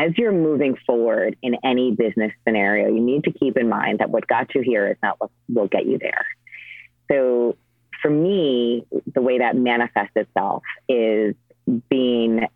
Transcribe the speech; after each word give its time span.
as 0.00 0.16
you're 0.16 0.32
moving 0.32 0.76
forward 0.86 1.36
in 1.42 1.56
any 1.62 1.90
business 1.94 2.32
scenario, 2.46 2.88
you 2.88 3.00
need 3.00 3.24
to 3.24 3.32
keep 3.32 3.58
in 3.58 3.68
mind 3.68 3.98
that 3.98 4.08
what 4.08 4.26
got 4.26 4.54
you 4.54 4.62
here 4.62 4.88
is 4.88 4.96
not 5.02 5.20
what 5.20 5.30
will 5.48 5.68
get 5.68 5.84
you 5.84 5.98
there. 5.98 6.26
So 7.10 7.56
for 8.00 8.10
me, 8.10 8.86
the 9.14 9.20
way 9.20 9.38
that 9.38 9.56
manifests 9.56 10.16
itself 10.16 10.62
is 10.88 11.34
being 11.90 12.46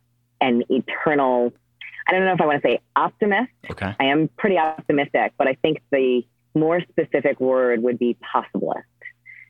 an 0.41 0.62
eternal, 0.71 1.53
I 2.09 2.12
don't 2.12 2.25
know 2.25 2.33
if 2.33 2.41
I 2.41 2.46
want 2.46 2.62
to 2.62 2.69
say 2.69 2.80
optimist. 2.97 3.51
Okay. 3.71 3.95
I 4.01 4.04
am 4.04 4.29
pretty 4.38 4.56
optimistic, 4.56 5.35
but 5.37 5.47
I 5.47 5.54
think 5.61 5.83
the 5.92 6.22
more 6.54 6.81
specific 6.81 7.40
word 7.40 7.83
would 7.83 7.99
be 7.99 8.17
possibilist. 8.35 8.85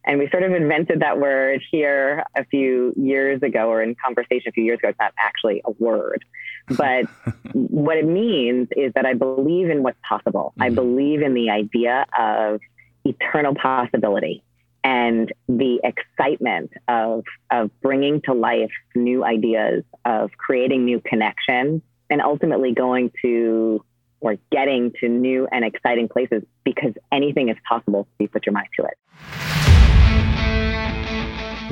And 0.04 0.18
we 0.18 0.28
sort 0.30 0.42
of 0.42 0.52
invented 0.52 1.00
that 1.00 1.18
word 1.18 1.62
here 1.70 2.24
a 2.36 2.44
few 2.46 2.92
years 2.96 3.42
ago, 3.42 3.70
or 3.70 3.82
in 3.82 3.94
conversation 4.04 4.48
a 4.48 4.52
few 4.52 4.64
years 4.64 4.78
ago. 4.80 4.88
It's 4.88 4.98
not 4.98 5.14
actually 5.18 5.62
a 5.64 5.70
word. 5.70 6.24
But 6.68 7.06
what 7.52 7.96
it 7.96 8.06
means 8.06 8.68
is 8.76 8.92
that 8.94 9.06
I 9.06 9.14
believe 9.14 9.70
in 9.70 9.82
what's 9.82 9.98
possible. 10.06 10.52
Mm-hmm. 10.52 10.62
I 10.62 10.70
believe 10.70 11.22
in 11.22 11.34
the 11.34 11.50
idea 11.50 12.06
of 12.18 12.60
eternal 13.04 13.54
possibility 13.54 14.42
and 14.82 15.32
the 15.48 15.80
excitement 15.82 16.70
of, 16.88 17.24
of 17.50 17.70
bringing 17.80 18.20
to 18.22 18.34
life 18.34 18.70
new 18.94 19.24
ideas, 19.24 19.82
of 20.04 20.30
creating 20.36 20.84
new 20.84 21.00
connections, 21.00 21.80
and 22.10 22.20
ultimately 22.20 22.72
going 22.72 23.10
to 23.22 23.84
or 24.20 24.36
getting 24.50 24.90
to 25.00 25.08
new 25.08 25.46
and 25.52 25.64
exciting 25.64 26.08
places 26.08 26.42
because 26.64 26.94
anything 27.12 27.50
is 27.50 27.56
possible 27.68 28.08
if 28.18 28.24
you 28.24 28.28
put 28.28 28.46
your 28.46 28.54
mind 28.54 28.68
to 28.78 28.84
it. 28.84 29.43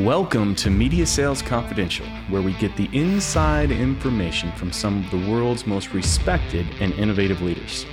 Welcome 0.00 0.54
to 0.54 0.70
Media 0.70 1.04
Sales 1.04 1.42
Confidential, 1.42 2.06
where 2.30 2.40
we 2.40 2.54
get 2.54 2.74
the 2.76 2.88
inside 2.98 3.70
information 3.70 4.50
from 4.52 4.72
some 4.72 5.04
of 5.04 5.10
the 5.10 5.30
world's 5.30 5.66
most 5.66 5.92
respected 5.92 6.66
and 6.80 6.94
innovative 6.94 7.42
leaders. 7.42 7.84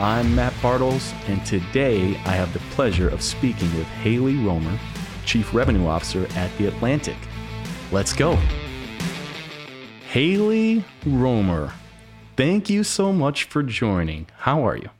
I'm 0.00 0.34
Matt 0.34 0.54
Bartles, 0.54 1.12
and 1.28 1.46
today 1.46 2.16
I 2.24 2.30
have 2.30 2.52
the 2.52 2.58
pleasure 2.74 3.08
of 3.08 3.22
speaking 3.22 3.72
with 3.76 3.86
Hayley 3.86 4.34
Romer, 4.34 4.76
Chief 5.24 5.54
Revenue 5.54 5.86
Officer 5.86 6.26
at 6.34 6.50
The 6.58 6.66
Atlantic. 6.66 7.16
Let's 7.92 8.12
go. 8.12 8.36
Hayley 10.08 10.84
Romer, 11.06 11.72
thank 12.36 12.68
you 12.68 12.82
so 12.82 13.12
much 13.12 13.44
for 13.44 13.62
joining. 13.62 14.26
How 14.36 14.66
are 14.66 14.76
you? 14.76 14.90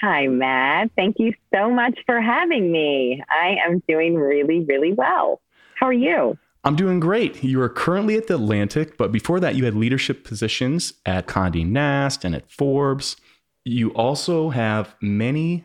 Hi, 0.00 0.28
Matt. 0.28 0.92
Thank 0.94 1.16
you 1.18 1.34
so 1.52 1.68
much 1.68 1.98
for 2.06 2.20
having 2.20 2.70
me. 2.70 3.24
I 3.28 3.56
am 3.66 3.82
doing 3.88 4.14
really, 4.14 4.60
really 4.60 4.92
well. 4.92 5.40
How 5.80 5.86
are 5.86 5.92
you? 5.94 6.36
I'm 6.62 6.76
doing 6.76 7.00
great. 7.00 7.42
You 7.42 7.62
are 7.62 7.68
currently 7.70 8.14
at 8.16 8.26
the 8.26 8.34
Atlantic, 8.34 8.98
but 8.98 9.10
before 9.10 9.40
that, 9.40 9.54
you 9.54 9.64
had 9.64 9.74
leadership 9.74 10.24
positions 10.24 10.92
at 11.06 11.26
Condé 11.26 11.66
Nast 11.66 12.22
and 12.22 12.34
at 12.34 12.52
Forbes. 12.52 13.16
You 13.64 13.88
also 13.94 14.50
have 14.50 14.94
many 15.00 15.64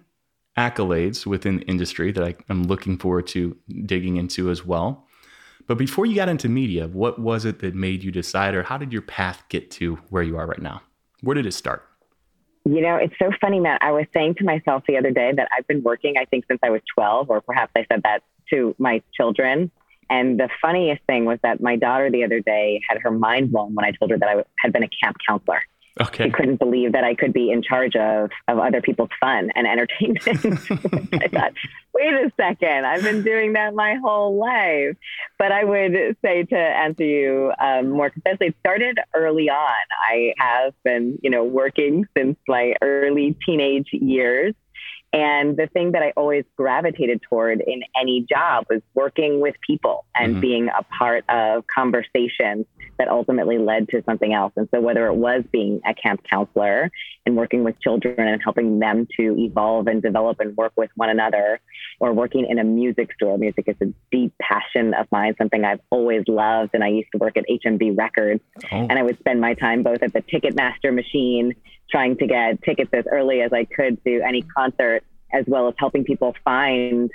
accolades 0.58 1.26
within 1.26 1.58
the 1.58 1.64
industry 1.64 2.14
that 2.14 2.24
I, 2.24 2.36
am 2.50 2.64
looking 2.64 2.98
forward 2.98 3.28
to 3.28 3.58
digging 3.86 4.16
into 4.16 4.50
as 4.50 4.66
well. 4.66 5.06
But 5.68 5.78
before 5.78 6.06
you 6.06 6.16
got 6.16 6.30
into 6.30 6.48
media, 6.48 6.88
what 6.88 7.20
was 7.20 7.44
it 7.44 7.60
that 7.60 7.76
made 7.76 8.02
you 8.02 8.12
decide, 8.12 8.56
or 8.56 8.64
how 8.64 8.78
did 8.78 8.94
your 8.94 9.02
path 9.02 9.44
get 9.50 9.70
to 9.72 9.96
where 10.12 10.24
you 10.24 10.38
are 10.38 10.48
right 10.48 10.62
now? 10.62 10.82
Where 11.20 11.34
did 11.34 11.46
it 11.46 11.54
start? 11.54 11.84
You 12.64 12.80
know, 12.80 12.96
it's 12.96 13.16
so 13.20 13.32
funny, 13.42 13.60
Matt. 13.60 13.84
I 13.84 13.92
was 13.92 14.06
saying 14.14 14.36
to 14.36 14.46
myself 14.46 14.84
the 14.88 14.96
other 14.96 15.12
day 15.12 15.34
that 15.36 15.50
I've 15.58 15.68
been 15.68 15.84
working, 15.84 16.16
I 16.18 16.24
think, 16.24 16.46
since 16.48 16.62
I 16.64 16.70
was 16.70 16.82
12, 16.96 17.30
or 17.30 17.42
perhaps 17.42 17.74
I 17.76 17.86
said 17.92 18.02
that 18.04 18.24
to 18.52 18.74
my 18.80 19.02
children. 19.14 19.72
And 20.10 20.40
the 20.40 20.50
funniest 20.62 21.04
thing 21.04 21.26
was 21.26 21.40
that 21.44 21.62
my 21.62 21.76
daughter 21.76 22.10
the 22.12 22.24
other 22.24 22.40
day 22.40 22.82
had 22.88 23.00
her 23.02 23.12
mind 23.12 23.52
blown 23.52 23.74
when 23.74 23.86
I 23.86 23.92
told 23.92 24.12
her 24.12 24.18
that 24.18 24.30
I 24.30 24.44
had 24.60 24.74
been 24.74 24.84
a 24.84 24.90
camp 25.02 25.18
counselor. 25.28 25.62
Okay. 26.02 26.26
She 26.26 26.30
couldn't 26.30 26.58
believe 26.58 26.92
that 26.92 27.06
I 27.06 27.16
could 27.16 27.32
be 27.32 27.52
in 27.52 27.62
charge 27.62 27.96
of, 27.96 28.30
of 28.50 28.60
other 28.60 28.82
people's 28.82 29.12
fun 29.22 29.52
and 29.56 29.66
entertainment. 29.66 30.28
I 31.14 31.28
thought, 31.30 31.54
wait 31.94 32.14
a 32.14 32.32
second, 32.36 32.86
I've 32.86 33.02
been 33.02 33.24
doing 33.24 33.54
that 33.54 33.74
my 33.74 33.96
whole 33.96 34.38
life. 34.38 34.98
But 35.40 35.54
I 35.54 35.64
would 35.64 36.18
say 36.22 36.44
to 36.44 36.58
answer 36.58 37.06
you 37.06 37.54
um, 37.60 37.92
more 37.92 38.10
concisely, 38.10 38.48
it 38.48 38.56
started 38.60 39.00
early 39.14 39.50
on. 39.50 39.86
I 40.10 40.34
have 40.38 40.74
been, 40.84 41.18
you 41.24 41.30
know, 41.30 41.46
working 41.46 42.06
since 42.18 42.38
my 42.46 42.74
early 42.82 43.38
teenage 43.46 43.88
years 43.94 44.54
and 45.16 45.56
the 45.56 45.68
thing 45.68 45.94
that 45.94 46.04
I 46.04 46.12
always 46.18 46.44
gravitated 46.58 47.22
toward 47.30 47.62
in 47.66 47.84
any 47.98 48.26
job 48.30 48.66
was 48.70 48.82
working 48.96 49.40
with 49.40 49.56
people 49.66 50.04
and 50.14 50.34
mm-hmm. 50.34 50.42
being 50.42 50.68
a 50.68 50.84
part 50.84 51.24
of 51.30 51.64
conversations 51.74 52.66
that 53.00 53.08
ultimately 53.08 53.58
led 53.58 53.88
to 53.90 54.04
something 54.06 54.34
else. 54.34 54.52
And 54.58 54.68
so, 54.76 54.82
whether 54.82 55.08
it 55.08 55.16
was 55.16 55.46
being 55.54 55.80
a 55.88 55.94
camp 55.94 56.22
counselor 56.30 56.92
and 57.26 57.38
working 57.38 57.64
with 57.64 57.80
children 57.80 58.28
and 58.28 58.42
helping 58.44 58.80
them 58.80 59.08
to 59.18 59.38
evolve 59.40 59.88
and 59.88 60.02
develop 60.02 60.42
and 60.42 60.56
work 60.58 60.74
with 60.76 60.90
one 60.96 61.10
another, 61.10 61.62
or 62.02 62.12
working 62.12 62.46
in 62.50 62.60
a 62.60 62.66
music 62.66 63.14
store, 63.14 63.38
music 63.38 63.70
is 63.70 63.76
a 63.82 63.94
deep 64.12 64.34
passion 64.42 64.94
of 64.96 65.08
mine, 65.14 65.34
something 65.38 65.64
I've 65.64 65.80
always 65.92 66.24
loved. 66.28 66.72
And 66.74 66.84
I 66.84 66.90
used 66.90 67.08
to 67.14 67.20
work 67.20 67.38
at 67.38 67.46
HMV 67.50 67.98
Records, 67.98 68.42
oh. 68.70 68.76
and 68.76 68.92
I 68.92 69.02
would 69.02 69.18
spend 69.20 69.40
my 69.40 69.54
time 69.54 69.82
both 69.82 70.04
at 70.04 70.12
the 70.12 70.22
Ticketmaster 70.22 70.94
machine 70.94 71.54
trying 71.90 72.18
to 72.18 72.28
get 72.28 72.62
tickets 72.64 72.90
as 72.94 73.06
early 73.12 73.42
as 73.42 73.54
I 73.54 73.66
could 73.66 74.04
to 74.04 74.22
any 74.22 74.42
concert, 74.42 75.04
as 75.32 75.46
well 75.48 75.68
as 75.68 75.76
helping 75.78 76.04
people 76.04 76.36
find 76.44 77.12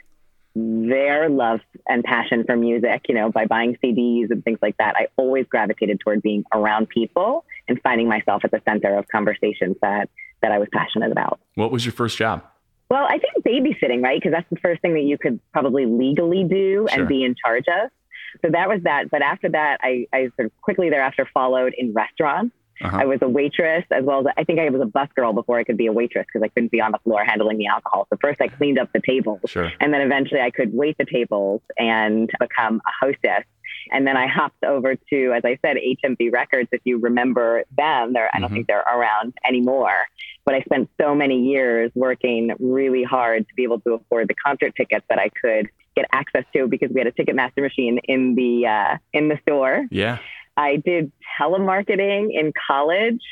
their 0.55 1.29
love 1.29 1.61
and 1.87 2.03
passion 2.03 2.45
for 2.45 2.57
music, 2.57 3.03
you 3.09 3.15
know, 3.15 3.31
by 3.31 3.47
buying 3.47 3.77
CDs 3.83 4.31
and 4.31 4.45
things 4.45 4.59
like 4.61 4.77
that. 4.79 4.97
I 4.97 5.07
always 5.17 5.47
gravitated 5.47 6.01
toward 6.01 6.23
being 6.23 6.45
around 6.53 6.89
people 6.89 7.45
and 7.69 7.81
finding 7.83 8.09
myself 8.09 8.45
at 8.45 8.51
the 8.51 8.61
center 8.69 8.97
of 8.97 9.07
conversations 9.09 9.77
that 9.83 10.09
that 10.43 10.53
I 10.53 10.59
was 10.59 10.69
passionate 10.73 11.13
about. 11.13 11.39
What 11.55 11.71
was 11.71 11.85
your 11.85 11.93
first 11.93 12.17
job? 12.17 12.43
Well, 12.89 13.07
I 13.09 13.19
think 13.19 13.45
babysitting, 13.45 14.03
right? 14.03 14.19
Because 14.21 14.33
that's 14.33 14.49
the 14.51 14.57
first 14.57 14.81
thing 14.83 14.95
that 14.95 15.03
you 15.03 15.19
could 15.19 15.39
probably 15.53 15.87
legally 15.87 16.45
do 16.45 16.89
sure. 16.91 17.01
and 17.01 17.09
be 17.09 17.23
in 17.25 17.37
charge 17.45 17.67
of. 17.69 17.91
So 18.43 18.51
that 18.51 18.69
was 18.69 18.83
that. 18.85 19.11
But 19.11 19.23
after 19.23 19.49
that, 19.51 19.79
I, 19.83 20.07
I 20.13 20.31
sort 20.37 20.47
of 20.47 20.61
quickly 20.61 20.91
thereafter 20.91 21.29
followed 21.33 21.75
in 21.77 21.93
restaurants. 21.93 22.55
Uh-huh. 22.83 22.99
I 23.01 23.05
was 23.05 23.19
a 23.23 23.29
waitress 23.29 23.85
as 23.91 24.05
well 24.05 24.21
as 24.21 24.35
I 24.37 24.45
think 24.45 24.59
I 24.59 24.69
was 24.71 24.81
a 24.81 24.87
bus 24.87 25.09
girl 25.15 25.33
before 25.33 25.59
I 25.59 25.65
could 25.65 25.77
be 25.77 25.87
a 25.87 25.93
waitress 25.93 26.27
because 26.27 26.43
I 26.43 26.49
couldn't 26.49 26.73
be 26.73 26.81
on 26.81 26.93
the 26.93 26.99
floor 26.99 27.25
handling 27.25 27.59
the 27.59 27.67
alcohol. 27.67 28.07
So 28.11 28.19
first 28.21 28.41
I 28.41 28.49
cleaned 28.49 28.79
up 28.79 28.91
the 28.93 29.01
tables 29.01 29.41
sure. 29.47 29.71
and 29.81 29.93
then 29.93 30.01
eventually 30.01 30.41
I 30.41 30.51
could 30.51 30.73
wait 30.73 30.97
the 30.99 31.05
tables 31.05 31.61
and 31.79 32.31
become 32.41 32.81
a 32.87 33.07
hostess. 33.07 33.45
And 33.93 34.07
then 34.07 34.17
I 34.17 34.27
hopped 34.27 34.65
over 34.65 34.95
to, 34.95 35.33
as 35.33 35.43
I 35.45 35.59
said, 35.65 35.77
HMV 35.77 36.33
Records. 36.33 36.69
If 36.73 36.81
you 36.85 36.99
remember 36.99 37.65
them, 37.77 38.13
they're, 38.13 38.31
I 38.35 38.39
don't 38.39 38.49
mm-hmm. 38.49 38.55
think 38.55 38.67
they're 38.67 38.81
around 38.81 39.35
anymore. 39.47 40.07
But 40.45 40.55
I 40.55 40.63
spent 40.63 40.91
so 41.01 41.15
many 41.15 41.49
years 41.49 41.91
working 41.95 42.53
really 42.59 43.05
hard 43.05 43.49
to 43.49 43.55
be 43.55 43.63
able 43.63 43.81
to 43.81 43.95
afford 43.95 44.29
the 44.29 44.35
concert 44.35 44.75
tickets 44.77 45.05
that 45.09 45.19
I 45.19 45.31
could 45.41 45.71
get 45.97 46.07
access 46.13 46.45
to 46.55 46.67
because 46.67 46.91
we 46.93 47.01
had 47.01 47.07
a 47.07 47.13
Ticketmaster 47.13 47.63
machine 47.63 47.99
in 48.05 48.35
the 48.35 48.67
uh, 48.67 48.97
in 49.13 49.29
the 49.29 49.39
store. 49.43 49.87
Yeah. 49.91 50.19
I 50.61 50.77
did 50.77 51.11
telemarketing 51.41 52.29
in 52.39 52.53
college. 52.67 53.23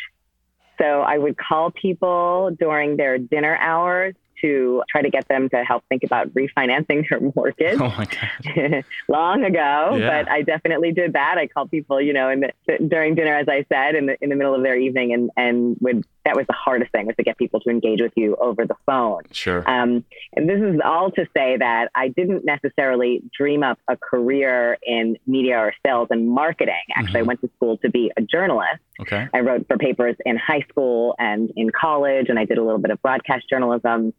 So 0.79 1.03
I 1.03 1.19
would 1.19 1.37
call 1.37 1.71
people 1.71 2.51
during 2.59 2.97
their 2.97 3.19
dinner 3.19 3.55
hours 3.57 4.15
to 4.41 4.83
try 4.89 5.03
to 5.03 5.11
get 5.11 5.27
them 5.29 5.49
to 5.51 5.65
help 5.65 5.85
think 5.89 6.05
about 6.05 6.29
refinancing 6.31 7.05
their 7.11 7.21
mortgage. 7.35 7.81
Oh 7.81 7.95
my 7.99 8.07
god! 8.07 8.85
Long 9.09 9.45
ago, 9.45 9.97
yeah. 9.97 10.23
but 10.23 10.31
I 10.31 10.43
definitely 10.43 10.93
did 10.93 11.15
that. 11.15 11.37
I 11.37 11.49
called 11.49 11.71
people, 11.71 12.01
you 12.01 12.13
know, 12.13 12.31
in 12.31 12.41
the, 12.41 12.79
during 12.87 13.15
dinner, 13.15 13.37
as 13.37 13.49
I 13.49 13.67
said, 13.69 13.95
in 13.95 14.07
the 14.07 14.17
in 14.23 14.31
the 14.31 14.37
middle 14.37 14.55
of 14.55 14.63
their 14.63 14.77
evening, 14.77 15.13
and 15.13 15.31
and 15.37 15.77
would 15.81 16.07
that 16.29 16.37
was 16.37 16.47
the 16.47 16.55
hardest 16.55 16.93
thing 16.93 17.07
was 17.07 17.17
to 17.17 17.23
get 17.23 17.39
people 17.39 17.59
to 17.61 17.71
engage 17.71 18.03
with 18.03 18.13
you 18.15 18.37
over 18.37 18.67
the 18.67 18.75
phone. 18.85 19.23
Sure. 19.33 19.69
Um, 19.69 20.05
and 20.37 20.47
this 20.47 20.61
is 20.61 20.79
all 20.85 21.11
to 21.13 21.27
say 21.35 21.57
that 21.57 21.89
I 21.95 22.09
didn't 22.09 22.45
necessarily 22.45 23.23
dream 23.37 23.63
up 23.63 23.79
a 23.89 23.97
career 23.97 24.77
in 24.87 25.17
media 25.27 25.57
or 25.57 25.73
sales 25.85 26.09
and 26.11 26.29
marketing. 26.29 26.75
Actually, 26.95 27.07
mm-hmm. 27.13 27.17
I 27.17 27.23
went 27.23 27.41
to 27.41 27.51
school 27.57 27.79
to 27.79 27.91
be 27.91 28.13
a 28.19 28.21
journalist. 28.21 28.83
Okay. 29.01 29.27
I 29.33 29.41
wrote 29.41 29.67
for 29.69 29.79
papers 29.79 30.17
in 30.27 30.37
high 30.37 30.67
school 30.69 31.15
and 31.19 31.51
in 31.57 31.71
college, 31.71 32.27
and 32.29 32.39
I 32.39 32.45
did 32.45 32.59
a 32.59 32.63
little 32.63 32.81
bit 32.81 32.91
of 32.91 33.01
broadcast 33.01 33.49
journalism. 33.49 34.13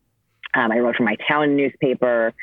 Um, 0.56 0.72
I 0.72 0.80
wrote 0.80 0.96
for 0.96 1.04
my 1.04 1.16
town 1.28 1.56
newspaper. 1.56 2.34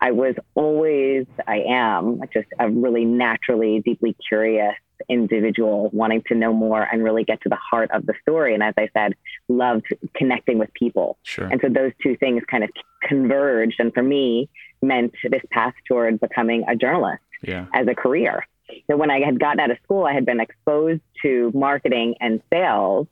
I 0.00 0.10
was 0.10 0.34
always, 0.54 1.26
I 1.46 1.60
am 1.68 2.20
just 2.32 2.48
a 2.58 2.68
really 2.68 3.04
naturally, 3.04 3.80
deeply 3.80 4.16
curious 4.28 4.74
individual, 5.08 5.90
wanting 5.92 6.22
to 6.28 6.34
know 6.34 6.52
more 6.52 6.82
and 6.82 7.02
really 7.02 7.24
get 7.24 7.40
to 7.42 7.48
the 7.48 7.56
heart 7.56 7.90
of 7.92 8.06
the 8.06 8.14
story. 8.22 8.54
And 8.54 8.62
as 8.62 8.74
I 8.76 8.88
said, 8.96 9.14
loved 9.48 9.86
connecting 10.14 10.58
with 10.58 10.72
people. 10.74 11.18
Sure. 11.22 11.46
And 11.46 11.60
so 11.60 11.68
those 11.68 11.92
two 12.02 12.16
things 12.16 12.42
kind 12.50 12.64
of 12.64 12.70
converged. 13.02 13.76
And 13.80 13.92
for 13.92 14.02
me, 14.02 14.48
meant 14.82 15.14
this 15.30 15.42
path 15.50 15.74
toward 15.86 16.20
becoming 16.20 16.64
a 16.68 16.76
journalist 16.76 17.22
yeah. 17.42 17.66
as 17.72 17.86
a 17.88 17.94
career. 17.94 18.46
So 18.90 18.96
when 18.96 19.10
I 19.10 19.20
had 19.20 19.38
gotten 19.38 19.60
out 19.60 19.70
of 19.70 19.78
school, 19.82 20.04
I 20.04 20.12
had 20.12 20.24
been 20.24 20.40
exposed 20.40 21.02
to 21.22 21.50
marketing 21.54 22.14
and 22.20 22.42
sales. 22.52 23.06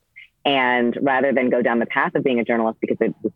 And 0.44 0.98
rather 1.02 1.32
than 1.32 1.50
go 1.50 1.62
down 1.62 1.78
the 1.78 1.86
path 1.86 2.14
of 2.14 2.24
being 2.24 2.40
a 2.40 2.44
journalist 2.44 2.78
because 2.80 2.96
it 3.00 3.14
was 3.22 3.32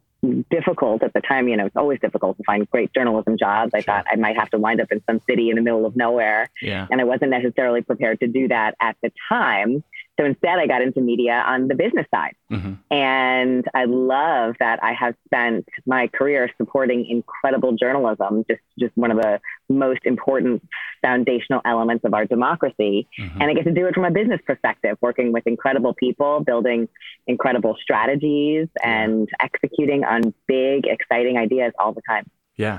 difficult 0.51 1.03
at 1.03 1.13
the 1.13 1.21
time. 1.21 1.49
You 1.49 1.57
know, 1.57 1.67
it's 1.67 1.77
always 1.77 2.01
difficult 2.01 2.37
to 2.39 2.45
find 2.45 2.69
great 2.71 2.93
journalism 2.93 3.37
jobs. 3.39 3.73
I 3.75 3.81
sure. 3.81 3.95
thought 3.95 4.07
I 4.11 4.17
might 4.17 4.37
have 4.37 4.51
to 4.51 4.59
wind 4.59 4.81
up 4.81 4.91
in 4.91 5.03
some 5.09 5.21
city 5.29 5.51
in 5.51 5.57
the 5.57 5.63
middle 5.63 5.87
of 5.87 5.97
nowhere. 5.97 6.51
Yeah. 6.61 6.87
And 6.91 7.01
I 7.01 7.05
wasn't 7.05 7.31
necessarily 7.31 7.83
prepared 7.83 8.21
to 8.21 8.27
do 8.27 8.49
that 8.49 8.75
at 8.81 8.97
the 9.03 9.13
time. 9.29 9.83
So 10.19 10.25
instead, 10.25 10.59
I 10.59 10.67
got 10.67 10.83
into 10.83 11.01
media 11.01 11.45
on 11.47 11.69
the 11.69 11.75
business 11.75 12.07
side. 12.11 12.35
Mm-hmm. 12.51 12.75
And 12.91 13.65
I 13.75 13.85
love 13.85 14.55
that 14.61 14.83
I 14.83 14.93
have 14.95 15.15
spent 15.27 15.69
my 15.85 16.09
career 16.09 16.51
supporting 16.57 17.07
incredible 17.07 17.73
journalism, 17.73 18.45
just, 18.49 18.63
just 18.79 18.97
one 18.97 19.11
of 19.11 19.19
the 19.19 19.41
most 19.69 20.01
important 20.05 20.63
foundational 21.03 21.61
elements 21.65 22.05
of 22.05 22.15
our 22.15 22.25
democracy. 22.25 23.09
Mm-hmm. 23.21 23.43
And 23.43 23.51
I 23.51 23.55
get 23.55 23.65
to 23.65 23.73
do 23.73 23.87
it 23.87 23.95
from 23.95 24.05
a 24.05 24.11
business 24.11 24.41
perspective, 24.47 24.97
working 25.01 25.33
with 25.33 25.47
incredible 25.47 25.93
people, 25.95 26.41
building 26.41 26.89
incredible 27.27 27.77
strategies, 27.83 28.69
and 28.83 29.29
executing 29.41 30.05
on 30.05 30.33
big, 30.47 30.87
exciting 30.87 31.37
ideas 31.37 31.73
all 31.79 31.93
the 31.93 32.03
time. 32.09 32.31
Yeah. 32.57 32.79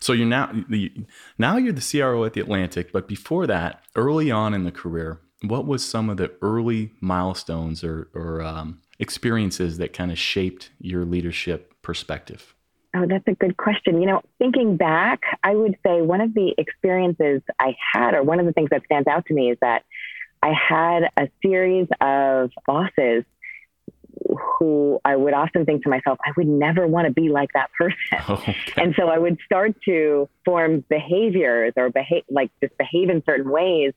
So 0.00 0.12
you're 0.12 0.26
now 0.26 0.50
the 0.68 0.92
now 1.38 1.56
you're 1.56 1.72
the 1.72 1.86
CRO 1.86 2.24
at 2.24 2.32
the 2.32 2.40
Atlantic, 2.40 2.92
but 2.92 3.06
before 3.06 3.46
that, 3.46 3.82
early 3.94 4.30
on 4.30 4.54
in 4.54 4.64
the 4.64 4.72
career, 4.72 5.20
what 5.48 5.66
was 5.66 5.84
some 5.84 6.10
of 6.10 6.16
the 6.16 6.32
early 6.42 6.92
milestones 7.00 7.84
or, 7.84 8.08
or 8.14 8.42
um, 8.42 8.80
experiences 8.98 9.78
that 9.78 9.92
kind 9.92 10.10
of 10.10 10.18
shaped 10.18 10.70
your 10.78 11.04
leadership 11.04 11.74
perspective? 11.82 12.54
Oh, 12.96 13.06
that's 13.08 13.26
a 13.26 13.34
good 13.34 13.56
question. 13.56 14.00
You 14.00 14.06
know, 14.06 14.22
thinking 14.38 14.76
back, 14.76 15.20
I 15.42 15.54
would 15.56 15.76
say 15.84 16.00
one 16.00 16.20
of 16.20 16.32
the 16.32 16.54
experiences 16.56 17.42
I 17.58 17.76
had, 17.92 18.14
or 18.14 18.22
one 18.22 18.38
of 18.38 18.46
the 18.46 18.52
things 18.52 18.70
that 18.70 18.84
stands 18.84 19.08
out 19.08 19.26
to 19.26 19.34
me, 19.34 19.50
is 19.50 19.58
that 19.60 19.82
I 20.42 20.52
had 20.52 21.10
a 21.16 21.28
series 21.42 21.88
of 22.00 22.50
bosses 22.66 23.24
who 24.58 25.00
I 25.04 25.16
would 25.16 25.34
often 25.34 25.64
think 25.64 25.82
to 25.84 25.88
myself, 25.88 26.18
I 26.24 26.30
would 26.36 26.46
never 26.46 26.86
want 26.86 27.06
to 27.06 27.12
be 27.12 27.28
like 27.28 27.50
that 27.54 27.70
person. 27.72 27.96
Okay. 28.30 28.56
And 28.76 28.94
so 28.96 29.08
I 29.08 29.18
would 29.18 29.38
start 29.44 29.74
to 29.84 30.28
form 30.44 30.84
behaviors 30.88 31.72
or 31.76 31.90
behave, 31.90 32.22
like 32.30 32.50
just 32.62 32.76
behave 32.78 33.10
in 33.10 33.22
certain 33.26 33.50
ways 33.50 33.92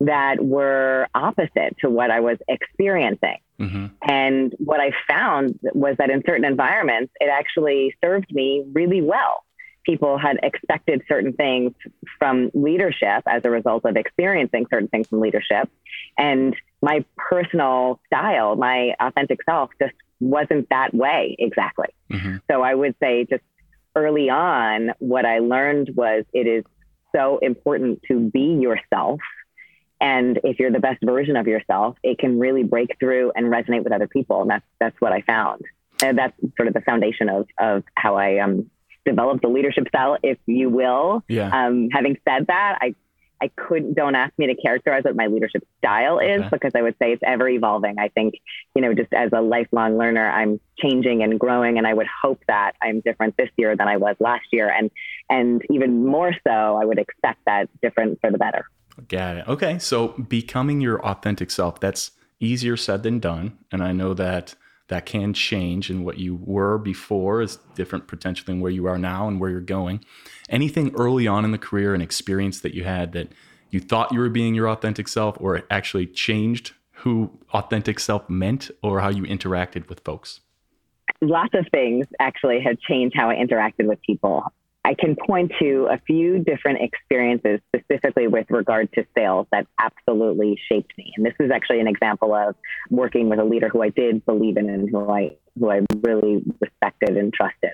that 0.00 0.44
were 0.44 1.08
opposite 1.14 1.76
to 1.80 1.88
what 1.88 2.10
I 2.10 2.20
was 2.20 2.38
experiencing. 2.48 3.38
Mm-hmm. 3.58 3.86
And 4.02 4.54
what 4.58 4.80
I 4.80 4.92
found 5.08 5.58
was 5.72 5.96
that 5.98 6.10
in 6.10 6.22
certain 6.26 6.44
environments, 6.44 7.12
it 7.20 7.30
actually 7.30 7.94
served 8.04 8.32
me 8.32 8.64
really 8.72 9.00
well. 9.00 9.44
People 9.84 10.18
had 10.18 10.38
expected 10.42 11.02
certain 11.08 11.32
things 11.32 11.72
from 12.18 12.50
leadership 12.52 13.22
as 13.26 13.42
a 13.44 13.50
result 13.50 13.84
of 13.84 13.96
experiencing 13.96 14.66
certain 14.70 14.88
things 14.88 15.08
from 15.08 15.20
leadership. 15.20 15.70
And 16.18 16.54
my 16.82 17.04
personal 17.16 18.00
style, 18.06 18.56
my 18.56 18.94
authentic 19.00 19.38
self, 19.44 19.70
just 19.80 19.94
wasn't 20.20 20.68
that 20.70 20.92
way 20.92 21.36
exactly. 21.38 21.88
Mm-hmm. 22.12 22.36
So 22.50 22.62
I 22.62 22.74
would 22.74 22.96
say, 23.00 23.24
just 23.24 23.44
early 23.94 24.28
on, 24.28 24.90
what 24.98 25.24
I 25.24 25.38
learned 25.38 25.90
was 25.94 26.24
it 26.34 26.46
is 26.46 26.64
so 27.14 27.38
important 27.38 28.02
to 28.08 28.18
be 28.30 28.58
yourself 28.60 29.20
and 30.00 30.38
if 30.44 30.58
you're 30.58 30.70
the 30.70 30.80
best 30.80 31.02
version 31.02 31.36
of 31.36 31.46
yourself, 31.46 31.96
it 32.02 32.18
can 32.18 32.38
really 32.38 32.64
break 32.64 32.98
through 32.98 33.32
and 33.34 33.46
resonate 33.46 33.82
with 33.82 33.92
other 33.92 34.08
people. 34.08 34.42
And 34.42 34.50
that's 34.50 34.66
that's 34.78 35.00
what 35.00 35.12
I 35.12 35.22
found. 35.22 35.62
And 36.02 36.18
that's 36.18 36.34
sort 36.56 36.68
of 36.68 36.74
the 36.74 36.82
foundation 36.82 37.28
of 37.28 37.46
of 37.58 37.84
how 37.94 38.16
I 38.16 38.38
um, 38.38 38.70
developed 39.06 39.42
the 39.42 39.48
leadership 39.48 39.88
style, 39.88 40.18
if 40.22 40.38
you 40.46 40.68
will. 40.68 41.24
Yeah. 41.28 41.48
Um, 41.48 41.88
having 41.90 42.18
said 42.28 42.48
that, 42.48 42.78
I 42.80 42.94
I 43.40 43.48
couldn't 43.48 43.94
don't 43.94 44.14
ask 44.14 44.32
me 44.38 44.46
to 44.46 44.54
characterize 44.54 45.04
what 45.04 45.16
my 45.16 45.26
leadership 45.26 45.66
style 45.78 46.18
is 46.18 46.40
okay. 46.40 46.48
because 46.50 46.72
I 46.74 46.82
would 46.82 46.96
say 47.00 47.12
it's 47.12 47.22
ever 47.24 47.48
evolving. 47.48 47.98
I 47.98 48.08
think, 48.08 48.34
you 48.74 48.82
know, 48.82 48.94
just 48.94 49.12
as 49.12 49.30
a 49.32 49.40
lifelong 49.40 49.98
learner, 49.98 50.28
I'm 50.28 50.58
changing 50.78 51.22
and 51.22 51.38
growing 51.38 51.76
and 51.78 51.86
I 51.86 51.92
would 51.92 52.06
hope 52.06 52.40
that 52.48 52.72
I'm 52.82 53.00
different 53.00 53.36
this 53.36 53.50
year 53.56 53.76
than 53.76 53.88
I 53.88 53.98
was 53.98 54.16
last 54.20 54.46
year 54.52 54.70
and 54.70 54.90
and 55.28 55.62
even 55.70 56.06
more 56.06 56.32
so 56.46 56.78
I 56.80 56.84
would 56.84 56.98
expect 56.98 57.40
that 57.46 57.68
different 57.82 58.20
for 58.20 58.30
the 58.30 58.38
better. 58.38 58.66
Got 59.08 59.36
it. 59.38 59.48
Okay. 59.48 59.78
So 59.78 60.08
becoming 60.08 60.80
your 60.80 61.04
authentic 61.04 61.50
self, 61.50 61.80
that's 61.80 62.12
easier 62.40 62.76
said 62.76 63.02
than 63.02 63.18
done. 63.18 63.58
And 63.70 63.82
I 63.82 63.92
know 63.92 64.14
that 64.14 64.54
that 64.88 65.04
can 65.04 65.34
change 65.34 65.90
and 65.90 66.04
what 66.04 66.18
you 66.18 66.36
were 66.36 66.78
before 66.78 67.42
is 67.42 67.58
different 67.74 68.06
potentially 68.06 68.46
than 68.46 68.60
where 68.60 68.70
you 68.70 68.86
are 68.86 68.98
now 68.98 69.26
and 69.26 69.40
where 69.40 69.50
you're 69.50 69.60
going. 69.60 70.04
Anything 70.48 70.94
early 70.96 71.26
on 71.26 71.44
in 71.44 71.50
the 71.50 71.58
career 71.58 71.92
and 71.92 72.02
experience 72.02 72.60
that 72.60 72.74
you 72.74 72.84
had 72.84 73.12
that 73.12 73.32
you 73.70 73.80
thought 73.80 74.12
you 74.12 74.20
were 74.20 74.28
being 74.28 74.54
your 74.54 74.68
authentic 74.68 75.08
self 75.08 75.36
or 75.40 75.56
it 75.56 75.66
actually 75.70 76.06
changed 76.06 76.72
who 76.92 77.30
authentic 77.52 77.98
self 77.98 78.28
meant 78.30 78.70
or 78.82 79.00
how 79.00 79.08
you 79.08 79.24
interacted 79.24 79.88
with 79.88 80.00
folks? 80.00 80.40
Lots 81.20 81.54
of 81.54 81.66
things 81.72 82.06
actually 82.20 82.60
have 82.60 82.78
changed 82.80 83.16
how 83.16 83.30
I 83.30 83.34
interacted 83.34 83.86
with 83.86 84.00
people. 84.02 84.44
I 84.86 84.94
can 84.94 85.16
point 85.16 85.50
to 85.58 85.88
a 85.90 85.98
few 86.06 86.38
different 86.44 86.78
experiences 86.80 87.58
specifically 87.74 88.28
with 88.28 88.46
regard 88.50 88.92
to 88.92 89.04
sales 89.18 89.48
that 89.50 89.66
absolutely 89.80 90.56
shaped 90.68 90.92
me. 90.96 91.12
And 91.16 91.26
this 91.26 91.34
is 91.40 91.50
actually 91.50 91.80
an 91.80 91.88
example 91.88 92.32
of 92.32 92.54
working 92.88 93.28
with 93.28 93.40
a 93.40 93.44
leader 93.44 93.68
who 93.68 93.82
I 93.82 93.88
did 93.88 94.24
believe 94.24 94.56
in 94.56 94.70
and 94.70 94.88
who 94.88 95.10
I 95.10 95.36
who 95.58 95.70
I 95.70 95.80
really 96.04 96.40
respected 96.60 97.16
and 97.16 97.34
trusted. 97.34 97.72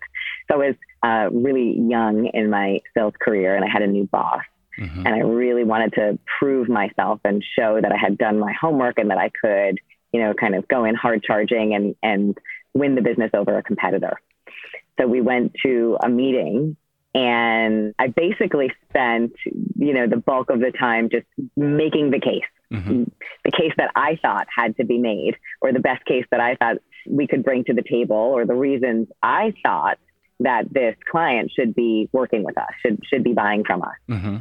So 0.51 0.55
I 0.63 0.69
was 0.69 0.75
uh, 1.03 1.29
really 1.37 1.79
young 1.79 2.31
in 2.33 2.49
my 2.49 2.79
sales 2.97 3.15
career, 3.21 3.57
and 3.57 3.65
I 3.65 3.69
had 3.71 3.83
a 3.83 3.87
new 3.87 4.05
boss. 4.05 4.41
Mm-hmm. 4.79 5.07
And 5.07 5.15
I 5.15 5.19
really 5.19 5.65
wanted 5.65 5.93
to 5.95 6.19
prove 6.39 6.71
myself 6.71 7.21
and 7.25 7.45
show 7.59 7.79
that 7.83 7.93
I 7.93 7.99
had 7.99 8.17
done 8.17 8.39
my 8.39 8.55
homework 8.59 8.99
and 8.99 9.11
that 9.11 9.19
I 9.19 9.29
could, 9.29 9.81
you 10.13 10.21
know, 10.21 10.33
kind 10.33 10.55
of 10.55 10.67
go 10.67 10.87
in 10.87 10.95
hard 10.95 11.23
charging 11.23 11.75
and, 11.75 11.95
and 12.03 12.39
win 12.73 12.95
the 12.95 13.03
business 13.03 13.33
over 13.35 13.59
a 13.59 13.63
competitor. 13.63 14.19
So 14.99 15.07
we 15.07 15.21
went 15.21 15.53
to 15.65 15.99
a 16.03 16.09
meeting 16.09 16.77
and 17.15 17.95
I 17.99 18.09
basically 18.09 18.73
spent, 18.89 19.35
you 19.45 19.93
know, 19.93 20.07
the 20.07 20.17
bulk 20.17 20.51
of 20.51 20.61
the 20.61 20.73
time 20.73 21.11
just 21.11 21.27
making 21.57 22.11
the 22.11 22.21
case, 22.21 22.45
mm-hmm. 22.73 23.05
the 23.45 23.51
case 23.51 23.73
that 23.77 23.91
I 23.95 24.17
thought 24.23 24.47
had 24.55 24.77
to 24.79 24.85
be 24.85 24.99
made, 24.99 25.37
or 25.61 25.73
the 25.73 25.81
best 25.81 26.05
case 26.07 26.25
that 26.31 26.41
I 26.41 26.57
thought 26.57 26.79
we 27.07 27.27
could 27.27 27.45
bring 27.45 27.65
to 27.65 27.75
the 27.75 27.83
table, 27.83 28.17
or 28.17 28.47
the 28.47 28.55
reasons 28.55 29.09
I 29.23 29.53
thought 29.63 29.99
that 30.41 30.73
this 30.73 30.97
client 31.11 31.53
should 31.55 31.75
be 31.75 32.09
working 32.13 32.45
with 32.45 32.57
us, 32.57 32.71
should 32.81 33.01
should 33.05 33.25
be 33.25 33.35
buying 33.35 33.65
from 33.65 33.83
us. 33.83 33.97
Mm-hmm. 34.09 34.37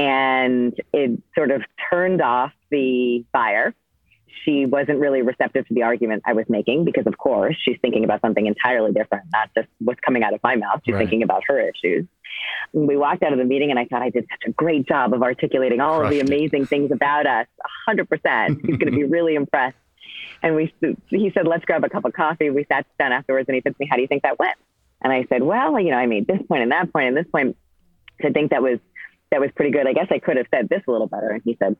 And 0.00 0.74
it 0.92 1.20
sort 1.34 1.50
of 1.50 1.62
turned 1.90 2.22
off 2.22 2.52
the 2.70 3.24
buyer 3.32 3.74
she 4.44 4.66
wasn't 4.66 4.98
really 4.98 5.22
receptive 5.22 5.66
to 5.68 5.74
the 5.74 5.82
argument 5.82 6.22
I 6.26 6.32
was 6.32 6.46
making 6.48 6.84
because, 6.84 7.06
of 7.06 7.16
course, 7.18 7.56
she's 7.62 7.76
thinking 7.80 8.04
about 8.04 8.20
something 8.20 8.46
entirely 8.46 8.92
different, 8.92 9.24
not 9.32 9.50
just 9.54 9.68
what's 9.78 10.00
coming 10.00 10.22
out 10.22 10.34
of 10.34 10.40
my 10.42 10.56
mouth. 10.56 10.80
She's 10.84 10.94
right. 10.94 11.00
thinking 11.00 11.22
about 11.22 11.42
her 11.46 11.60
issues. 11.60 12.06
We 12.72 12.96
walked 12.96 13.22
out 13.22 13.32
of 13.32 13.38
the 13.38 13.44
meeting, 13.44 13.70
and 13.70 13.78
I 13.78 13.84
thought 13.84 14.02
I 14.02 14.10
did 14.10 14.26
such 14.30 14.48
a 14.48 14.52
great 14.52 14.86
job 14.86 15.14
of 15.14 15.22
articulating 15.22 15.80
all 15.80 16.00
Crushed 16.00 16.20
of 16.20 16.26
the 16.26 16.34
amazing 16.34 16.62
it. 16.62 16.68
things 16.68 16.90
about 16.92 17.26
us. 17.26 17.46
100%. 17.88 18.60
He's 18.66 18.76
going 18.76 18.92
to 18.92 18.96
be 18.96 19.04
really 19.08 19.34
impressed. 19.34 19.76
And 20.42 20.54
we, 20.54 20.72
he 21.08 21.30
said, 21.34 21.46
let's 21.46 21.64
grab 21.64 21.84
a 21.84 21.88
cup 21.88 22.04
of 22.04 22.12
coffee. 22.12 22.50
We 22.50 22.64
sat 22.64 22.86
down 22.98 23.12
afterwards, 23.12 23.48
and 23.48 23.56
he 23.56 23.62
said 23.62 23.72
to 23.72 23.76
me, 23.80 23.88
how 23.90 23.96
do 23.96 24.02
you 24.02 24.08
think 24.08 24.22
that 24.22 24.38
went? 24.38 24.56
And 25.00 25.12
I 25.12 25.24
said, 25.28 25.42
well, 25.42 25.78
you 25.80 25.90
know, 25.90 25.96
I 25.96 26.06
made 26.06 26.26
this 26.26 26.40
point 26.46 26.62
and 26.62 26.72
that 26.72 26.92
point 26.92 27.08
and 27.08 27.16
this 27.16 27.30
point. 27.30 27.56
I 28.24 28.30
think 28.30 28.50
that 28.50 28.62
was 28.62 28.78
that 29.30 29.40
was 29.40 29.50
pretty 29.54 29.70
good. 29.70 29.86
I 29.86 29.92
guess 29.92 30.06
I 30.10 30.18
could 30.18 30.36
have 30.36 30.46
said 30.52 30.68
this 30.68 30.82
a 30.88 30.90
little 30.90 31.06
better. 31.06 31.28
And 31.28 31.42
he 31.44 31.56
said, 31.58 31.76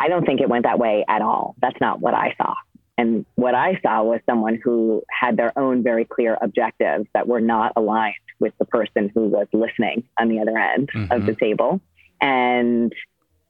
I 0.00 0.08
don't 0.08 0.24
think 0.24 0.40
it 0.40 0.48
went 0.48 0.64
that 0.64 0.78
way 0.78 1.04
at 1.06 1.20
all. 1.20 1.54
That's 1.60 1.78
not 1.78 2.00
what 2.00 2.14
I 2.14 2.34
saw. 2.38 2.54
And 2.96 3.26
what 3.34 3.54
I 3.54 3.78
saw 3.82 4.02
was 4.02 4.20
someone 4.24 4.58
who 4.62 5.02
had 5.10 5.36
their 5.36 5.56
own 5.58 5.82
very 5.82 6.06
clear 6.06 6.38
objectives 6.40 7.06
that 7.12 7.28
were 7.28 7.40
not 7.40 7.72
aligned 7.76 8.14
with 8.38 8.54
the 8.58 8.64
person 8.64 9.10
who 9.14 9.28
was 9.28 9.46
listening 9.52 10.04
on 10.18 10.28
the 10.28 10.40
other 10.40 10.56
end 10.56 10.90
mm-hmm. 10.92 11.12
of 11.12 11.26
the 11.26 11.34
table. 11.34 11.80
And 12.20 12.92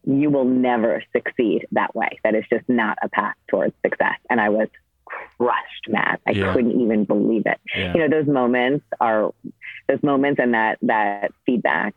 you 0.05 0.31
will 0.31 0.45
never 0.45 1.03
succeed 1.13 1.67
that 1.73 1.95
way. 1.95 2.19
That 2.25 2.35
is 2.35 2.45
just 2.51 2.69
not 2.69 2.99
a 3.03 3.09
path 3.09 3.37
towards 3.49 3.75
success. 3.85 4.19
And 4.29 4.41
I 4.41 4.49
was 4.49 4.69
crushed, 5.05 5.89
Matt. 5.89 6.21
I 6.27 6.33
yeah. 6.33 6.53
couldn't 6.53 6.81
even 6.81 7.05
believe 7.05 7.43
it. 7.47 7.61
Yeah. 7.77 7.95
You 7.95 8.01
know, 8.01 8.09
those 8.09 8.27
moments 8.27 8.85
are 9.01 9.33
those 9.89 10.03
moments 10.03 10.41
and 10.41 10.55
that 10.55 10.79
that 10.83 11.33
feedback 11.47 11.95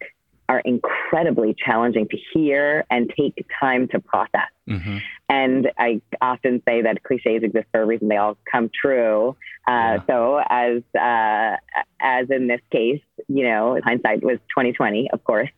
are 0.53 0.59
incredibly 0.59 1.55
challenging 1.65 2.07
to 2.09 2.17
hear 2.33 2.85
and 2.91 3.11
take 3.17 3.45
time 3.59 3.87
to 3.87 3.99
process. 3.99 4.51
Mm-hmm. 4.69 4.97
And 5.29 5.71
I 5.77 6.01
often 6.21 6.61
say 6.67 6.83
that 6.83 7.01
cliches 7.03 7.43
exist 7.43 7.65
for 7.71 7.81
a 7.81 7.85
reason; 7.85 8.07
they 8.07 8.17
all 8.17 8.37
come 8.49 8.69
true. 8.69 9.35
Uh, 9.67 9.71
yeah. 9.71 9.99
So, 10.07 10.41
as 10.47 10.83
uh, 10.95 11.57
as 11.99 12.29
in 12.29 12.47
this 12.47 12.61
case, 12.71 13.01
you 13.27 13.47
know, 13.47 13.79
hindsight 13.83 14.23
was 14.23 14.37
twenty 14.53 14.73
twenty, 14.73 15.09
of 15.11 15.23
course. 15.23 15.49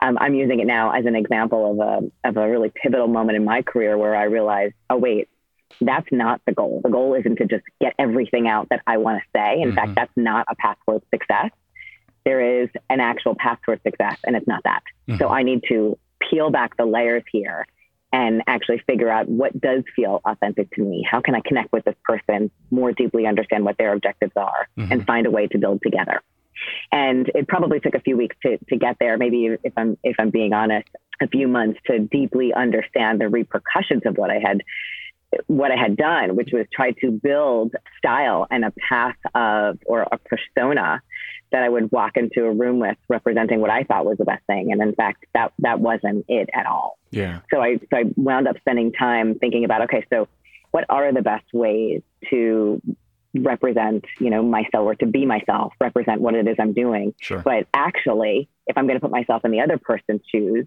Um, 0.00 0.16
I'm 0.20 0.34
using 0.34 0.60
it 0.60 0.66
now 0.66 0.92
as 0.92 1.04
an 1.06 1.16
example 1.16 1.72
of 1.72 1.78
a 1.80 2.28
of 2.28 2.36
a 2.36 2.48
really 2.48 2.72
pivotal 2.74 3.08
moment 3.08 3.36
in 3.36 3.44
my 3.44 3.62
career 3.62 3.98
where 3.98 4.16
I 4.16 4.24
realized, 4.24 4.74
oh 4.88 4.96
wait, 4.96 5.28
that's 5.80 6.08
not 6.10 6.40
the 6.46 6.52
goal. 6.52 6.80
The 6.82 6.90
goal 6.90 7.14
isn't 7.14 7.36
to 7.36 7.44
just 7.44 7.64
get 7.80 7.94
everything 7.98 8.48
out 8.48 8.68
that 8.70 8.80
I 8.86 8.96
want 8.96 9.20
to 9.20 9.38
say. 9.38 9.60
In 9.60 9.68
mm-hmm. 9.68 9.76
fact, 9.76 9.94
that's 9.94 10.12
not 10.16 10.46
a 10.48 10.54
path 10.54 10.78
towards 10.86 11.04
success 11.12 11.50
there 12.28 12.62
is 12.62 12.68
an 12.90 13.00
actual 13.00 13.34
path 13.34 13.58
towards 13.64 13.82
success, 13.82 14.18
and 14.22 14.36
it's 14.36 14.46
not 14.46 14.62
that. 14.64 14.82
Mm-hmm. 15.08 15.18
So 15.18 15.28
I 15.28 15.42
need 15.42 15.62
to 15.68 15.98
peel 16.30 16.50
back 16.50 16.76
the 16.76 16.84
layers 16.84 17.24
here 17.32 17.66
and 18.12 18.42
actually 18.46 18.82
figure 18.86 19.08
out 19.08 19.28
what 19.28 19.58
does 19.58 19.82
feel 19.96 20.20
authentic 20.26 20.70
to 20.74 20.82
me. 20.82 21.06
How 21.10 21.22
can 21.22 21.34
I 21.34 21.40
connect 21.40 21.72
with 21.72 21.86
this 21.86 21.94
person 22.04 22.50
more 22.70 22.92
deeply, 22.92 23.26
understand 23.26 23.64
what 23.64 23.78
their 23.78 23.94
objectives 23.94 24.32
are, 24.36 24.68
mm-hmm. 24.76 24.92
and 24.92 25.06
find 25.06 25.26
a 25.26 25.30
way 25.30 25.46
to 25.46 25.58
build 25.58 25.80
together. 25.82 26.20
And 26.92 27.30
it 27.34 27.48
probably 27.48 27.80
took 27.80 27.94
a 27.94 28.00
few 28.00 28.18
weeks 28.18 28.36
to, 28.42 28.58
to 28.68 28.76
get 28.76 28.96
there. 29.00 29.16
Maybe 29.16 29.56
if 29.64 29.72
I'm 29.78 29.96
if 30.02 30.16
I'm 30.18 30.28
being 30.28 30.52
honest, 30.52 30.88
a 31.22 31.28
few 31.28 31.48
months 31.48 31.80
to 31.86 31.98
deeply 31.98 32.52
understand 32.52 33.22
the 33.22 33.28
repercussions 33.30 34.02
of 34.04 34.18
what 34.18 34.30
I 34.30 34.38
had 34.38 34.62
what 35.46 35.70
I 35.70 35.76
had 35.76 35.96
done, 35.96 36.36
which 36.36 36.50
was 36.52 36.66
try 36.72 36.90
to 37.02 37.10
build 37.10 37.74
style 37.98 38.46
and 38.50 38.64
a 38.64 38.72
path 38.88 39.16
of 39.34 39.78
or 39.86 40.02
a 40.02 40.18
persona 40.18 41.00
that 41.52 41.62
I 41.62 41.68
would 41.68 41.90
walk 41.92 42.16
into 42.16 42.44
a 42.44 42.52
room 42.52 42.78
with 42.78 42.96
representing 43.08 43.60
what 43.60 43.70
I 43.70 43.84
thought 43.84 44.04
was 44.04 44.18
the 44.18 44.24
best 44.24 44.44
thing. 44.46 44.72
And 44.72 44.82
in 44.82 44.94
fact, 44.94 45.24
that 45.34 45.52
that 45.60 45.80
wasn't 45.80 46.24
it 46.28 46.48
at 46.54 46.66
all. 46.66 46.98
Yeah. 47.10 47.40
So 47.52 47.60
I 47.60 47.76
so 47.76 47.96
I 47.96 48.04
wound 48.16 48.48
up 48.48 48.58
spending 48.58 48.92
time 48.92 49.38
thinking 49.38 49.64
about 49.64 49.82
okay, 49.82 50.04
so 50.10 50.28
what 50.70 50.84
are 50.88 51.12
the 51.12 51.22
best 51.22 51.46
ways 51.52 52.02
to 52.30 52.80
represent, 53.34 54.04
you 54.20 54.30
know, 54.30 54.42
myself 54.42 54.84
or 54.84 54.94
to 54.96 55.06
be 55.06 55.26
myself, 55.26 55.72
represent 55.80 56.20
what 56.20 56.34
it 56.34 56.46
is 56.46 56.56
I'm 56.58 56.72
doing. 56.72 57.14
Sure. 57.20 57.38
But 57.38 57.66
actually, 57.74 58.48
if 58.66 58.76
I'm 58.76 58.86
going 58.86 58.96
to 58.96 59.00
put 59.00 59.10
myself 59.10 59.44
in 59.44 59.50
the 59.50 59.60
other 59.60 59.78
person's 59.78 60.22
shoes, 60.30 60.66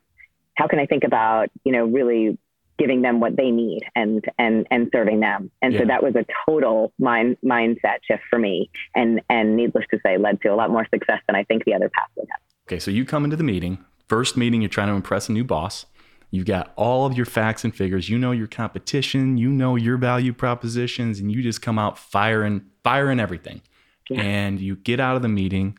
how 0.55 0.67
can 0.67 0.79
I 0.79 0.85
think 0.85 1.03
about, 1.03 1.49
you 1.63 1.71
know, 1.71 1.85
really 1.85 2.37
giving 2.81 3.01
them 3.03 3.19
what 3.19 3.35
they 3.37 3.51
need 3.51 3.81
and 3.95 4.25
and 4.39 4.65
and 4.71 4.89
serving 4.91 5.19
them. 5.19 5.51
And 5.61 5.73
Yeah. 5.73 5.79
so 5.81 5.85
that 5.85 6.01
was 6.03 6.15
a 6.15 6.25
total 6.47 6.91
mind 6.97 7.37
mindset 7.45 7.99
shift 8.07 8.23
for 8.29 8.39
me. 8.39 8.69
And 8.95 9.21
and 9.29 9.55
needless 9.55 9.85
to 9.91 9.99
say, 10.03 10.17
led 10.17 10.41
to 10.41 10.47
a 10.49 10.55
lot 10.55 10.71
more 10.71 10.87
success 10.93 11.19
than 11.27 11.35
I 11.35 11.43
think 11.43 11.65
the 11.65 11.73
other 11.75 11.89
path 11.89 12.09
would 12.15 12.27
have. 12.31 12.41
Okay, 12.67 12.79
so 12.79 12.89
you 12.89 13.05
come 13.05 13.23
into 13.23 13.35
the 13.35 13.43
meeting. 13.43 13.77
First 14.07 14.35
meeting, 14.35 14.61
you're 14.61 14.69
trying 14.69 14.87
to 14.87 14.93
impress 14.95 15.29
a 15.29 15.31
new 15.31 15.43
boss. 15.43 15.85
You've 16.31 16.45
got 16.45 16.71
all 16.75 17.05
of 17.05 17.15
your 17.15 17.25
facts 17.25 17.63
and 17.63 17.75
figures. 17.75 18.09
You 18.09 18.17
know 18.17 18.31
your 18.31 18.47
competition. 18.47 19.37
You 19.37 19.49
know 19.49 19.75
your 19.75 19.97
value 19.97 20.33
propositions, 20.33 21.19
and 21.19 21.31
you 21.31 21.43
just 21.43 21.61
come 21.61 21.77
out 21.77 21.97
firing, 21.99 22.63
firing 22.83 23.19
everything. 23.19 23.61
Yeah. 24.09 24.21
And 24.21 24.59
you 24.59 24.75
get 24.77 24.99
out 24.99 25.15
of 25.17 25.21
the 25.21 25.27
meeting, 25.29 25.77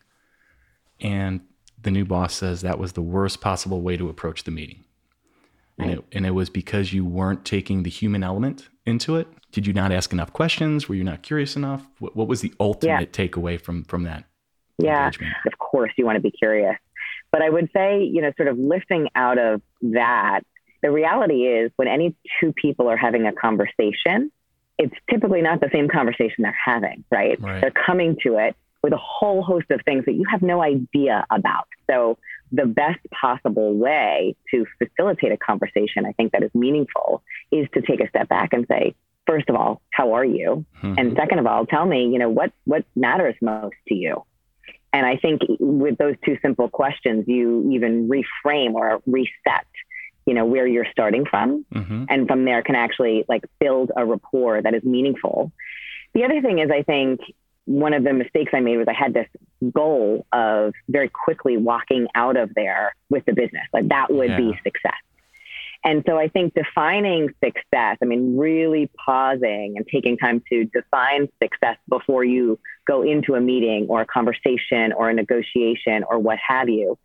and 1.00 1.40
the 1.80 1.90
new 1.90 2.04
boss 2.04 2.35
says 2.35 2.61
that 2.61 2.78
was 2.78 2.92
the 2.92 3.02
worst 3.02 3.40
possible 3.40 3.80
way 3.82 3.97
to 3.97 4.09
approach 4.09 4.44
the 4.44 4.50
meeting. 4.50 4.85
And 5.83 5.93
it, 5.99 6.05
and 6.12 6.27
it 6.27 6.31
was 6.31 6.51
because 6.51 6.93
you 6.93 7.05
weren't 7.05 7.45
taking 7.45 7.83
the 7.83 7.91
human 7.91 8.23
element 8.23 8.69
into 8.87 9.17
it. 9.17 9.29
Did 9.53 9.67
you 9.67 9.73
not 9.73 9.93
ask 9.93 10.12
enough 10.12 10.33
questions? 10.33 10.89
Were 10.89 10.95
you 10.95 11.05
not 11.05 11.23
curious 11.23 11.57
enough? 11.57 11.87
What, 11.99 12.17
what 12.17 12.29
was 12.29 12.41
the 12.41 12.53
ultimate 12.59 13.12
takeaway 13.12 13.61
from 13.61 13.85
from 13.85 14.05
that 14.05 14.25
Yeah. 14.79 15.05
engagement? 15.05 15.35
of 15.47 15.59
course 15.59 15.93
you 15.97 16.05
want 16.07 16.17
to 16.17 16.23
be 16.23 16.31
curious. 16.31 16.77
But 17.31 17.43
I 17.43 17.49
would 17.51 17.71
say, 17.75 18.03
you 18.03 18.21
know, 18.23 18.33
sort 18.37 18.49
of 18.49 18.59
lifting 18.59 19.09
out 19.15 19.39
of 19.39 19.62
that, 19.83 20.41
the 20.83 20.91
reality 20.91 21.47
is 21.47 21.71
when 21.77 21.89
any 21.89 22.15
two 22.41 22.53
people 22.53 22.89
are 22.89 22.97
having 22.97 23.27
a 23.27 23.33
conversation, 23.33 24.31
it's 24.79 24.95
typically 25.09 25.41
not 25.43 25.61
the 25.61 25.71
same 25.73 25.89
conversation 25.89 26.37
they're 26.43 26.57
having, 26.65 27.05
right? 27.11 27.41
Right. 27.41 27.61
They're 27.61 27.71
coming 27.87 28.17
to 28.25 28.37
it 28.37 28.57
with 28.83 28.93
a 28.93 28.99
whole 28.99 29.43
host 29.43 29.71
of 29.71 29.81
things 29.85 30.05
that 30.07 30.12
you 30.12 30.25
have 30.31 30.43
no 30.43 30.62
idea 30.62 31.25
about. 31.31 31.69
So 31.89 32.19
the 32.52 32.66
best 32.66 33.00
possible 33.11 33.75
way 33.75 34.37
to 34.50 34.66
facilitate 34.78 35.32
a 35.32 35.37
conversation, 35.37 36.04
I 36.06 36.12
think 36.12 36.32
that 36.32 36.42
is 36.42 36.54
meaningful, 36.54 37.23
is 37.50 37.66
to 37.75 37.80
take 37.82 38.00
a 38.00 38.09
step 38.09 38.28
back 38.28 38.52
and 38.52 38.66
say, 38.68 38.94
first 39.26 39.49
of 39.49 39.56
all, 39.56 39.80
how 39.90 40.12
are 40.12 40.25
you? 40.25 40.64
Mhm. 40.82 40.99
And 40.99 41.16
second 41.16 41.38
of 41.38 41.47
all, 41.47 41.64
tell 41.66 41.87
me, 41.87 42.09
you 42.12 42.18
know, 42.18 42.28
what 42.28 42.52
what 42.64 42.85
matters 42.94 43.35
most 43.40 43.76
to 43.88 43.94
you? 43.94 44.23
And 44.92 45.06
I 45.06 45.16
think 45.16 45.40
with 45.59 45.97
those 45.97 46.16
two 46.25 46.37
simple 46.42 46.68
questions, 46.68 47.26
you 47.26 47.71
even 47.73 48.09
reframe 48.09 48.75
or 48.75 49.00
reset, 49.06 49.66
you 50.26 50.35
know, 50.35 50.44
where 50.44 50.66
you're 50.66 50.90
starting 50.92 51.25
from. 51.25 51.64
Mhm. 51.73 52.06
And 52.11 52.28
from 52.28 52.44
there 52.44 52.62
can 52.62 52.75
actually 52.75 53.25
like 53.28 53.44
build 53.59 53.90
a 53.97 54.04
rapport 54.04 54.61
that 54.61 54.75
is 54.75 54.85
meaningful. 54.85 55.50
The 56.12 56.25
other 56.25 56.42
thing 56.42 56.59
is, 56.59 56.71
I 56.71 56.82
think 56.82 57.21
one 57.64 57.95
of 57.95 58.04
the 58.04 58.12
mistakes 58.12 58.50
I 58.54 58.61
made 58.61 58.76
was 58.76 58.87
I 58.88 58.92
had 58.92 59.14
this 59.14 59.28
goal 59.73 60.26
of 60.33 60.75
very 60.88 61.09
quickly 61.09 61.57
walking 61.57 62.09
out 62.14 62.37
of 62.37 62.52
there 62.54 62.95
with 63.09 63.25
the 63.25 63.33
business. 63.33 63.66
Like 63.73 63.88
that 63.88 64.12
would 64.12 64.31
Yeah. 64.31 64.37
be 64.37 64.59
success. 64.64 65.00
And 65.85 66.04
so 66.07 66.16
I 66.16 66.28
think 66.28 66.54
defining 66.54 67.31
success, 67.45 67.99
I 68.00 68.04
mean, 68.04 68.37
really 68.37 68.88
pausing 69.04 69.75
and 69.76 69.87
taking 69.88 70.16
time 70.16 70.40
to 70.49 70.64
define 70.66 71.28
success 71.42 71.76
before 71.88 72.25
you 72.25 72.59
go 72.87 73.02
into 73.02 73.35
a 73.35 73.40
meeting 73.40 73.87
or 73.88 74.00
a 74.00 74.07
conversation 74.07 74.92
or 74.92 75.11
a 75.11 75.14
negotiation 75.14 76.04
or 76.09 76.21
what 76.21 76.38
have 76.47 76.69
you 76.69 76.99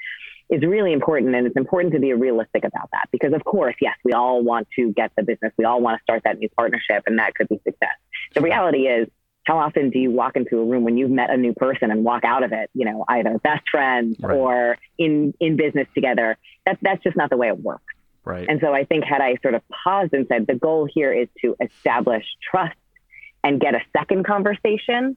is 0.50 0.62
really 0.62 0.94
important. 0.94 1.36
And 1.36 1.48
it's 1.48 1.58
important 1.58 1.94
to 1.96 2.00
be 2.00 2.14
realistic 2.14 2.64
about 2.64 2.90
that 2.92 3.10
because, 3.12 3.34
of 3.34 3.44
course, 3.44 3.76
yes, 3.82 3.96
we 4.04 4.14
all 4.14 4.44
want 4.44 4.68
to 4.76 4.94
get 4.94 5.12
the 5.18 5.24
business. 5.24 5.52
We 5.58 5.66
all 5.66 5.82
want 5.82 5.98
to 5.98 6.04
start 6.04 6.22
that 6.26 6.38
new 6.38 6.50
partnership 6.50 7.04
and 7.08 7.18
that 7.18 7.34
could 7.34 7.50
be 7.50 7.60
success. 7.64 7.96
The 8.34 8.42
reality 8.42 8.88
is, 8.88 9.08
how 9.48 9.60
often 9.60 9.89
do 9.89 9.98
you 9.98 10.12
walk 10.12 10.36
into 10.36 10.60
a 10.60 10.66
room 10.66 10.84
when 10.84 10.98
you've 10.98 11.10
met 11.10 11.30
a 11.30 11.38
new 11.38 11.54
person 11.54 11.89
and 11.89 12.04
walk 12.04 12.25
out 12.25 12.44
of 12.44 12.51
it, 12.51 12.70
you 12.74 12.84
know, 12.84 13.06
either 13.08 13.38
best 13.38 13.63
friends 13.72 14.18
Right. 14.20 14.36
or 14.36 14.77
in, 14.98 15.34
in 15.39 15.56
business 15.56 15.88
together? 15.96 16.38
That's, 16.66 16.77
that's 16.82 17.01
just 17.01 17.16
not 17.16 17.30
the 17.30 17.38
way 17.38 17.48
it 17.48 17.58
works. 17.58 17.86
Right. 18.25 18.46
And 18.50 18.60
so 18.60 18.74
I 18.74 18.84
think 18.84 19.06
had 19.06 19.22
I 19.22 19.38
sort 19.42 19.54
of 19.54 19.62
paused 19.70 20.12
and 20.13 20.27
said, 20.27 20.48
the 20.48 20.56
goal 20.56 20.86
here 20.94 21.13
is 21.13 21.30
to 21.44 21.56
establish 21.62 22.25
trust 22.51 22.75
and 23.42 23.58
get 23.62 23.74
a 23.74 23.80
second 23.98 24.25
conversation, 24.27 25.16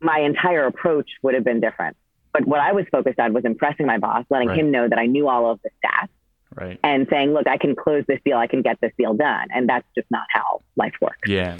my 0.00 0.18
entire 0.18 0.66
approach 0.66 1.08
would 1.22 1.34
have 1.34 1.44
been 1.44 1.60
different. 1.60 1.96
But 2.32 2.48
what 2.48 2.58
I 2.58 2.72
was 2.72 2.84
focused 2.90 3.20
on 3.20 3.32
was 3.32 3.44
impressing 3.44 3.86
my 3.86 3.98
boss, 3.98 4.24
letting 4.28 4.48
Right. 4.48 4.58
him 4.58 4.72
know 4.72 4.88
that 4.88 4.98
I 4.98 5.06
knew 5.06 5.28
all 5.28 5.48
of 5.52 5.60
the 5.62 5.70
stats 5.84 6.08
right. 6.52 6.80
and 6.82 7.06
saying, 7.08 7.32
look, 7.32 7.46
I 7.46 7.58
can 7.58 7.76
close 7.76 8.02
this 8.08 8.18
deal, 8.24 8.38
I 8.38 8.48
can 8.48 8.62
get 8.62 8.80
this 8.80 8.92
deal 8.98 9.14
done. 9.14 9.46
And 9.54 9.68
that's 9.68 9.86
just 9.94 10.10
not 10.10 10.26
how 10.30 10.62
life 10.74 10.94
works. 11.00 11.28
Yeah. 11.28 11.58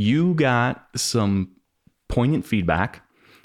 You 0.00 0.32
got 0.32 0.88
some 0.96 1.50
poignant 2.08 2.46
feedback 2.46 3.02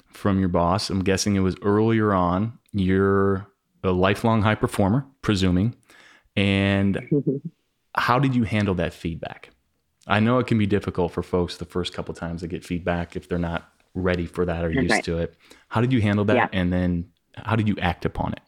from 0.08 0.40
your 0.40 0.48
boss. 0.48 0.88
I'm 0.88 1.04
guessing 1.04 1.36
it 1.36 1.40
was 1.40 1.54
earlier 1.60 2.14
on. 2.14 2.58
You're 2.72 3.46
a 3.84 3.90
lifelong 3.90 4.40
high 4.40 4.54
performer, 4.54 5.04
presuming. 5.20 5.76
And 6.34 6.98
how 7.94 8.18
did 8.18 8.34
you 8.34 8.44
handle 8.44 8.74
that 8.76 8.94
feedback? 8.94 9.50
I 10.06 10.18
know 10.20 10.38
it 10.38 10.46
can 10.46 10.56
be 10.56 10.64
difficult 10.66 11.12
for 11.12 11.22
folks 11.22 11.58
the 11.58 11.66
first 11.66 11.92
couple 11.92 12.14
times 12.14 12.40
they 12.40 12.48
get 12.48 12.64
feedback 12.64 13.16
if 13.16 13.28
they're 13.28 13.38
not 13.38 13.70
ready 13.92 14.24
for 14.24 14.46
that 14.46 14.64
or 14.64 14.70
used 14.70 14.92
Right. 14.92 15.04
to 15.04 15.18
it. 15.18 15.36
How 15.68 15.82
did 15.82 15.92
you 15.92 16.00
handle 16.00 16.24
that? 16.24 16.36
Yeah. 16.36 16.48
And 16.54 16.72
then 16.72 17.10
how 17.34 17.56
did 17.56 17.68
you 17.68 17.76
act 17.82 18.06
upon 18.06 18.32
it? 18.32 18.40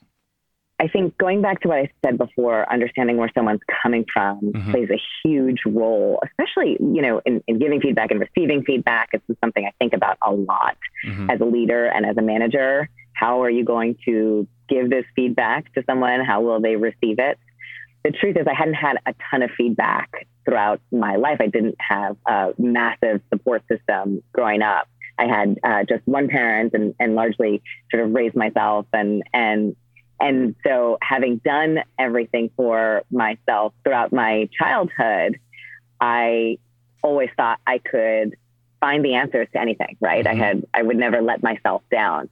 I 0.81 0.87
think 0.89 1.19
going 1.19 1.43
back 1.43 1.61
to 1.63 1.69
what 1.69 1.79
I 1.79 1.91
said 2.05 2.19
before, 2.19 2.71
understanding 2.73 3.17
where 3.17 3.31
someone's 3.35 3.61
coming 3.83 4.05
from 4.13 4.41
Mhm. 4.41 4.71
plays 4.71 4.89
a 4.91 5.01
huge 5.25 5.61
role, 5.67 6.23
especially, 6.25 6.77
you 6.81 7.03
know, 7.03 7.21
in, 7.27 7.43
in 7.49 7.59
giving 7.59 7.81
feedback 7.81 8.11
and 8.13 8.21
receiving 8.21 8.63
feedback. 8.65 9.09
It's 9.13 9.25
something 9.43 9.65
I 9.67 9.73
think 9.81 9.93
about 9.93 10.19
a 10.23 10.33
lot 10.33 10.77
Mhm. 11.07 11.33
as 11.33 11.41
a 11.41 11.45
leader 11.45 11.87
and 11.87 12.07
as 12.07 12.17
a 12.17 12.23
manager. 12.23 12.89
How 13.15 13.43
are 13.43 13.51
you 13.51 13.65
going 13.65 13.97
to 14.05 14.47
give 14.69 14.89
this 14.91 15.05
feedback 15.17 15.73
to 15.75 15.83
someone? 15.85 16.21
How 16.21 16.41
will 16.43 16.61
they 16.61 16.77
receive 16.77 17.19
it? 17.19 17.39
The 18.05 18.13
truth 18.13 18.37
is, 18.37 18.47
I 18.47 18.55
hadn't 18.55 18.75
had 18.75 18.99
a 19.07 19.15
ton 19.31 19.43
of 19.43 19.51
feedback 19.51 20.29
throughout 20.45 20.81
my 20.93 21.17
life. 21.17 21.39
I 21.41 21.49
didn't 21.49 21.75
have 21.81 22.17
a 22.27 22.55
massive 22.57 23.21
support 23.31 23.65
system 23.67 24.23
growing 24.33 24.63
up. 24.63 24.87
I 25.19 25.27
had 25.27 25.59
uh, 25.65 25.83
just 25.83 26.07
one 26.07 26.29
parent 26.29 26.75
and, 26.75 26.95
and 27.01 27.17
largely 27.17 27.61
sort 27.91 28.05
of 28.05 28.13
raised 28.15 28.37
myself 28.37 28.87
and 28.93 29.25
and 29.35 29.75
and 30.21 30.55
so 30.67 30.99
having 31.03 31.37
done 31.39 31.81
everything 31.99 32.51
for 32.57 33.03
myself 33.11 33.73
throughout 33.85 34.13
my 34.13 34.49
childhood, 34.59 35.39
I 36.01 36.59
always 37.03 37.31
thought 37.37 37.61
I 37.67 37.79
could 37.79 38.37
find 38.81 39.05
the 39.05 39.15
answers 39.15 39.49
to 39.53 39.61
anything, 39.61 39.97
right? 40.01 40.25
Mhm. 40.25 40.31
I 40.31 40.35
had 40.35 40.67
I 40.75 40.83
would 40.83 40.97
never 40.97 41.21
let 41.21 41.43
myself 41.43 41.83
down. 41.91 42.29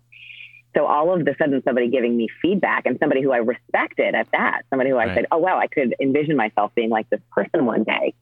So 0.76 0.84
all 0.86 1.12
of 1.14 1.26
a 1.26 1.34
sudden 1.36 1.62
somebody 1.64 1.88
giving 1.88 2.16
me 2.16 2.28
feedback 2.42 2.84
and 2.86 2.98
somebody 2.98 3.22
who 3.22 3.32
I 3.32 3.38
respected 3.38 4.14
at 4.14 4.30
that, 4.32 4.62
somebody 4.68 4.90
who 4.90 4.96
I 4.96 5.06
Right. 5.06 5.14
said, 5.14 5.26
"Oh 5.30 5.38
wow, 5.38 5.58
I 5.58 5.68
could 5.68 5.94
envision 6.00 6.36
myself 6.36 6.74
being 6.74 6.90
like 6.90 7.08
this 7.08 7.20
person 7.32 7.64
one 7.66 7.82
day." 7.84 8.12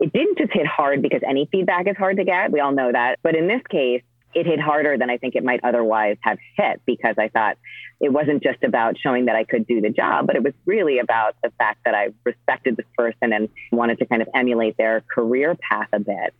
It 0.00 0.12
didn't 0.12 0.38
just 0.38 0.52
hit 0.52 0.66
hard 0.66 1.02
because 1.02 1.22
any 1.26 1.46
feedback 1.46 1.86
is 1.88 1.96
hard 1.96 2.16
to 2.18 2.24
get. 2.24 2.50
We 2.52 2.60
all 2.60 2.72
know 2.72 2.92
that. 2.92 3.18
But 3.22 3.34
in 3.34 3.46
this 3.48 3.62
case, 3.68 4.02
it 4.34 4.46
hit 4.46 4.60
harder 4.60 4.96
than 4.98 5.10
I 5.10 5.16
think 5.16 5.34
it 5.34 5.44
might 5.44 5.60
otherwise 5.64 6.16
have 6.20 6.38
hit 6.56 6.82
because 6.86 7.16
I 7.18 7.28
thought 7.28 7.56
it 8.00 8.12
wasn't 8.12 8.42
just 8.42 8.62
about 8.62 8.96
showing 8.98 9.24
that 9.24 9.34
I 9.34 9.44
could 9.44 9.66
do 9.66 9.80
the 9.80 9.90
job, 9.90 10.26
but 10.26 10.36
it 10.36 10.42
was 10.44 10.52
really 10.66 10.98
about 10.98 11.34
the 11.42 11.50
fact 11.58 11.80
that 11.84 11.94
I 11.94 12.08
respected 12.24 12.76
this 12.76 12.86
person 12.96 13.32
and 13.32 13.48
wanted 13.72 13.98
to 13.98 14.06
kind 14.06 14.22
of 14.22 14.28
emulate 14.34 14.76
their 14.76 15.02
career 15.12 15.56
path 15.56 15.88
a 15.92 15.98
bit. 15.98 16.34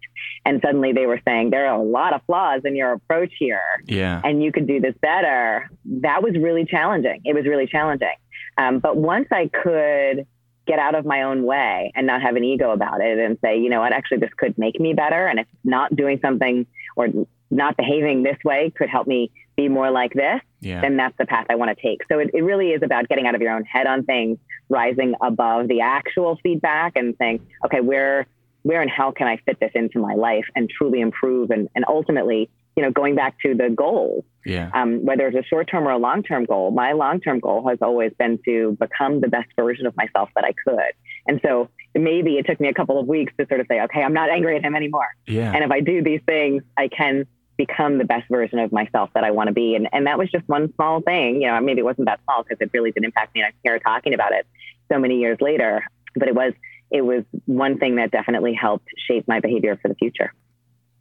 And 0.45 0.61
suddenly 0.65 0.93
they 0.93 1.07
were 1.07 1.21
saying, 1.27 1.51
there 1.51 1.67
are 1.67 1.81
a 1.81 1.83
lot 1.83 2.13
of 2.13 2.21
flaws 2.27 2.63
in 2.65 2.77
your 2.77 2.93
approach 2.93 3.33
here 3.39 3.61
Yeah. 3.87 4.21
and 4.23 4.43
you 4.43 4.53
could 4.53 4.67
do 4.69 4.81
this 4.81 4.95
better. 5.01 5.69
That 6.03 6.23
was 6.23 6.35
really 6.35 6.65
challenging. 6.65 7.23
It 7.25 7.35
was 7.35 7.45
really 7.47 7.67
challenging. 7.67 8.15
Um, 8.57 8.79
but 8.79 8.97
once 8.97 9.29
I 9.33 9.49
could 9.49 10.27
get 10.67 10.79
out 10.79 10.95
of 10.95 11.07
my 11.07 11.23
own 11.23 11.45
way 11.45 11.91
and 11.97 12.07
not 12.07 12.21
have 12.23 12.37
an 12.37 12.45
ego 12.45 12.71
about 12.71 13.01
it 13.01 13.19
and 13.19 13.39
say, 13.43 13.59
you 13.59 13.71
know 13.71 13.81
what, 13.81 13.93
actually, 13.93 14.19
this 14.19 14.31
could 14.37 14.57
make 14.59 14.79
me 14.79 14.93
better. 14.93 15.27
And 15.27 15.41
if 15.41 15.47
not 15.65 15.97
doing 15.97 16.21
something 16.21 16.67
or 16.95 17.09
not 17.51 17.77
behaving 17.77 18.23
this 18.23 18.37
way 18.45 18.73
could 18.77 18.89
help 18.89 19.07
me 19.07 19.31
be 19.57 19.69
more 19.69 19.91
like 19.91 20.13
this, 20.13 20.41
Yeah. 20.61 20.81
then 20.81 20.97
that's 20.97 21.17
the 21.19 21.27
path 21.27 21.47
I 21.51 21.57
want 21.57 21.77
to 21.77 21.83
take. 21.83 22.01
So 22.11 22.19
it, 22.21 22.31
it 22.33 22.43
really 22.43 22.69
is 22.71 22.83
about 22.83 23.09
getting 23.09 23.27
out 23.27 23.35
of 23.35 23.41
your 23.41 23.53
own 23.55 23.65
head 23.65 23.87
on 23.87 24.05
things, 24.05 24.39
rising 24.69 25.15
above 25.21 25.67
the 25.69 25.81
actual 25.81 26.39
feedback 26.43 26.93
and 26.97 27.15
saying, 27.19 27.45
okay, 27.65 27.81
where, 27.81 28.27
where 28.63 28.81
and 28.83 28.91
how 28.91 29.11
can 29.11 29.27
I 29.27 29.39
fit 29.39 29.59
this 29.61 29.73
into 29.75 29.99
my 29.99 30.15
life 30.15 30.45
and 30.55 30.69
truly 30.71 31.01
improve 31.01 31.51
and, 31.51 31.69
and 31.75 31.85
ultimately, 31.89 32.49
you 32.77 32.83
know, 32.85 32.93
going 32.93 33.17
back 33.17 33.37
to 33.41 33.55
the 33.57 33.69
goals, 33.71 34.25
Yeah. 34.47 34.71
um, 34.75 35.05
whether 35.05 35.27
it's 35.27 35.37
a 35.37 35.43
short 35.43 35.69
term 35.69 35.89
or 35.89 35.91
a 35.91 35.99
long 35.99 36.23
term 36.23 36.45
goal, 36.45 36.71
my 36.71 36.93
long 36.93 37.21
term 37.21 37.41
goal 37.41 37.69
has 37.69 37.79
always 37.83 38.13
been 38.17 38.39
to 38.45 38.77
become 38.79 39.21
the 39.21 39.29
best 39.29 39.49
version 39.57 39.87
of 39.87 39.97
myself 39.97 40.29
that 40.37 40.45
I 40.45 40.53
could. 40.53 40.93
And 41.27 41.41
so 41.45 41.69
maybe 41.97 42.35
it 42.39 42.47
took 42.47 42.61
me 42.61 42.69
a 42.69 42.75
couple 42.75 43.01
of 43.01 43.09
weeks 43.09 43.33
to 43.41 43.47
sort 43.49 43.59
of 43.61 43.67
say, 43.69 43.81
okay, 43.81 44.03
I'm 44.03 44.13
not 44.15 44.31
angry 44.31 44.55
at 44.57 44.63
him 44.63 44.77
anymore. 44.77 45.09
Yeah. 45.27 45.53
And 45.53 45.65
if 45.65 45.73
I 45.73 45.81
do 45.81 46.01
these 46.05 46.21
things, 46.27 46.63
I 46.77 46.87
can 46.87 47.27
become 47.59 47.99
the 47.99 48.05
best 48.05 48.27
version 48.31 48.59
of 48.61 48.73
myself 48.73 49.11
that 49.15 49.25
I 49.25 49.33
want 49.33 49.49
to 49.49 49.53
be. 49.53 49.75
And, 49.75 49.89
and 49.93 50.07
that 50.07 50.17
was 50.17 50.31
just 50.31 50.49
one 50.49 50.73
small 50.75 51.03
thing. 51.03 51.43
You 51.43 51.49
know, 51.49 51.61
maybe 51.61 51.81
it 51.81 51.85
wasn't 51.85 52.07
that 52.07 52.21
small 52.25 52.45
because 52.45 52.57
it 52.61 52.71
really 52.73 52.93
did 52.93 53.05
impact 53.05 53.35
me. 53.35 53.43
And 53.43 53.49
I'm 53.49 53.55
here 53.63 53.79
talking 53.81 54.15
about 54.15 54.33
it 54.33 54.47
so 54.91 54.99
many 54.99 55.19
years 55.19 55.37
later, 55.41 55.85
but 56.15 56.29
it 56.29 56.35
was, 56.35 56.55
it 56.91 57.03
was 57.03 57.25
one 57.45 57.79
thing 57.79 57.97
that 57.97 58.13
definitely 58.13 58.55
helped 58.55 58.87
shape 59.07 59.27
my 59.29 59.41
behavior 59.41 59.79
for 59.83 59.89
the 59.89 59.97
future. 59.97 60.33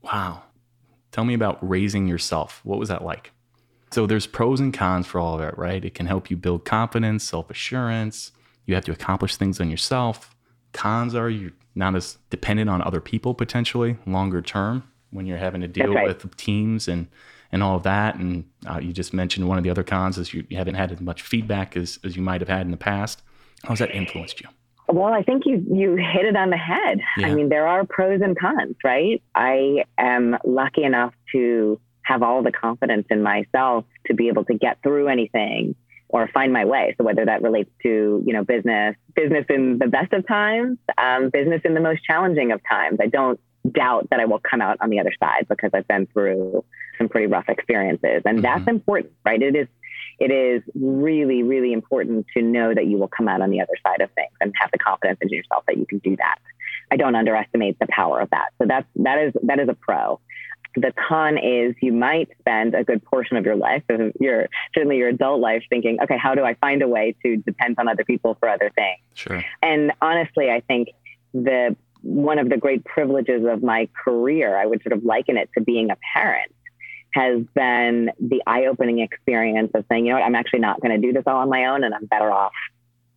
Wow. 0.02 0.44
Tell 1.12 1.24
me 1.24 1.36
about 1.36 1.58
raising 1.62 2.08
yourself. 2.08 2.60
What 2.66 2.80
was 2.80 2.90
that 2.90 3.06
like? 3.06 3.32
So 3.92 4.06
there's 4.06 4.28
pros 4.28 4.60
and 4.60 4.74
cons 4.74 5.08
for 5.08 5.20
all 5.20 5.36
of 5.36 5.42
it, 5.42 5.58
right? 5.58 5.86
It 5.86 5.94
can 5.94 6.08
help 6.08 6.30
you 6.30 6.36
build 6.36 6.66
confidence, 6.66 7.24
self-assurance. 7.24 8.34
You 8.66 8.76
have 8.76 8.84
to 8.86 8.92
accomplish 8.92 9.38
things 9.38 9.62
on 9.62 9.70
yourself. 9.70 10.36
Cons 10.74 11.16
are 11.16 11.30
you're 11.30 11.54
not 11.76 11.96
as 11.96 12.18
dependent 12.30 12.70
on 12.70 12.82
other 12.82 13.00
people 13.00 13.34
potentially 13.34 13.98
longer 14.06 14.42
term 14.42 14.84
when 15.12 15.26
you're 15.26 15.38
having 15.38 15.62
to 15.62 15.68
deal 15.68 15.94
right. 15.94 16.08
with 16.08 16.36
teams 16.38 16.88
and 16.88 17.08
and 17.52 17.64
all 17.64 17.76
of 17.76 17.84
that. 17.84 18.16
And 18.16 18.46
uh, 18.70 18.80
you 18.80 18.94
just 18.94 19.14
mentioned 19.14 19.48
one 19.48 19.58
of 19.58 19.64
the 19.64 19.70
other 19.70 19.84
cons 19.84 20.18
is 20.18 20.34
you, 20.34 20.46
you 20.50 20.58
haven't 20.58 20.76
had 20.76 20.92
as 20.92 21.00
much 21.00 21.22
feedback 21.22 21.78
as, 21.78 22.00
as 22.04 22.16
you 22.16 22.22
might 22.22 22.42
have 22.42 22.50
had 22.50 22.62
in 22.62 22.72
the 22.72 22.78
past. 22.78 23.22
How's 23.64 23.80
that 23.80 23.92
influenced 23.92 24.42
you? 24.42 24.50
Well, 24.90 25.14
I 25.14 25.22
think 25.22 25.46
you 25.46 25.66
you 25.70 25.96
hit 25.96 26.26
it 26.26 26.38
on 26.38 26.50
the 26.50 26.58
head. 26.58 27.02
Yeah. 27.18 27.28
I 27.28 27.34
mean, 27.34 27.50
there 27.50 27.68
are 27.68 27.86
pros 27.86 28.22
and 28.22 28.40
cons, 28.40 28.76
right? 28.84 29.22
I 29.36 29.84
am 29.98 30.38
lucky 30.46 30.84
enough 30.84 31.14
to 31.34 31.80
have 32.04 32.24
all 32.24 32.42
the 32.42 32.54
confidence 32.54 33.06
in 33.10 33.22
myself 33.22 33.84
to 34.06 34.14
be 34.14 34.30
able 34.30 34.46
to 34.46 34.54
get 34.54 34.82
through 34.82 35.10
anything 35.10 35.76
or 36.08 36.30
find 36.30 36.54
my 36.54 36.64
way. 36.64 36.96
So 36.98 37.04
whether 37.04 37.26
that 37.26 37.42
relates 37.42 37.70
to 37.84 38.24
you 38.26 38.34
know 38.34 38.46
business, 38.46 38.96
business 39.14 39.46
in 39.50 39.78
the 39.78 39.88
best 39.88 40.14
of 40.14 40.26
times, 40.26 40.78
um, 40.98 41.32
business 41.32 41.62
in 41.66 41.74
the 41.74 41.82
most 41.82 42.02
challenging 42.06 42.54
of 42.54 42.62
times, 42.70 43.00
I 43.02 43.08
don't 43.08 43.42
doubt 43.72 44.10
that 44.10 44.20
I 44.20 44.26
will 44.26 44.40
come 44.40 44.62
out 44.62 44.78
on 44.82 44.90
the 44.90 45.00
other 45.00 45.14
side 45.20 45.48
because 45.50 45.72
I've 45.74 45.88
been 45.88 46.08
through 46.08 46.64
some 46.98 47.10
pretty 47.10 47.28
rough 47.28 47.48
experiences, 47.50 48.24
and 48.26 48.40
Mhm. 48.40 48.42
that's 48.42 48.68
important, 48.68 49.14
right? 49.26 49.42
It 49.42 49.56
is 49.56 49.68
it 50.20 50.32
is 50.32 50.64
really, 50.74 51.44
really 51.44 51.72
important 51.74 52.26
to 52.36 52.42
know 52.42 52.74
that 52.74 52.88
you 52.88 52.98
will 52.98 53.08
come 53.08 53.28
out 53.28 53.40
on 53.42 53.52
the 53.52 53.62
other 53.62 53.76
side 53.86 54.02
of 54.02 54.10
things 54.12 54.32
and 54.42 54.52
have 54.60 54.72
the 54.72 54.80
confidence 54.80 55.20
in 55.22 55.30
yourself 55.30 55.64
that 55.68 55.78
you 55.78 55.86
can 55.86 56.00
do 56.00 56.16
that. 56.16 56.40
I 56.90 56.98
don't 56.98 57.16
underestimate 57.16 57.78
the 57.78 57.86
power 57.88 58.20
of 58.20 58.30
that. 58.32 58.48
So 58.58 58.66
that's 58.68 58.88
that 58.98 59.20
is 59.20 59.34
that 59.44 59.60
is 59.60 59.70
a 59.70 59.76
pro. 59.76 60.20
The 60.76 60.92
con 60.94 61.38
is 61.38 61.76
you 61.82 61.94
might 61.94 62.30
spend 62.40 62.74
a 62.76 62.84
good 62.84 63.04
portion 63.06 63.38
of 63.38 63.46
your 63.46 63.56
life, 63.56 63.84
of 63.90 64.12
your 64.20 64.48
certainly 64.74 64.98
your 64.98 65.10
adult 65.10 65.40
life, 65.40 65.64
thinking, 65.70 66.00
okay, 66.02 66.18
how 66.18 66.34
do 66.34 66.44
I 66.44 66.56
find 66.56 66.82
a 66.82 66.88
way 66.88 67.16
to 67.24 67.38
depend 67.38 67.76
on 67.78 67.88
other 67.88 68.04
people 68.04 68.36
for 68.40 68.50
other 68.50 68.72
things? 68.74 69.00
Sure. 69.14 69.44
And 69.62 69.92
honestly, 70.02 70.50
I 70.50 70.62
think 70.62 70.90
the 71.34 71.76
one 72.08 72.40
of 72.40 72.50
the 72.50 72.58
great 72.58 72.86
privileges 72.86 73.44
of 73.46 73.62
my 73.62 73.90
career, 74.04 74.58
I 74.58 74.66
would 74.66 74.82
sort 74.82 74.94
of 74.94 75.04
liken 75.04 75.36
it 75.38 75.50
to 75.58 75.64
being 75.64 75.92
a 75.92 75.98
parent, 76.14 76.54
has 77.12 77.44
been 77.54 78.12
the 78.20 78.42
eye-opening 78.48 79.00
experience 79.00 79.72
of 79.76 79.84
saying, 79.90 80.06
you 80.06 80.14
know 80.14 80.20
what, 80.20 80.26
I'm 80.26 80.36
actually 80.36 80.60
not 80.60 80.80
going 80.82 81.00
to 81.00 81.06
do 81.06 81.12
this 81.12 81.24
all 81.28 81.38
on 81.38 81.50
my 81.50 81.66
own, 81.66 81.84
and 81.84 81.94
I'm 81.94 82.06
better 82.06 82.32
off 82.32 82.54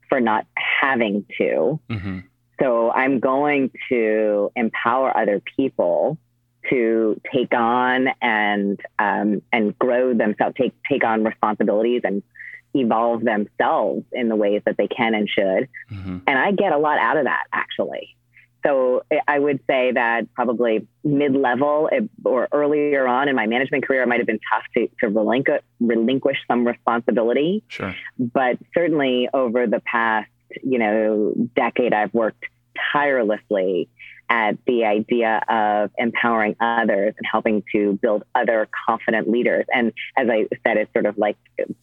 for 0.09 0.21
not 0.21 0.45
having 0.81 1.25
to. 1.39 1.79
hmm 1.89 2.19
So 2.61 2.91
I'm 2.91 3.21
going 3.21 3.71
to 3.91 4.51
empower 4.57 5.17
other 5.17 5.41
people 5.57 6.19
to 6.69 7.21
take 7.33 7.55
on 7.55 8.09
and 8.21 8.79
um, 8.99 9.41
and 9.53 9.79
grow 9.79 10.15
themselves, 10.15 10.57
take 10.61 10.75
take 10.89 11.05
on 11.05 11.25
responsibilities 11.25 12.03
and 12.05 12.23
evolve 12.75 13.23
themselves 13.25 14.05
in 14.13 14.29
the 14.29 14.37
ways 14.37 14.63
that 14.67 14.77
they 14.77 14.89
can 14.89 15.15
and 15.15 15.29
should. 15.29 15.69
hmm 15.89 16.19
And 16.27 16.39
I 16.39 16.51
get 16.51 16.73
a 16.73 16.79
lot 16.79 16.99
out 16.99 17.17
of 17.17 17.25
that 17.25 17.45
actually. 17.53 18.17
So 18.65 19.03
eh, 19.11 19.19
I 19.27 19.39
would 19.39 19.61
say 19.67 19.93
that 19.93 20.33
probably 20.35 20.87
mid 21.05 21.35
level 21.35 21.89
eh, 21.93 22.01
or 22.25 22.49
earlier 22.53 23.07
on 23.07 23.29
in 23.29 23.37
my 23.37 23.47
management 23.47 23.87
career, 23.87 24.03
it 24.03 24.09
might 24.09 24.19
have 24.19 24.27
been 24.27 24.41
tough 24.53 24.65
to, 24.77 24.89
to 25.01 25.09
relinquish, 25.09 25.63
relinquish 25.81 26.39
some 26.49 26.67
responsibility. 26.67 27.63
Sure. 27.69 27.95
But 28.19 28.59
certainly 28.75 29.29
over 29.33 29.67
the 29.67 29.81
past, 29.81 30.31
you 30.63 30.79
know, 30.79 31.35
decade, 31.55 31.93
I've 31.93 32.13
worked 32.13 32.45
tirelessly 32.93 33.89
at 34.29 34.57
the 34.65 34.85
idea 34.85 35.43
of 35.49 35.91
empowering 35.99 36.55
others 36.61 37.15
and 37.17 37.27
helping 37.31 37.65
to 37.73 37.99
build 38.01 38.23
other 38.35 38.69
confident 38.87 39.29
leaders. 39.29 39.65
And 39.75 39.93
as 40.17 40.29
I 40.31 40.47
said, 40.65 40.77
it's 40.77 40.93
sort 40.93 41.07
of 41.07 41.19
like 41.19 41.37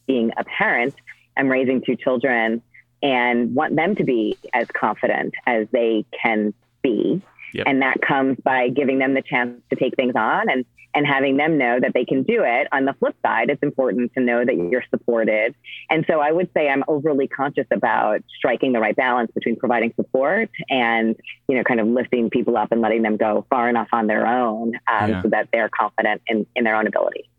being 0.07 0.31
a 0.37 0.45
parent. 0.45 0.95
I'm 1.35 1.49
raising 1.49 1.81
two 1.81 1.97
children 1.97 2.61
and 3.03 3.53
want 3.53 3.75
them 3.75 3.95
to 3.95 4.03
be 4.03 4.37
as 4.53 4.67
confident 4.67 5.33
as 5.45 5.67
they 5.71 6.05
can 6.23 6.53
be. 6.87 7.21
Yep. 7.53 7.65
And 7.69 7.81
that 7.81 7.97
comes 8.01 8.37
by 8.51 8.61
giving 8.69 8.97
them 8.99 9.13
the 9.13 9.21
chance 9.31 9.51
to 9.69 9.75
take 9.75 9.95
things 9.95 10.15
on 10.15 10.49
and, 10.53 10.65
and 10.93 11.03
having 11.07 11.37
them 11.37 11.57
know 11.57 11.79
that 11.79 11.93
they 11.93 12.05
can 12.11 12.23
do 12.23 12.43
it. 12.43 12.67
On 12.71 12.85
the 12.89 12.93
flip 12.99 13.15
side, 13.25 13.49
it's 13.49 13.63
important 13.63 14.13
to 14.15 14.19
know 14.29 14.39
that 14.43 14.55
you're 14.55 14.83
supported. 14.89 15.55
And 15.89 16.05
so 16.09 16.19
I 16.19 16.31
would 16.31 16.49
say 16.55 16.67
I'm 16.69 16.83
overly 16.87 17.27
conscious 17.27 17.67
about 17.71 18.19
striking 18.37 18.73
the 18.73 18.79
right 18.79 18.95
balance 18.95 19.31
between 19.37 19.55
providing 19.55 19.93
support 19.95 20.49
and, 20.69 21.15
you 21.47 21.55
know, 21.55 21.63
kind 21.63 21.79
of 21.79 21.87
lifting 21.87 22.29
people 22.29 22.57
up 22.57 22.71
and 22.73 22.81
letting 22.81 23.01
them 23.01 23.15
go 23.15 23.45
far 23.49 23.69
enough 23.69 23.89
on 23.93 24.07
their 24.07 24.27
own 24.27 24.73
um, 24.91 25.09
Yeah. 25.09 25.21
so 25.21 25.29
that 25.29 25.47
they're 25.53 25.69
confident 25.69 26.21
in, 26.27 26.45
in 26.55 26.63
their 26.65 26.75
own 26.75 26.87
ability. 26.87 27.29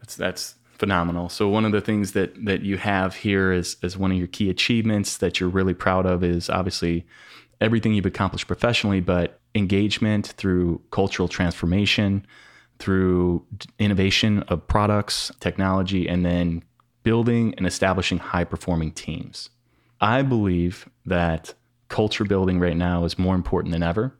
That's 0.00 0.16
that's 0.16 0.54
phenomenal. 0.82 1.28
So 1.28 1.48
one 1.48 1.64
of 1.64 1.72
the 1.72 1.80
things 1.80 2.12
that 2.12 2.44
that 2.44 2.62
you 2.62 2.76
have 2.78 3.16
here 3.16 3.52
is 3.52 3.76
as 3.82 3.96
one 3.96 4.10
of 4.12 4.18
your 4.18 4.26
key 4.26 4.50
achievements 4.50 5.16
that 5.18 5.38
you're 5.40 5.48
really 5.58 5.74
proud 5.74 6.04
of 6.04 6.22
is 6.22 6.50
obviously 6.50 7.06
everything 7.60 7.94
you've 7.94 8.06
accomplished 8.06 8.46
professionally, 8.46 9.00
but 9.00 9.40
engagement 9.54 10.28
through 10.36 10.80
cultural 10.90 11.28
transformation, 11.28 12.26
through 12.78 13.44
innovation 13.78 14.42
of 14.44 14.66
products, 14.66 15.32
technology, 15.40 16.08
and 16.08 16.24
then 16.24 16.62
building 17.02 17.54
and 17.56 17.66
establishing 17.66 18.18
high 18.18 18.44
performing 18.44 18.92
teams. 18.92 19.50
I 20.00 20.22
believe 20.22 20.88
that 21.06 21.54
culture 21.88 22.24
building 22.24 22.58
right 22.58 22.76
now 22.76 23.04
is 23.04 23.18
more 23.18 23.34
important 23.34 23.72
than 23.72 23.82
ever, 23.82 24.14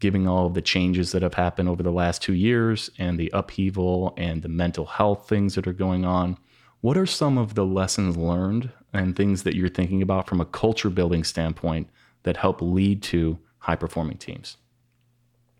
given 0.00 0.26
all 0.26 0.46
of 0.46 0.54
the 0.54 0.62
changes 0.62 1.12
that 1.12 1.22
have 1.22 1.34
happened 1.34 1.68
over 1.68 1.82
the 1.82 1.92
last 1.92 2.22
two 2.22 2.32
years 2.32 2.90
and 2.98 3.18
the 3.18 3.30
upheaval 3.32 4.14
and 4.16 4.42
the 4.42 4.48
mental 4.48 4.86
health 4.86 5.28
things 5.28 5.54
that 5.54 5.66
are 5.66 5.72
going 5.72 6.04
on. 6.04 6.36
What 6.80 6.96
are 6.96 7.06
some 7.06 7.36
of 7.36 7.54
the 7.54 7.66
lessons 7.66 8.16
learned 8.16 8.70
and 8.92 9.14
things 9.14 9.42
that 9.42 9.54
you're 9.54 9.68
thinking 9.68 10.02
about 10.02 10.26
from 10.26 10.40
a 10.40 10.46
culture 10.46 10.90
building 10.90 11.22
standpoint 11.22 11.90
that 12.22 12.36
help 12.36 12.60
lead 12.62 13.02
to 13.04 13.38
high 13.58 13.76
performing 13.76 14.18
teams? 14.18 14.56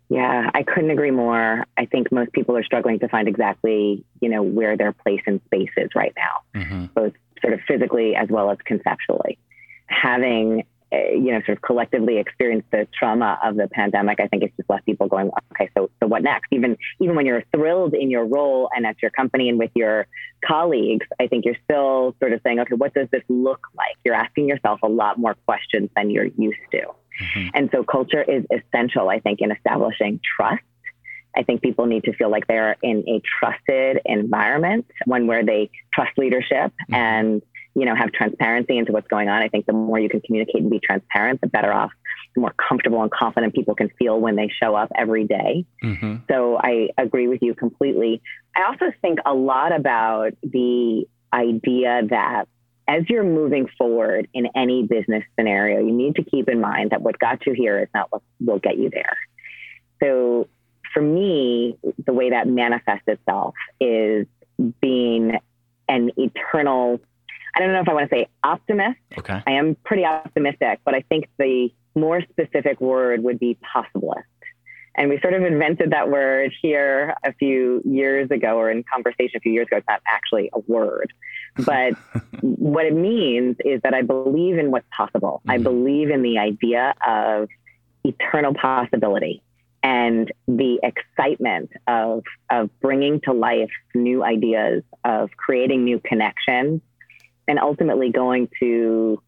Yeah, 0.09 0.49
I 0.53 0.63
couldn't 0.63 0.91
agree 0.91 1.11
more. 1.11 1.65
I 1.77 1.85
think 1.85 2.11
most 2.11 2.33
people 2.33 2.57
are 2.57 2.63
struggling 2.63 2.99
to 2.99 3.07
find 3.07 3.29
exactly, 3.29 4.03
you 4.19 4.27
know, 4.29 4.43
where 4.43 4.75
their 4.75 4.91
place 4.91 5.21
in 5.25 5.41
space 5.45 5.71
is 5.77 5.89
right 5.95 6.13
now, 6.17 6.59
Mm-hmm. 6.61 6.85
both 6.93 7.13
sort 7.41 7.53
of 7.53 7.61
physically 7.67 8.15
as 8.15 8.27
well 8.29 8.51
as 8.51 8.57
conceptually. 8.65 9.39
Having, 9.87 10.65
you 10.91 11.31
know, 11.31 11.39
sort 11.45 11.57
of 11.57 11.61
collectively 11.61 12.17
experienced 12.17 12.69
the 12.71 12.87
trauma 12.97 13.39
of 13.43 13.55
the 13.55 13.67
pandemic, 13.67 14.19
I 14.19 14.27
think 14.27 14.43
it's 14.43 14.55
just 14.57 14.69
left 14.69 14.85
people 14.85 15.07
going, 15.07 15.31
okay, 15.53 15.69
so 15.77 15.89
so 16.01 16.07
what 16.07 16.21
next? 16.21 16.47
Even 16.51 16.77
even 16.99 17.15
when 17.15 17.25
you're 17.25 17.43
thrilled 17.55 17.93
in 17.93 18.09
your 18.09 18.25
role 18.25 18.69
and 18.75 18.85
at 18.85 19.01
your 19.01 19.11
company 19.11 19.47
and 19.49 19.57
with 19.57 19.71
your 19.73 20.07
colleagues, 20.45 21.05
I 21.19 21.27
think 21.27 21.45
you're 21.45 21.57
still 21.63 22.15
sort 22.19 22.33
of 22.33 22.41
saying, 22.43 22.59
okay, 22.59 22.75
what 22.75 22.93
does 22.93 23.07
this 23.11 23.23
look 23.29 23.61
like? 23.75 23.95
You're 24.03 24.15
asking 24.15 24.49
yourself 24.49 24.79
a 24.83 24.89
lot 24.89 25.17
more 25.17 25.35
questions 25.45 25.89
than 25.95 26.09
you're 26.09 26.25
used 26.25 26.59
to. 26.71 26.81
Mm-hmm. 27.21 27.47
And 27.53 27.69
so 27.71 27.83
culture 27.83 28.23
is 28.23 28.43
essential, 28.51 29.09
I 29.09 29.19
think, 29.19 29.39
in 29.41 29.51
establishing 29.51 30.19
trust. 30.37 30.63
I 31.35 31.43
think 31.43 31.61
people 31.61 31.85
need 31.85 32.03
to 32.05 32.13
feel 32.13 32.29
like 32.29 32.47
they're 32.47 32.75
in 32.83 33.05
a 33.07 33.21
trusted 33.39 34.01
environment, 34.05 34.85
one 35.05 35.27
where 35.27 35.45
they 35.45 35.69
trust 35.93 36.17
leadership 36.17 36.73
Mhm. 36.89 36.95
and, 36.95 37.41
you 37.75 37.85
know, 37.85 37.95
have 37.95 38.11
transparency 38.11 38.77
into 38.77 38.91
what's 38.91 39.07
going 39.07 39.29
on. 39.29 39.41
I 39.41 39.47
think 39.47 39.65
the 39.65 39.73
more 39.73 39.99
you 39.99 40.09
can 40.09 40.21
communicate 40.21 40.61
and 40.61 40.69
be 40.69 40.79
transparent, 40.79 41.41
the 41.41 41.47
better 41.47 41.71
off, 41.71 41.91
the 42.35 42.41
more 42.41 42.53
comfortable 42.53 43.01
and 43.01 43.11
confident 43.11 43.53
people 43.53 43.75
can 43.75 43.89
feel 43.97 44.19
when 44.19 44.35
they 44.35 44.49
show 44.49 44.75
up 44.75 44.91
every 44.95 45.25
day. 45.25 45.65
Mm-hmm. 45.83 46.17
So 46.29 46.57
I 46.57 46.89
agree 46.97 47.27
with 47.27 47.41
you 47.41 47.55
completely. 47.55 48.21
I 48.55 48.63
also 48.63 48.91
think 49.01 49.19
a 49.25 49.33
lot 49.33 49.73
about 49.73 50.33
the 50.43 51.05
idea 51.33 52.01
that 52.09 52.45
as 52.87 53.03
you're 53.07 53.23
moving 53.23 53.69
forward 53.77 54.27
in 54.33 54.47
any 54.55 54.83
business 54.83 55.23
scenario, 55.37 55.79
you 55.79 55.93
need 55.93 56.15
to 56.15 56.23
keep 56.23 56.49
in 56.49 56.59
mind 56.59 56.89
that 56.89 57.01
what 57.01 57.17
got 57.19 57.45
you 57.45 57.53
here 57.53 57.79
is 57.79 57.87
not 57.93 58.11
what 58.11 58.21
will 58.41 58.59
get 58.59 58.77
you 58.77 58.89
there. 58.89 59.17
So 60.03 60.49
for 60.93 61.01
me, 61.01 61.77
the 62.05 62.11
way 62.11 62.31
that 62.31 62.47
manifests 62.47 63.07
itself 63.07 63.53
is 63.79 64.27
being 64.81 65.37
an 65.87 66.11
eternal, 66.17 66.99
I 67.55 67.59
don't 67.59 67.73
know 67.73 67.81
if 67.81 67.89
I 67.89 67.93
want 67.93 68.09
to 68.09 68.15
say 68.15 68.27
optimist. 68.43 68.99
Okay. 69.17 69.41
I 69.45 69.51
am 69.51 69.75
pretty 69.83 70.05
optimistic, 70.05 70.79
but 70.85 70.93
I 70.93 71.01
think 71.01 71.27
the 71.37 71.69
more 71.95 72.21
specific 72.21 72.79
word 72.79 73.23
would 73.23 73.39
be 73.39 73.57
possibilist. 73.75 74.23
And 74.95 75.09
we 75.09 75.19
sort 75.21 75.33
of 75.33 75.43
invented 75.43 75.91
that 75.91 76.09
word 76.09 76.51
here 76.61 77.15
a 77.23 77.33
few 77.33 77.81
years 77.85 78.29
ago, 78.29 78.57
or 78.57 78.69
in 78.69 78.83
conversation 78.83 79.37
a 79.37 79.39
few 79.39 79.53
years 79.53 79.67
ago. 79.67 79.77
It's 79.77 79.87
not 79.87 80.01
actually 80.07 80.49
a 80.53 80.59
word. 80.59 81.13
But 81.65 81.95
what 82.41 82.85
it 82.85 82.93
means 82.93 83.57
is 83.65 83.81
that 83.83 83.93
I 83.93 84.03
believe 84.03 84.57
in 84.57 84.71
what's 84.71 84.87
possible. 84.95 85.41
I 85.47 85.57
Mhm. 85.57 85.63
believe 85.63 86.09
in 86.09 86.21
the 86.21 86.37
idea 86.37 86.93
of 87.05 87.49
eternal 88.05 88.53
possibility 88.53 89.41
and 89.83 90.31
the 90.47 90.79
excitement 90.81 91.71
of 91.87 92.23
of 92.49 92.69
bringing 92.79 93.19
to 93.21 93.33
life 93.33 93.71
new 93.93 94.23
ideas, 94.23 94.83
of 95.03 95.29
creating 95.35 95.83
new 95.83 95.99
connections, 95.99 96.81
and 97.47 97.59
ultimately 97.59 98.11
going 98.11 98.49
to 98.59 99.21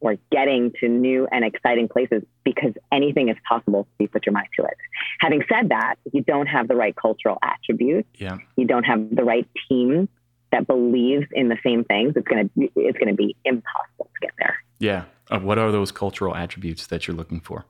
or 0.00 0.16
getting 0.30 0.72
to 0.80 0.88
new 0.88 1.26
and 1.32 1.44
exciting 1.44 1.88
places 1.88 2.22
because 2.44 2.72
anything 2.92 3.28
is 3.28 3.36
possible 3.48 3.88
if 3.94 4.04
you 4.04 4.08
put 4.08 4.26
your 4.26 4.32
mind 4.32 4.46
to 4.58 4.64
it. 4.64 4.76
Having 5.20 5.42
said 5.52 5.68
that, 5.70 5.96
if 6.04 6.14
you 6.14 6.22
don't 6.22 6.46
have 6.46 6.68
the 6.68 6.76
right 6.76 6.94
cultural 6.94 7.36
attributes, 7.42 8.08
yeah. 8.14 8.38
you 8.56 8.64
don't 8.64 8.84
have 8.84 9.14
the 9.14 9.24
right 9.24 9.48
team 9.68 10.08
that 10.52 10.66
believes 10.66 11.26
in 11.32 11.48
the 11.48 11.58
same 11.62 11.84
things, 11.84 12.14
it's 12.16 12.26
gonna 12.26 12.48
it's 12.56 12.98
gonna 12.98 13.14
be 13.14 13.36
impossible 13.44 14.08
to 14.14 14.20
get 14.20 14.30
there. 14.38 14.56
Yeah. 14.78 15.04
Uh, 15.30 15.40
what 15.40 15.58
are 15.58 15.70
those 15.70 15.92
cultural 15.92 16.34
attributes 16.34 16.86
that 16.86 17.06
you're 17.06 17.16
looking 17.16 17.40
for? 17.40 17.66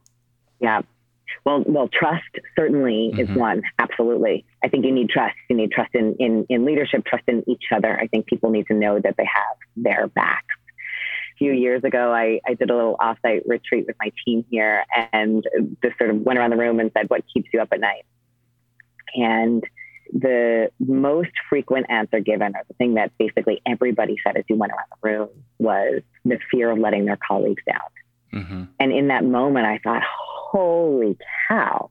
Yeah. 0.60 0.82
Well, 1.44 1.64
well, 1.66 1.88
trust 1.88 2.24
certainly 2.56 3.10
mm-hmm. 3.12 3.20
is 3.20 3.36
one. 3.36 3.62
Absolutely. 3.78 4.44
I 4.62 4.68
think 4.68 4.84
you 4.84 4.92
need 4.92 5.08
trust. 5.08 5.36
You 5.48 5.56
need 5.56 5.70
trust 5.72 5.94
in, 5.94 6.16
in, 6.18 6.46
in 6.48 6.64
leadership, 6.64 7.04
trust 7.04 7.24
in 7.26 7.48
each 7.48 7.64
other. 7.74 7.98
I 7.98 8.06
think 8.06 8.26
people 8.26 8.50
need 8.50 8.66
to 8.66 8.74
know 8.74 8.98
that 8.98 9.16
they 9.16 9.24
have 9.24 9.56
their 9.76 10.08
back. 10.08 10.44
A 11.34 11.38
few 11.38 11.52
years 11.52 11.84
ago, 11.84 12.12
I, 12.12 12.40
I 12.46 12.54
did 12.54 12.70
a 12.70 12.74
little 12.74 12.96
offsite 13.00 13.42
retreat 13.46 13.86
with 13.86 13.96
my 14.00 14.10
team 14.24 14.44
here 14.50 14.84
and 15.12 15.44
just 15.84 15.96
sort 15.98 16.10
of 16.10 16.20
went 16.22 16.38
around 16.38 16.50
the 16.50 16.56
room 16.56 16.80
and 16.80 16.90
said, 16.96 17.08
What 17.08 17.22
keeps 17.32 17.48
you 17.52 17.60
up 17.60 17.68
at 17.72 17.80
night? 17.80 18.04
And 19.14 19.64
the 20.12 20.70
most 20.80 21.30
frequent 21.48 21.86
answer 21.90 22.20
given, 22.20 22.56
or 22.56 22.62
the 22.66 22.74
thing 22.74 22.94
that 22.94 23.12
basically 23.18 23.60
everybody 23.66 24.16
said 24.24 24.36
as 24.36 24.44
you 24.48 24.56
went 24.56 24.72
around 24.72 24.86
the 24.90 25.08
room, 25.08 25.28
was 25.58 26.02
the 26.24 26.38
fear 26.50 26.70
of 26.70 26.78
letting 26.78 27.04
their 27.04 27.18
colleagues 27.26 27.62
down. 27.66 28.42
Mm-hmm. 28.42 28.64
And 28.80 28.92
in 28.92 29.08
that 29.08 29.24
moment, 29.24 29.66
I 29.66 29.78
thought, 29.78 30.02
holy 30.50 31.16
cow, 31.48 31.90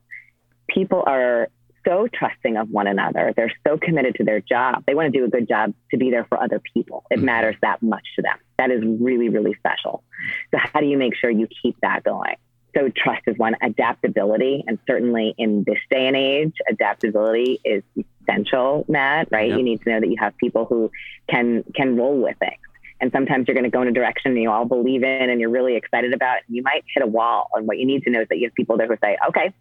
people 0.68 1.02
are 1.06 1.48
so 1.86 2.08
trusting 2.12 2.56
of 2.56 2.70
one 2.70 2.86
another. 2.86 3.32
They're 3.36 3.52
so 3.66 3.78
committed 3.78 4.16
to 4.16 4.24
their 4.24 4.40
job. 4.40 4.84
They 4.86 4.94
want 4.94 5.12
to 5.12 5.18
do 5.18 5.24
a 5.24 5.28
good 5.28 5.48
job 5.48 5.74
to 5.90 5.96
be 5.96 6.10
there 6.10 6.24
for 6.24 6.42
other 6.42 6.60
people. 6.74 7.04
It 7.10 7.16
mm-hmm. 7.16 7.26
matters 7.26 7.56
that 7.62 7.82
much 7.82 8.04
to 8.16 8.22
them. 8.22 8.36
That 8.58 8.70
is 8.70 8.82
really, 9.00 9.28
really 9.28 9.54
special. 9.54 10.02
So, 10.50 10.58
how 10.58 10.80
do 10.80 10.86
you 10.86 10.98
make 10.98 11.14
sure 11.16 11.30
you 11.30 11.48
keep 11.62 11.76
that 11.82 12.02
going? 12.04 12.36
So, 12.76 12.90
trust 12.94 13.22
is 13.26 13.38
one, 13.38 13.54
adaptability. 13.62 14.64
And 14.66 14.78
certainly 14.86 15.34
in 15.38 15.64
this 15.66 15.78
day 15.90 16.06
and 16.06 16.16
age, 16.16 16.54
adaptability 16.68 17.60
is 17.64 17.82
essential, 18.28 18.84
Matt, 18.88 19.28
right? 19.30 19.48
Yep. 19.48 19.58
You 19.58 19.64
need 19.64 19.82
to 19.82 19.90
know 19.90 20.00
that 20.00 20.08
you 20.08 20.16
have 20.18 20.36
people 20.36 20.66
who 20.66 20.90
can 21.30 21.64
can 21.74 21.96
roll 21.96 22.20
with 22.20 22.36
things. 22.38 22.60
And 23.00 23.12
sometimes 23.12 23.46
you're 23.46 23.54
going 23.54 23.64
to 23.64 23.70
go 23.70 23.82
in 23.82 23.88
a 23.88 23.92
direction 23.92 24.36
you 24.36 24.50
all 24.50 24.64
believe 24.64 25.02
in 25.02 25.30
and 25.30 25.40
you're 25.40 25.50
really 25.50 25.76
excited 25.76 26.12
about. 26.12 26.38
And 26.46 26.56
you 26.56 26.62
might 26.62 26.84
hit 26.92 27.02
a 27.02 27.06
wall. 27.06 27.48
And 27.54 27.66
what 27.66 27.78
you 27.78 27.86
need 27.86 28.02
to 28.04 28.10
know 28.10 28.22
is 28.22 28.28
that 28.28 28.38
you 28.38 28.46
have 28.48 28.54
people 28.54 28.76
there 28.76 28.88
who 28.88 28.96
say, 29.02 29.16
okay, 29.28 29.52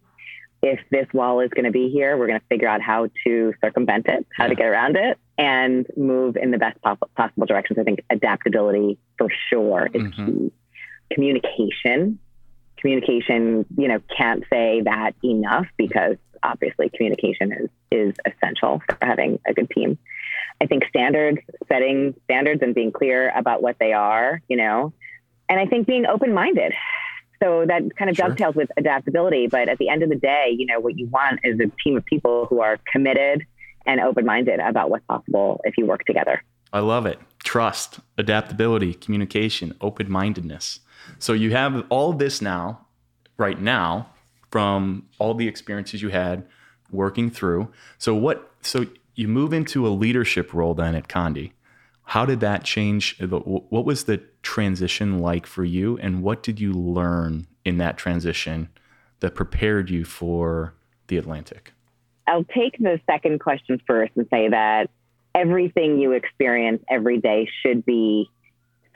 if 0.63 0.79
this 0.89 1.07
wall 1.13 1.39
is 1.41 1.49
going 1.51 1.65
to 1.65 1.71
be 1.71 1.89
here, 1.89 2.17
we're 2.17 2.27
going 2.27 2.39
to 2.39 2.45
figure 2.47 2.67
out 2.67 2.81
how 2.81 3.09
to 3.25 3.53
circumvent 3.63 4.07
it, 4.07 4.25
how 4.35 4.45
yeah. 4.45 4.49
to 4.49 4.55
get 4.55 4.65
around 4.65 4.97
it, 4.97 5.17
and 5.37 5.85
move 5.95 6.35
in 6.35 6.51
the 6.51 6.57
best 6.57 6.81
possible 6.81 7.45
directions. 7.45 7.77
I 7.77 7.83
think 7.83 7.99
adaptability 8.09 8.97
for 9.17 9.27
sure 9.49 9.87
is 9.93 10.01
mm-hmm. 10.01 10.25
key. 10.25 10.51
Communication. 11.13 12.19
Communication, 12.77 13.65
you 13.77 13.87
know, 13.87 13.99
can't 14.15 14.43
say 14.51 14.81
that 14.81 15.13
enough 15.23 15.67
because 15.77 16.17
obviously 16.43 16.89
communication 16.89 17.51
is 17.51 17.69
is 17.91 18.15
essential 18.25 18.81
for 18.87 18.97
having 19.01 19.39
a 19.47 19.53
good 19.53 19.69
team. 19.69 19.97
I 20.61 20.65
think 20.65 20.85
standards, 20.89 21.39
setting 21.67 22.15
standards 22.23 22.61
and 22.61 22.73
being 22.73 22.91
clear 22.91 23.31
about 23.35 23.61
what 23.61 23.77
they 23.79 23.93
are, 23.93 24.41
you 24.47 24.57
know, 24.57 24.93
and 25.49 25.59
I 25.59 25.65
think 25.65 25.87
being 25.87 26.05
open 26.05 26.33
minded. 26.33 26.73
So 27.41 27.65
that 27.67 27.95
kind 27.95 28.09
of 28.09 28.15
sure. 28.15 28.27
dovetails 28.27 28.55
with 28.55 28.69
adaptability. 28.77 29.47
But 29.47 29.69
at 29.69 29.77
the 29.77 29.89
end 29.89 30.03
of 30.03 30.09
the 30.09 30.15
day, 30.15 30.55
you 30.57 30.65
know, 30.65 30.79
what 30.79 30.97
you 30.97 31.07
want 31.07 31.41
is 31.43 31.59
a 31.59 31.67
team 31.83 31.95
of 31.95 32.05
people 32.05 32.47
who 32.47 32.61
are 32.61 32.79
committed 32.91 33.45
and 33.85 34.01
open 34.01 34.25
minded 34.25 34.59
about 34.59 34.89
what's 34.89 35.05
possible 35.05 35.61
if 35.63 35.77
you 35.77 35.85
work 35.85 36.03
together. 36.05 36.43
I 36.73 36.79
love 36.79 37.05
it. 37.05 37.19
Trust, 37.43 37.99
adaptability, 38.17 38.93
communication, 38.93 39.75
open 39.79 40.11
mindedness. 40.11 40.79
So 41.19 41.33
you 41.33 41.51
have 41.51 41.85
all 41.89 42.11
this 42.11 42.41
now, 42.41 42.85
right 43.37 43.59
now, 43.59 44.09
from 44.51 45.07
all 45.19 45.33
the 45.33 45.47
experiences 45.47 46.01
you 46.01 46.09
had 46.09 46.45
working 46.91 47.29
through. 47.29 47.69
So 47.97 48.13
what 48.15 48.51
so 48.61 48.85
you 49.17 49.27
move 49.27 49.51
into 49.51 49.85
a 49.85 49.89
leadership 49.89 50.53
role 50.53 50.73
then 50.73 50.95
at 50.95 51.09
Condé. 51.09 51.51
How 52.03 52.25
did 52.25 52.39
that 52.39 52.63
change? 52.63 53.19
What 53.19 53.83
was 53.83 54.05
the 54.05 54.21
transition 54.41 55.19
like 55.19 55.45
for 55.45 55.65
you, 55.65 55.97
and 55.97 56.23
what 56.23 56.41
did 56.41 56.57
you 56.57 56.71
learn 56.71 57.47
in 57.65 57.79
that 57.79 57.97
transition 57.97 58.69
that 59.19 59.35
prepared 59.35 59.89
you 59.89 60.05
for 60.05 60.73
the 61.07 61.17
Atlantic? 61.17 61.73
I'll 62.27 62.45
take 62.45 62.77
the 62.77 63.01
second 63.09 63.39
question 63.39 63.81
first 63.85 64.13
and 64.15 64.25
say 64.29 64.47
that 64.49 64.89
everything 65.35 65.99
you 65.99 66.13
experience 66.13 66.81
every 66.89 67.19
day 67.19 67.49
should 67.61 67.85
be 67.85 68.29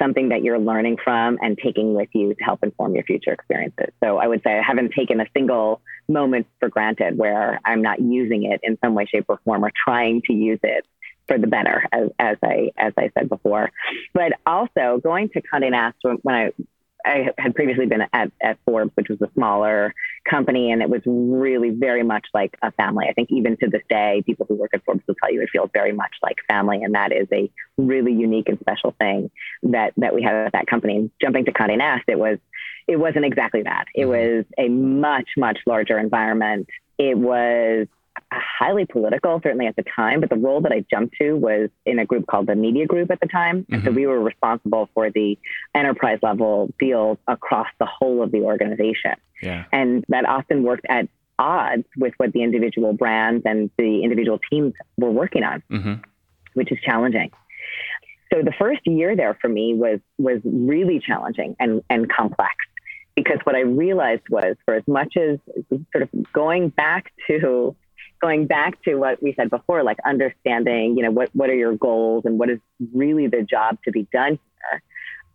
something 0.01 0.29
that 0.29 0.43
you're 0.43 0.59
learning 0.59 0.97
from 1.03 1.37
and 1.41 1.57
taking 1.57 1.93
with 1.93 2.09
you 2.13 2.33
to 2.33 2.43
help 2.43 2.63
inform 2.63 2.95
your 2.95 3.03
future 3.03 3.31
experiences. 3.31 3.89
So 4.03 4.17
I 4.17 4.27
would 4.27 4.41
say 4.43 4.57
I 4.57 4.63
haven't 4.63 4.93
taken 4.93 5.21
a 5.21 5.25
single 5.35 5.81
moment 6.07 6.47
for 6.59 6.69
granted 6.69 7.17
where 7.17 7.59
I'm 7.63 7.81
not 7.81 7.99
using 7.99 8.43
it 8.43 8.59
in 8.63 8.77
some 8.83 8.95
way, 8.95 9.05
shape, 9.05 9.25
or 9.29 9.39
form 9.45 9.63
or 9.63 9.71
trying 9.85 10.21
to 10.23 10.33
use 10.33 10.59
it 10.63 10.85
for 11.27 11.37
the 11.37 11.47
better, 11.47 11.85
as, 11.91 12.09
as 12.19 12.37
I 12.43 12.71
as 12.77 12.93
I 12.97 13.11
said 13.17 13.29
before. 13.29 13.69
But 14.13 14.33
also 14.45 14.99
going 15.01 15.29
to 15.29 15.41
Condé 15.41 15.71
Nast 15.71 15.97
when 16.23 16.35
I 16.35 16.51
I 17.05 17.29
had 17.37 17.55
previously 17.55 17.85
been 17.85 18.03
at, 18.13 18.31
at 18.41 18.57
Forbes, 18.65 18.91
which 18.95 19.09
was 19.09 19.21
a 19.21 19.29
smaller 19.33 19.93
company, 20.29 20.71
and 20.71 20.81
it 20.81 20.89
was 20.89 21.01
really 21.05 21.69
very 21.69 22.03
much 22.03 22.25
like 22.33 22.55
a 22.61 22.71
family. 22.73 23.07
I 23.09 23.13
think 23.13 23.29
even 23.31 23.57
to 23.57 23.69
this 23.69 23.81
day, 23.89 24.23
people 24.25 24.45
who 24.47 24.55
work 24.55 24.71
at 24.73 24.83
Forbes 24.85 25.01
will 25.07 25.15
tell 25.15 25.31
you 25.31 25.41
it 25.41 25.49
feels 25.51 25.69
very 25.73 25.91
much 25.91 26.11
like 26.21 26.37
family, 26.47 26.83
and 26.83 26.95
that 26.95 27.11
is 27.11 27.27
a 27.31 27.49
really 27.77 28.13
unique 28.13 28.49
and 28.49 28.59
special 28.59 28.95
thing 28.99 29.31
that 29.63 29.93
that 29.97 30.13
we 30.13 30.23
have 30.23 30.47
at 30.47 30.53
that 30.53 30.67
company. 30.67 30.97
And 30.97 31.11
jumping 31.21 31.45
to 31.45 31.51
Condé 31.51 31.77
Nast, 31.77 32.03
it 32.07 32.19
was 32.19 32.37
it 32.87 32.97
wasn't 32.97 33.25
exactly 33.25 33.63
that. 33.63 33.85
It 33.95 34.01
mm-hmm. 34.01 34.37
was 34.37 34.45
a 34.57 34.69
much 34.69 35.29
much 35.37 35.59
larger 35.65 35.97
environment. 35.97 36.67
It 36.97 37.17
was 37.17 37.87
highly 38.31 38.85
political, 38.85 39.39
certainly 39.43 39.67
at 39.67 39.75
the 39.75 39.83
time, 39.83 40.21
but 40.21 40.29
the 40.29 40.37
role 40.37 40.61
that 40.61 40.71
I 40.71 40.85
jumped 40.89 41.15
to 41.19 41.33
was 41.33 41.69
in 41.85 41.99
a 41.99 42.05
group 42.05 42.27
called 42.27 42.47
the 42.47 42.55
Media 42.55 42.85
Group 42.85 43.11
at 43.11 43.19
the 43.19 43.27
time. 43.27 43.63
Mm-hmm. 43.63 43.73
And 43.73 43.83
so 43.83 43.89
mm-hmm. 43.89 43.95
we 43.97 44.07
were 44.07 44.21
responsible 44.21 44.89
for 44.93 45.09
the 45.09 45.37
enterprise 45.75 46.19
level 46.21 46.73
deals 46.79 47.17
across 47.27 47.67
the 47.79 47.85
whole 47.85 48.23
of 48.23 48.31
the 48.31 48.41
organization. 48.41 49.15
Yeah. 49.41 49.65
And 49.71 50.05
that 50.09 50.25
often 50.25 50.63
worked 50.63 50.85
at 50.87 51.09
odds 51.39 51.85
with 51.97 52.13
what 52.17 52.31
the 52.33 52.43
individual 52.43 52.93
brands 52.93 53.43
and 53.45 53.69
the 53.77 54.03
individual 54.03 54.39
teams 54.49 54.73
were 54.97 55.11
working 55.11 55.43
on, 55.43 55.63
mm-hmm. 55.69 55.93
which 56.53 56.71
is 56.71 56.77
challenging. 56.85 57.31
So 58.31 58.41
the 58.43 58.53
first 58.57 58.81
year 58.85 59.15
there 59.15 59.37
for 59.41 59.49
me 59.49 59.73
was 59.73 59.99
was 60.17 60.39
really 60.45 61.01
challenging 61.05 61.55
and, 61.59 61.83
and 61.89 62.09
complex 62.09 62.55
because 63.15 63.39
what 63.43 63.55
I 63.55 63.61
realized 63.61 64.23
was 64.29 64.55
for 64.63 64.75
as 64.75 64.83
much 64.87 65.17
as 65.17 65.37
sort 65.91 66.03
of 66.03 66.09
going 66.31 66.69
back 66.69 67.11
to 67.27 67.75
going 68.21 68.45
back 68.45 68.81
to 68.83 68.95
what 68.95 69.21
we 69.21 69.33
said 69.33 69.49
before, 69.49 69.83
like 69.83 69.97
understanding, 70.05 70.95
you 70.97 71.03
know, 71.03 71.11
what, 71.11 71.29
what 71.33 71.49
are 71.49 71.55
your 71.55 71.75
goals 71.75 72.23
and 72.25 72.37
what 72.39 72.49
is 72.49 72.59
really 72.93 73.27
the 73.27 73.41
job 73.41 73.77
to 73.83 73.91
be 73.91 74.07
done 74.13 74.31
here. 74.31 74.83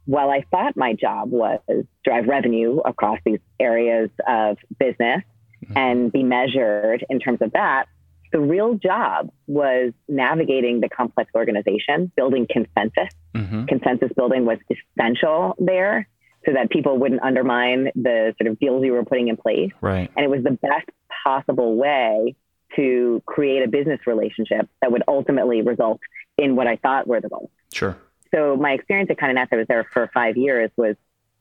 While 0.05 0.31
I 0.31 0.45
thought 0.51 0.77
my 0.77 0.93
job 0.93 1.31
was 1.31 1.59
drive 2.05 2.29
revenue 2.29 2.79
across 2.79 3.19
these 3.27 3.41
areas 3.59 4.09
of 4.27 4.57
business 4.79 5.23
mm-hmm. 5.65 5.77
and 5.77 6.13
be 6.13 6.23
measured 6.23 7.05
in 7.11 7.19
terms 7.19 7.39
of 7.43 7.53
that, 7.53 7.87
the 8.33 8.39
real 8.41 8.75
job 8.75 9.31
was 9.49 9.93
navigating 10.09 10.81
the 10.81 10.89
complex 10.89 11.31
organization, 11.35 12.13
building 12.17 12.47
consensus. 12.49 13.13
Mm-hmm. 13.35 13.65
Consensus 13.65 14.11
building 14.17 14.45
was 14.45 14.59
essential 14.71 15.57
there 15.59 16.09
so 16.45 16.53
that 16.53 16.71
people 16.71 16.99
wouldn't 16.99 17.23
undermine 17.23 17.91
the 17.97 18.35
sort 18.41 18.51
of 18.51 18.59
deals 18.61 18.85
you 18.85 18.93
were 18.93 19.05
putting 19.05 19.29
in 19.29 19.37
place. 19.37 19.73
Right. 19.81 20.11
And 20.17 20.25
it 20.25 20.31
was 20.31 20.45
the 20.45 20.53
best 20.53 20.89
possible 21.25 21.77
way 21.77 22.37
to 22.75 23.23
create 23.27 23.63
a 23.63 23.69
business 23.69 24.01
relationship 24.07 24.69
that 24.83 24.91
would 24.91 25.03
ultimately 25.07 25.63
result 25.63 26.01
in 26.37 26.57
what 26.57 26.67
I 26.67 26.77
thought 26.77 27.07
were 27.07 27.21
the 27.21 27.29
goals. 27.29 27.51
Sure. 27.73 27.97
So 28.35 28.57
my 28.57 28.73
experience 28.73 29.11
at 29.11 29.19
Condé 29.19 29.35
Nast, 29.35 29.53
I 29.53 29.57
was 29.57 29.67
there 29.69 29.87
for 29.93 30.11
five 30.13 30.37
years, 30.37 30.71
was 30.77 30.97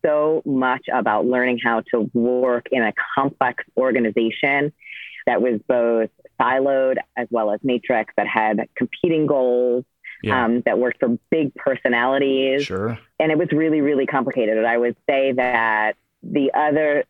so 0.05 0.43
much 0.45 0.85
about 0.93 1.25
learning 1.25 1.59
how 1.63 1.81
to 1.91 2.09
work 2.13 2.67
in 2.71 2.83
a 2.83 2.93
complex 3.15 3.63
organization 3.75 4.71
that 5.25 5.41
was 5.41 5.59
both 5.67 6.09
siloed 6.39 6.97
as 7.17 7.27
well 7.31 7.51
as 7.51 7.59
matrix 7.63 8.13
that 8.17 8.27
had 8.27 8.67
competing 8.75 9.25
goals 9.25 9.83
yeah. 10.21 10.45
um, 10.45 10.61
that 10.61 10.77
worked 10.77 10.99
for 10.99 11.17
big 11.29 11.53
personalities. 11.55 12.65
Sure. 12.65 12.97
And 13.19 13.31
it 13.31 13.37
was 13.37 13.49
really, 13.51 13.81
really 13.81 14.05
complicated. 14.05 14.57
And 14.57 14.67
I 14.67 14.77
would 14.77 14.95
say 15.09 15.31
that 15.33 15.95
the 16.21 16.51
other 16.53 17.05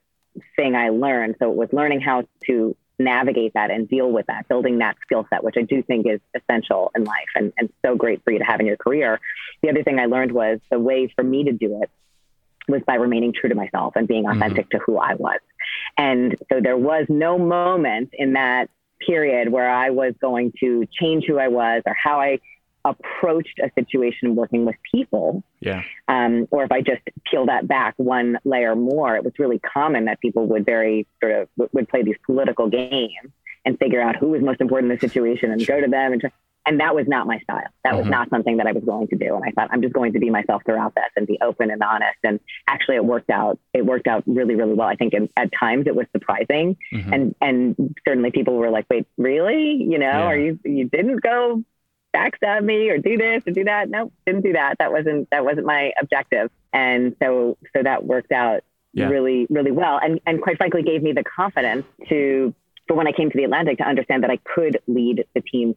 thing 0.55 0.75
I 0.75 0.89
learned, 0.89 1.35
so 1.39 1.51
it 1.51 1.55
was 1.55 1.69
learning 1.71 2.01
how 2.01 2.25
to 2.47 2.75
navigate 2.99 3.53
that 3.53 3.71
and 3.71 3.87
deal 3.87 4.11
with 4.11 4.27
that, 4.27 4.47
building 4.47 4.79
that 4.79 4.97
skill 5.01 5.25
set, 5.29 5.43
which 5.43 5.55
I 5.57 5.61
do 5.61 5.81
think 5.83 6.07
is 6.07 6.19
essential 6.35 6.91
in 6.95 7.03
life 7.03 7.29
and, 7.35 7.53
and 7.57 7.69
so 7.85 7.95
great 7.95 8.23
for 8.23 8.31
you 8.31 8.39
to 8.39 8.45
have 8.45 8.59
in 8.59 8.65
your 8.65 8.77
career. 8.77 9.19
The 9.61 9.69
other 9.69 9.83
thing 9.83 9.99
I 9.99 10.05
learned 10.05 10.31
was 10.31 10.59
the 10.69 10.79
way 10.79 11.11
for 11.15 11.23
me 11.23 11.43
to 11.45 11.51
do 11.51 11.81
it 11.81 11.89
was 12.67 12.81
by 12.87 12.95
remaining 12.95 13.33
true 13.33 13.49
to 13.49 13.55
myself 13.55 13.93
and 13.95 14.07
being 14.07 14.27
authentic 14.27 14.69
mm-hmm. 14.69 14.77
to 14.77 14.83
who 14.85 14.97
I 14.97 15.13
was. 15.15 15.39
And 15.97 16.35
so 16.51 16.59
there 16.61 16.77
was 16.77 17.05
no 17.09 17.37
moment 17.37 18.09
in 18.13 18.33
that 18.33 18.69
period 19.05 19.49
where 19.49 19.69
I 19.69 19.91
was 19.91 20.13
going 20.19 20.53
to 20.59 20.87
change 20.91 21.25
who 21.25 21.37
I 21.37 21.47
was 21.49 21.83
or 21.85 21.93
how 21.93 22.19
I 22.19 22.39
approached 22.85 23.59
a 23.59 23.71
situation 23.77 24.35
working 24.35 24.63
with 24.65 24.75
people. 24.89 25.43
Yeah. 25.59 25.83
Um, 26.07 26.47
or 26.51 26.63
if 26.63 26.71
I 26.71 26.81
just 26.81 27.01
peel 27.29 27.47
that 27.47 27.67
back 27.67 27.95
one 27.97 28.37
layer 28.45 28.75
more, 28.75 29.15
it 29.15 29.23
was 29.23 29.33
really 29.39 29.59
common 29.59 30.05
that 30.05 30.21
people 30.21 30.45
would 30.47 30.65
very 30.65 31.07
sort 31.19 31.33
of 31.33 31.49
would 31.73 31.89
play 31.89 32.03
these 32.03 32.17
political 32.25 32.69
games 32.69 33.31
and 33.65 33.77
figure 33.79 34.01
out 34.01 34.15
who 34.15 34.29
was 34.29 34.43
most 34.43 34.61
important 34.61 34.91
in 34.91 34.97
the 34.97 35.01
situation 35.01 35.51
and 35.51 35.65
go 35.65 35.81
to 35.81 35.87
them 35.87 36.13
and 36.13 36.21
try, 36.21 36.31
and 36.67 36.79
that 36.79 36.95
was 36.95 37.07
not 37.07 37.27
my 37.27 37.39
style. 37.39 37.61
That 37.83 37.91
mm-hmm. 37.91 37.99
was 37.99 38.07
not 38.07 38.29
something 38.29 38.57
that 38.57 38.67
I 38.67 38.71
was 38.71 38.83
going 38.83 39.07
to 39.09 39.15
do. 39.15 39.35
And 39.35 39.43
I 39.43 39.51
thought 39.51 39.69
I'm 39.71 39.81
just 39.81 39.93
going 39.93 40.13
to 40.13 40.19
be 40.19 40.29
myself 40.29 40.63
throughout 40.65 40.95
this 40.95 41.05
and 41.15 41.27
be 41.27 41.37
open 41.41 41.69
and 41.69 41.81
honest. 41.81 42.17
And 42.23 42.39
actually, 42.67 42.95
it 42.95 43.05
worked 43.05 43.29
out. 43.29 43.59
It 43.73 43.85
worked 43.85 44.07
out 44.07 44.23
really, 44.25 44.55
really 44.55 44.73
well. 44.73 44.87
I 44.87 44.95
think 44.95 45.13
in, 45.13 45.29
at 45.37 45.49
times 45.57 45.85
it 45.87 45.95
was 45.95 46.07
surprising, 46.11 46.77
mm-hmm. 46.93 47.13
and 47.13 47.35
and 47.41 47.95
certainly 48.07 48.31
people 48.31 48.55
were 48.55 48.69
like, 48.69 48.85
"Wait, 48.89 49.05
really? 49.17 49.73
You 49.73 49.99
know, 49.99 50.05
yeah. 50.05 50.23
are 50.23 50.37
you 50.37 50.59
you 50.63 50.89
didn't 50.89 51.21
go 51.21 51.63
backstab 52.15 52.63
me 52.63 52.89
or 52.89 52.97
do 52.97 53.17
this 53.17 53.43
or 53.45 53.51
do 53.51 53.63
that? 53.65 53.89
Nope, 53.89 54.13
didn't 54.25 54.41
do 54.41 54.53
that. 54.53 54.77
That 54.79 54.91
wasn't 54.91 55.29
that 55.31 55.43
wasn't 55.43 55.65
my 55.65 55.91
objective. 55.99 56.49
And 56.73 57.15
so 57.21 57.57
so 57.75 57.83
that 57.83 58.05
worked 58.05 58.31
out 58.31 58.63
yeah. 58.93 59.07
really 59.09 59.47
really 59.49 59.71
well. 59.71 59.99
And 60.01 60.19
and 60.25 60.41
quite 60.41 60.57
frankly, 60.57 60.83
gave 60.83 61.03
me 61.03 61.11
the 61.11 61.23
confidence 61.23 61.85
to 62.09 62.53
for 62.87 62.95
when 62.95 63.07
I 63.07 63.11
came 63.11 63.29
to 63.29 63.37
the 63.37 63.43
Atlantic 63.43 63.79
to 63.79 63.83
understand 63.83 64.23
that 64.23 64.31
I 64.31 64.37
could 64.37 64.79
lead 64.87 65.25
the 65.33 65.41
team 65.41 65.75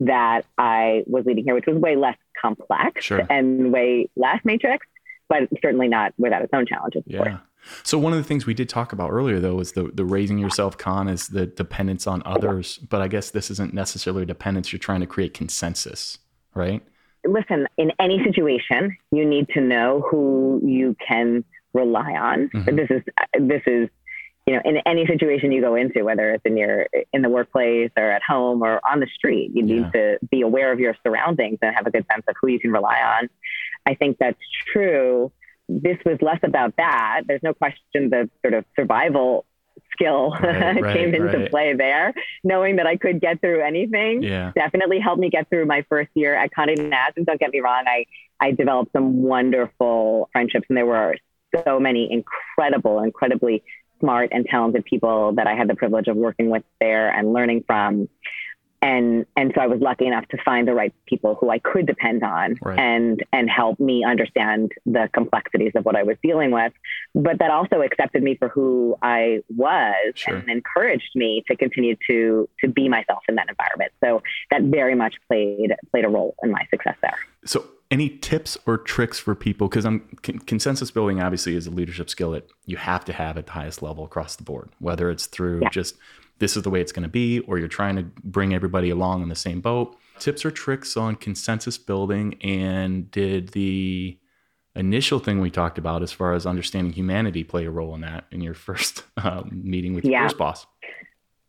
that 0.00 0.44
I 0.56 1.04
was 1.06 1.24
leading 1.26 1.44
here, 1.44 1.54
which 1.54 1.66
was 1.66 1.76
way 1.76 1.96
less 1.96 2.16
complex 2.40 3.04
sure. 3.04 3.26
and 3.28 3.72
way 3.72 4.08
less 4.16 4.40
matrix, 4.44 4.86
but 5.28 5.48
certainly 5.62 5.88
not 5.88 6.14
without 6.18 6.42
its 6.42 6.52
own 6.52 6.66
challenges. 6.66 7.02
Yeah. 7.06 7.38
So 7.82 7.98
one 7.98 8.12
of 8.12 8.18
the 8.18 8.24
things 8.24 8.46
we 8.46 8.54
did 8.54 8.68
talk 8.68 8.92
about 8.92 9.10
earlier, 9.10 9.40
though, 9.40 9.60
is 9.60 9.72
the 9.72 9.90
the 9.92 10.04
raising 10.04 10.38
yourself 10.38 10.76
con 10.78 11.08
is 11.08 11.28
the 11.28 11.46
dependence 11.46 12.06
on 12.06 12.22
others. 12.24 12.78
But 12.78 13.02
I 13.02 13.08
guess 13.08 13.30
this 13.30 13.50
isn't 13.50 13.74
necessarily 13.74 14.24
dependence. 14.24 14.72
You're 14.72 14.78
trying 14.78 15.00
to 15.00 15.06
create 15.06 15.34
consensus, 15.34 16.18
right? 16.54 16.82
Listen, 17.24 17.66
in 17.76 17.92
any 17.98 18.22
situation, 18.24 18.96
you 19.10 19.26
need 19.26 19.48
to 19.50 19.60
know 19.60 20.06
who 20.10 20.60
you 20.64 20.96
can 21.06 21.44
rely 21.74 22.12
on. 22.12 22.48
Mm-hmm. 22.48 22.76
This 22.76 22.90
is 22.90 23.02
this 23.38 23.62
is 23.66 23.88
you 24.46 24.54
know, 24.54 24.62
in 24.64 24.78
any 24.86 25.06
situation 25.06 25.52
you 25.52 25.60
go 25.60 25.74
into, 25.74 26.02
whether 26.02 26.32
it's 26.32 26.44
in 26.44 26.56
your 26.56 26.88
in 27.12 27.22
the 27.22 27.28
workplace 27.28 27.90
or 27.96 28.10
at 28.10 28.22
home 28.22 28.62
or 28.62 28.80
on 28.90 28.98
the 29.00 29.06
street, 29.14 29.52
you 29.54 29.62
need 29.62 29.92
to 29.92 30.18
be 30.30 30.40
aware 30.40 30.72
of 30.72 30.80
your 30.80 30.96
surroundings 31.04 31.58
and 31.62 31.74
have 31.74 31.86
a 31.86 31.90
good 31.90 32.04
sense 32.10 32.24
of 32.26 32.34
who 32.40 32.48
you 32.48 32.58
can 32.58 32.72
rely 32.72 33.00
on. 33.00 33.28
I 33.86 33.94
think 33.94 34.18
that's 34.18 34.40
true. 34.72 35.30
This 35.82 35.98
was 36.04 36.18
less 36.20 36.40
about 36.42 36.76
that. 36.76 37.22
There's 37.26 37.42
no 37.42 37.54
question 37.54 38.10
the 38.10 38.28
sort 38.42 38.54
of 38.54 38.64
survival 38.74 39.44
skill 39.92 40.30
right, 40.42 40.80
right, 40.80 40.96
came 40.96 41.14
into 41.14 41.38
right. 41.38 41.50
play 41.50 41.74
there. 41.74 42.12
Knowing 42.42 42.76
that 42.76 42.86
I 42.86 42.96
could 42.96 43.20
get 43.20 43.40
through 43.40 43.62
anything 43.62 44.22
yeah. 44.22 44.52
definitely 44.54 44.98
helped 44.98 45.20
me 45.20 45.30
get 45.30 45.48
through 45.48 45.66
my 45.66 45.84
first 45.88 46.10
year 46.14 46.34
at 46.34 46.50
Condé 46.56 46.76
Nast. 46.76 47.16
And 47.16 47.26
don't 47.26 47.38
get 47.38 47.50
me 47.50 47.60
wrong, 47.60 47.84
I 47.86 48.06
I 48.40 48.52
developed 48.52 48.92
some 48.92 49.22
wonderful 49.22 50.30
friendships, 50.32 50.64
and 50.68 50.76
there 50.76 50.86
were 50.86 51.16
so 51.64 51.78
many 51.78 52.10
incredible, 52.10 53.02
incredibly 53.02 53.62
smart 54.00 54.30
and 54.32 54.46
talented 54.46 54.84
people 54.86 55.34
that 55.34 55.46
I 55.46 55.54
had 55.54 55.68
the 55.68 55.74
privilege 55.74 56.08
of 56.08 56.16
working 56.16 56.48
with 56.48 56.62
there 56.80 57.10
and 57.10 57.32
learning 57.32 57.64
from. 57.66 58.08
And 58.82 59.26
and 59.36 59.52
so 59.54 59.60
I 59.60 59.66
was 59.66 59.80
lucky 59.80 60.06
enough 60.06 60.26
to 60.28 60.38
find 60.42 60.66
the 60.66 60.74
right 60.74 60.94
people 61.06 61.34
who 61.34 61.50
I 61.50 61.58
could 61.58 61.86
depend 61.86 62.22
on 62.22 62.56
right. 62.62 62.78
and 62.78 63.22
and 63.32 63.50
help 63.50 63.78
me 63.78 64.04
understand 64.04 64.72
the 64.86 65.10
complexities 65.12 65.72
of 65.74 65.84
what 65.84 65.96
I 65.96 66.02
was 66.02 66.16
dealing 66.22 66.50
with, 66.50 66.72
but 67.14 67.38
that 67.40 67.50
also 67.50 67.82
accepted 67.82 68.22
me 68.22 68.36
for 68.36 68.48
who 68.48 68.96
I 69.02 69.42
was 69.54 70.12
sure. 70.14 70.36
and 70.36 70.48
encouraged 70.48 71.10
me 71.14 71.44
to 71.48 71.56
continue 71.56 71.96
to 72.08 72.48
to 72.60 72.68
be 72.68 72.88
myself 72.88 73.22
in 73.28 73.34
that 73.34 73.48
environment. 73.50 73.92
So 74.02 74.22
that 74.50 74.62
very 74.62 74.94
much 74.94 75.14
played 75.28 75.74
played 75.90 76.06
a 76.06 76.08
role 76.08 76.34
in 76.42 76.50
my 76.50 76.66
success 76.70 76.96
there. 77.02 77.18
So 77.44 77.66
any 77.90 78.08
tips 78.08 78.56
or 78.66 78.78
tricks 78.78 79.18
for 79.18 79.34
people 79.34 79.68
because 79.68 79.84
i'm 79.84 80.00
consensus 80.46 80.92
building 80.92 81.20
obviously 81.20 81.56
is 81.56 81.66
a 81.66 81.70
leadership 81.70 82.08
skill 82.08 82.30
that 82.30 82.48
you 82.64 82.76
have 82.76 83.04
to 83.04 83.12
have 83.12 83.36
at 83.36 83.46
the 83.46 83.52
highest 83.52 83.82
level 83.82 84.04
across 84.04 84.36
the 84.36 84.44
board 84.44 84.70
whether 84.78 85.10
it's 85.10 85.26
through 85.26 85.60
yeah. 85.60 85.68
just 85.70 85.96
this 86.40 86.56
is 86.56 86.64
the 86.64 86.70
way 86.70 86.80
it's 86.80 86.92
going 86.92 87.04
to 87.04 87.08
be 87.08 87.40
or 87.40 87.58
you're 87.58 87.68
trying 87.68 87.96
to 87.96 88.02
bring 88.24 88.52
everybody 88.52 88.90
along 88.90 89.22
in 89.22 89.28
the 89.28 89.36
same 89.36 89.60
boat. 89.60 89.96
Tips 90.18 90.44
or 90.44 90.50
tricks 90.50 90.96
on 90.96 91.14
consensus 91.14 91.78
building 91.78 92.34
and 92.42 93.10
did 93.10 93.50
the 93.50 94.18
initial 94.74 95.18
thing 95.18 95.40
we 95.40 95.50
talked 95.50 95.78
about 95.78 96.02
as 96.02 96.12
far 96.12 96.34
as 96.34 96.46
understanding 96.46 96.92
humanity 96.92 97.44
play 97.44 97.66
a 97.66 97.70
role 97.70 97.94
in 97.94 98.00
that 98.00 98.24
in 98.32 98.40
your 98.40 98.54
first 98.66 99.04
um, 99.18 99.50
meeting 99.62 99.94
with 99.94 100.04
your 100.04 100.22
first 100.22 100.38
boss 100.38 100.66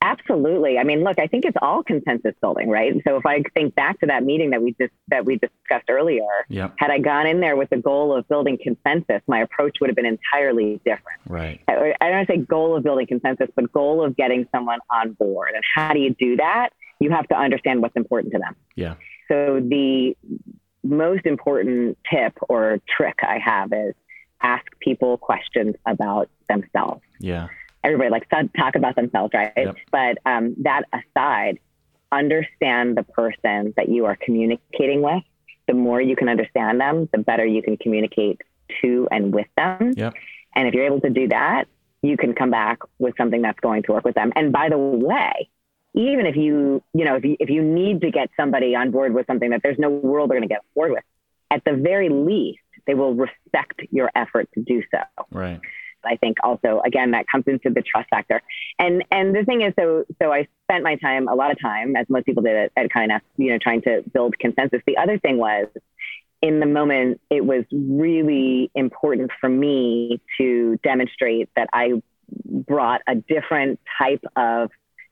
Absolutely. 0.04 0.80
I 0.80 0.84
mean, 0.84 1.04
look, 1.04 1.20
I 1.20 1.28
think 1.28 1.46
it's 1.46 1.58
all 1.62 1.84
consensus 1.84 2.34
building, 2.42 2.70
right? 2.70 2.94
So 3.08 3.18
if 3.18 3.26
I 3.26 3.44
think 3.54 3.76
back 3.76 4.00
to 4.00 4.08
that 4.08 4.24
meeting 4.24 4.50
that 4.50 4.62
we 4.62 4.76
just 4.82 4.94
that 5.10 5.26
we 5.26 5.36
discussed 5.36 5.90
earlier, 5.90 6.24
yep. 6.50 6.74
had 6.78 6.90
I 6.90 6.98
gone 6.98 7.28
in 7.28 7.40
there 7.40 7.56
with 7.56 7.70
the 7.70 7.78
goal 7.78 8.16
of 8.16 8.28
building 8.28 8.58
consensus, 8.62 9.22
my 9.28 9.42
approach 9.42 9.78
would 9.80 9.92
have 9.92 9.96
been 9.96 10.08
entirely 10.08 10.82
different. 10.84 11.22
Right. 11.28 11.62
I, 11.68 11.94
I 12.02 12.10
don't 12.10 12.28
say 12.28 12.38
goal 12.38 12.76
of 12.76 12.84
building 12.84 13.06
consensus, 13.06 13.48
but 13.56 13.72
goal 13.72 14.04
of 14.04 14.18
getting 14.18 14.48
someone 14.52 14.80
on 14.90 15.14
board. 15.14 15.52
And 15.54 15.64
how 15.76 15.94
do 15.94 16.00
you 16.00 16.16
do 16.20 16.38
that? 16.38 16.70
You 17.00 17.12
have 17.12 17.28
to 17.28 17.36
understand 17.36 17.84
what's 17.84 17.96
important 17.96 18.34
to 18.34 18.40
them. 18.40 18.56
Yeah. 18.76 18.96
So 19.28 19.60
the 19.60 20.18
most 20.84 21.28
important 21.28 22.00
tip 22.12 22.34
or 22.50 22.80
trick 22.98 23.20
I 23.22 23.38
have 23.38 23.72
is 23.72 23.94
ask 24.42 24.66
people 24.80 25.18
questions 25.18 25.76
about 25.86 26.28
themselves. 26.50 27.02
Yeah 27.20 27.50
everybody 27.84 28.10
likes 28.10 28.28
to 28.30 28.50
talk 28.58 28.76
about 28.76 28.96
themselves, 28.96 29.34
right? 29.34 29.52
Yep. 29.56 29.76
But 29.92 30.18
um, 30.26 30.56
that 30.60 30.84
aside, 30.94 31.60
understand 32.12 32.98
the 32.98 33.04
person 33.04 33.74
that 33.78 33.90
you 33.90 34.06
are 34.06 34.16
communicating 34.16 35.02
with. 35.02 35.24
The 35.68 35.74
more 35.74 36.02
you 36.02 36.16
can 36.16 36.28
understand 36.28 36.82
them, 36.82 37.08
the 37.12 37.20
better 37.20 37.46
you 37.46 37.62
can 37.62 37.78
communicate 37.78 38.42
to 38.82 39.08
and 39.12 39.34
with 39.34 39.48
them. 39.56 39.94
Yep. 39.96 40.14
And 40.56 40.68
if 40.68 40.74
you're 40.74 40.86
able 40.86 41.02
to 41.02 41.10
do 41.10 41.30
that, 41.30 41.66
you 42.02 42.18
can 42.18 42.34
come 42.34 42.50
back 42.50 42.80
with 43.00 43.16
something 43.16 43.42
that's 43.42 43.60
going 43.60 43.84
to 43.84 43.94
work 43.94 44.04
with 44.04 44.16
them. 44.16 44.34
And 44.36 44.52
by 44.52 44.70
the 44.70 44.78
way, 44.78 45.50
even 45.94 46.26
if 46.26 46.36
you, 46.36 46.82
you 46.94 47.06
know, 47.06 47.16
if 47.16 47.24
you, 47.24 47.38
if 47.40 47.50
you 47.50 47.62
need 47.62 48.02
to 48.02 48.12
get 48.12 48.30
somebody 48.36 48.76
on 48.76 48.92
board 48.92 49.14
with 49.14 49.28
something 49.28 49.52
that 49.52 49.62
there's 49.64 49.78
no 49.78 49.90
world 49.90 50.30
they're 50.30 50.40
going 50.40 50.48
to 50.48 50.54
get 50.54 50.60
on 50.60 50.74
board 50.74 50.92
with, 50.92 51.04
at 51.52 51.64
the 51.64 51.74
very 51.74 52.10
least, 52.10 52.60
they 52.88 52.94
will 52.94 53.14
respect 53.14 53.82
your 53.92 54.10
effort 54.16 54.50
to 54.56 54.62
do 54.62 54.82
so. 54.92 55.02
Right. 55.32 55.62
I 56.06 56.16
think 56.18 56.38
also 56.44 56.82
again 56.86 57.12
that 57.12 57.26
comes 57.32 57.46
into 57.48 57.70
the 57.70 57.82
trust 57.82 58.10
factor. 58.10 58.42
And 58.80 59.04
and 59.12 59.36
the 59.36 59.44
thing 59.44 59.62
is, 59.62 59.74
so 59.80 60.06
so 60.22 60.32
I 60.32 60.48
spent 60.66 60.84
my 60.84 60.96
time 60.96 61.28
a 61.28 61.36
lot 61.36 61.52
of 61.52 61.60
time, 61.62 61.96
as 61.96 62.08
most 62.10 62.26
people 62.26 62.44
did 62.44 62.56
at, 62.56 62.72
at 62.76 63.12
of 63.12 63.22
you 63.38 63.52
know 63.52 63.58
trying 63.58 63.82
to 63.84 64.04
build 64.14 64.38
consensus. 64.40 64.82
The 64.86 64.98
other 64.98 65.18
thing 65.20 65.38
was 65.38 65.68
in 66.42 66.60
the 66.60 66.66
moment, 66.66 67.22
it 67.30 67.46
was 67.46 67.66
really 67.72 68.72
important 68.74 69.32
for 69.40 69.48
me 69.48 70.20
to 70.40 70.78
demonstrate 70.84 71.50
that 71.56 71.70
I 71.72 72.02
brought 72.46 73.02
a 73.08 73.16
different 73.16 73.80
type 74.00 74.24
of 74.36 74.72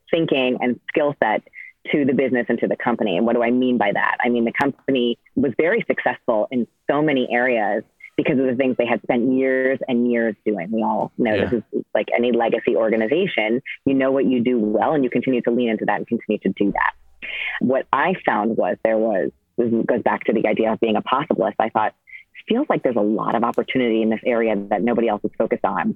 thinking 0.09 0.57
and 0.59 0.79
skill 0.89 1.15
set 1.21 1.43
to 1.91 2.03
the 2.03 2.13
business 2.13 2.45
and 2.49 2.59
to 2.59 2.67
the 2.67 2.75
company. 2.75 3.17
And 3.17 3.25
what 3.25 3.35
do 3.35 3.43
I 3.43 3.51
mean 3.51 3.77
by 3.77 3.91
that? 3.93 4.17
I 4.23 4.29
mean, 4.29 4.45
the 4.45 4.51
company 4.51 5.17
was 5.35 5.53
very 5.57 5.83
successful 5.87 6.47
in 6.51 6.67
so 6.89 7.01
many 7.01 7.27
areas 7.31 7.83
because 8.21 8.37
of 8.37 8.47
the 8.47 8.55
things 8.55 8.75
they 8.77 8.85
had 8.85 9.01
spent 9.01 9.31
years 9.31 9.79
and 9.87 10.11
years 10.11 10.35
doing. 10.45 10.69
We 10.71 10.83
all 10.83 11.09
know 11.17 11.35
yeah. 11.35 11.45
this 11.45 11.63
is 11.71 11.85
like 11.95 12.09
any 12.13 12.33
legacy 12.33 12.75
organization. 12.75 13.61
You 13.85 13.93
know 13.93 14.11
what 14.11 14.25
you 14.25 14.43
do 14.43 14.59
well, 14.59 14.91
and 14.91 15.05
you 15.05 15.09
continue 15.09 15.41
to 15.43 15.51
lean 15.51 15.69
into 15.69 15.85
that 15.85 15.99
and 15.99 16.05
continue 16.05 16.37
to 16.39 16.49
do 16.49 16.73
that. 16.73 16.91
What 17.61 17.87
I 17.93 18.15
found 18.25 18.57
was 18.57 18.75
there 18.83 18.97
was, 18.97 19.31
this 19.57 19.71
goes 19.85 20.01
back 20.01 20.25
to 20.25 20.33
the 20.33 20.47
idea 20.47 20.73
of 20.73 20.81
being 20.81 20.97
a 20.97 21.01
possibilist. 21.01 21.55
I 21.59 21.69
thought, 21.69 21.95
it 22.35 22.53
feels 22.53 22.67
like 22.67 22.83
there's 22.83 22.97
a 22.97 23.01
lot 23.01 23.35
of 23.35 23.45
opportunity 23.45 24.01
in 24.01 24.09
this 24.09 24.19
area 24.25 24.53
that 24.69 24.81
nobody 24.81 25.07
else 25.07 25.21
is 25.23 25.31
focused 25.37 25.63
on. 25.63 25.95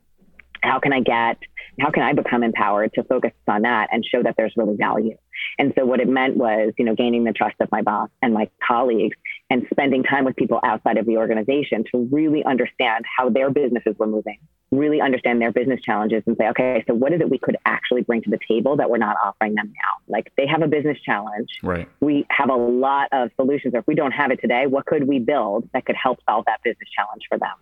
How 0.61 0.79
can 0.79 0.93
I 0.93 1.01
get, 1.01 1.39
how 1.79 1.89
can 1.89 2.03
I 2.03 2.13
become 2.13 2.43
empowered 2.43 2.93
to 2.93 3.03
focus 3.03 3.31
on 3.47 3.63
that 3.63 3.89
and 3.91 4.05
show 4.05 4.21
that 4.23 4.35
there's 4.37 4.53
really 4.55 4.75
value? 4.75 5.17
And 5.57 5.73
so 5.77 5.85
what 5.85 5.99
it 5.99 6.07
meant 6.07 6.37
was, 6.37 6.73
you 6.77 6.85
know, 6.85 6.95
gaining 6.95 7.23
the 7.23 7.33
trust 7.33 7.55
of 7.59 7.71
my 7.71 7.81
boss 7.81 8.09
and 8.21 8.33
my 8.33 8.49
colleagues 8.65 9.17
and 9.49 9.65
spending 9.71 10.03
time 10.03 10.25
with 10.25 10.35
people 10.35 10.59
outside 10.63 10.97
of 10.97 11.05
the 11.05 11.17
organization 11.17 11.83
to 11.91 12.07
really 12.11 12.43
understand 12.43 13.05
how 13.17 13.29
their 13.29 13.49
businesses 13.49 13.95
were 13.97 14.07
moving, 14.07 14.37
really 14.71 15.01
understand 15.01 15.41
their 15.41 15.51
business 15.51 15.81
challenges 15.81 16.23
and 16.25 16.37
say, 16.37 16.47
okay, 16.49 16.83
so 16.87 16.93
what 16.93 17.13
is 17.13 17.21
it 17.21 17.29
we 17.29 17.37
could 17.37 17.57
actually 17.65 18.01
bring 18.01 18.21
to 18.21 18.29
the 18.29 18.39
table 18.47 18.77
that 18.77 18.89
we're 18.89 18.97
not 18.97 19.15
offering 19.23 19.55
them 19.55 19.67
now? 19.67 20.01
Like 20.07 20.31
they 20.37 20.47
have 20.47 20.61
a 20.61 20.67
business 20.67 20.97
challenge. 21.03 21.49
Right. 21.61 21.89
We 21.99 22.25
have 22.29 22.49
a 22.49 22.55
lot 22.55 23.09
of 23.11 23.31
solutions. 23.35 23.73
Or 23.73 23.79
if 23.79 23.87
we 23.87 23.95
don't 23.95 24.11
have 24.11 24.31
it 24.31 24.39
today, 24.41 24.67
what 24.67 24.85
could 24.85 25.07
we 25.07 25.19
build 25.19 25.69
that 25.73 25.85
could 25.85 25.95
help 25.95 26.19
solve 26.29 26.45
that 26.45 26.61
business 26.63 26.89
challenge 26.95 27.23
for 27.29 27.37
them? 27.37 27.55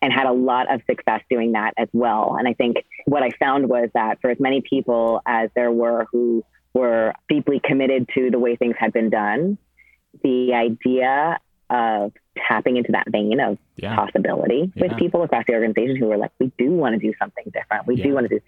And 0.00 0.12
had 0.12 0.26
a 0.26 0.32
lot 0.32 0.72
of 0.72 0.80
success 0.88 1.20
doing 1.30 1.52
that 1.52 1.74
as 1.76 1.88
well. 1.92 2.36
And 2.38 2.48
I 2.48 2.54
think 2.54 2.76
what 3.04 3.22
I 3.22 3.30
found 3.38 3.68
was 3.68 3.88
that 3.94 4.20
for 4.20 4.30
as 4.30 4.40
many 4.40 4.60
people 4.60 5.20
as 5.26 5.48
there 5.54 5.70
were 5.70 6.06
who 6.10 6.44
were 6.74 7.14
deeply 7.28 7.60
committed 7.62 8.08
to 8.14 8.30
the 8.30 8.38
way 8.38 8.56
things 8.56 8.74
had 8.78 8.92
been 8.92 9.10
done, 9.10 9.58
the 10.22 10.54
idea 10.54 11.38
of 11.70 12.12
tapping 12.48 12.76
into 12.76 12.92
that 12.92 13.10
vein 13.10 13.40
of 13.40 13.58
yeah. 13.76 13.96
possibility 13.96 14.72
yeah. 14.74 14.82
with 14.82 14.96
people 14.98 15.22
across 15.22 15.44
the 15.46 15.54
organization 15.54 15.96
who 15.96 16.06
were 16.06 16.16
like, 16.16 16.32
we 16.38 16.52
do 16.58 16.70
want 16.70 16.94
to 16.94 16.98
do 16.98 17.14
something 17.18 17.44
different. 17.52 17.86
We 17.86 17.96
yeah. 17.96 18.04
do 18.04 18.14
want 18.14 18.28
to 18.28 18.38
do, 18.38 18.44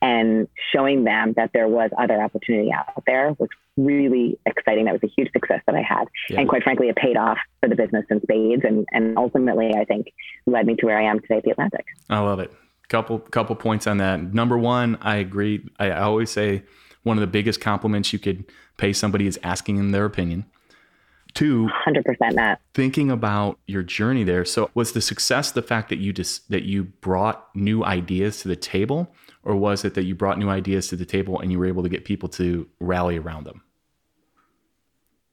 and 0.00 0.48
showing 0.74 1.04
them 1.04 1.34
that 1.34 1.50
there 1.52 1.68
was 1.68 1.90
other 1.98 2.20
opportunity 2.20 2.72
out 2.72 3.02
there 3.06 3.34
was 3.38 3.48
really 3.76 4.38
exciting. 4.46 4.84
That 4.86 4.92
was 4.92 5.02
a 5.02 5.12
huge 5.16 5.30
success 5.32 5.60
that 5.66 5.74
I 5.74 5.82
had. 5.82 6.04
And 6.36 6.48
quite 6.48 6.62
frankly, 6.62 6.88
it 6.88 6.96
paid 6.96 7.16
off 7.16 7.38
for 7.60 7.68
the 7.68 7.76
business 7.76 8.04
in 8.10 8.20
spades. 8.22 8.62
And, 8.64 8.86
and 8.92 9.16
ultimately, 9.16 9.72
I 9.74 9.84
think 9.84 10.12
led 10.46 10.66
me 10.66 10.76
to 10.76 10.86
where 10.86 10.98
I 10.98 11.04
am 11.04 11.20
today 11.20 11.36
at 11.36 11.44
the 11.44 11.50
Atlantic. 11.50 11.86
I 12.10 12.20
love 12.20 12.40
it. 12.40 12.52
Couple, 12.88 13.18
couple 13.18 13.56
points 13.56 13.86
on 13.86 13.98
that. 13.98 14.34
Number 14.34 14.58
one, 14.58 14.98
I 15.00 15.16
agree. 15.16 15.66
I 15.78 15.92
always 15.92 16.30
say 16.30 16.62
one 17.02 17.16
of 17.16 17.22
the 17.22 17.26
biggest 17.26 17.60
compliments 17.60 18.12
you 18.12 18.18
could 18.18 18.44
pay 18.76 18.92
somebody 18.92 19.26
is 19.26 19.38
asking 19.42 19.76
them 19.76 19.90
their 19.92 20.04
opinion. 20.04 20.44
Two, 21.34 21.70
100% 21.86 22.34
that. 22.34 22.60
Thinking 22.74 23.10
about 23.10 23.58
your 23.66 23.82
journey 23.82 24.22
there. 24.22 24.44
So, 24.44 24.70
was 24.74 24.92
the 24.92 25.00
success 25.00 25.50
the 25.50 25.62
fact 25.62 25.88
that 25.88 25.98
you 25.98 26.12
just 26.12 26.50
that 26.50 26.64
you 26.64 26.84
brought 26.84 27.48
new 27.56 27.84
ideas 27.84 28.42
to 28.42 28.48
the 28.48 28.56
table, 28.56 29.14
or 29.42 29.56
was 29.56 29.84
it 29.84 29.94
that 29.94 30.04
you 30.04 30.14
brought 30.14 30.38
new 30.38 30.48
ideas 30.48 30.88
to 30.88 30.96
the 30.96 31.04
table 31.04 31.40
and 31.40 31.50
you 31.50 31.58
were 31.58 31.66
able 31.66 31.82
to 31.82 31.88
get 31.88 32.04
people 32.04 32.28
to 32.30 32.68
rally 32.80 33.18
around 33.18 33.44
them? 33.44 33.62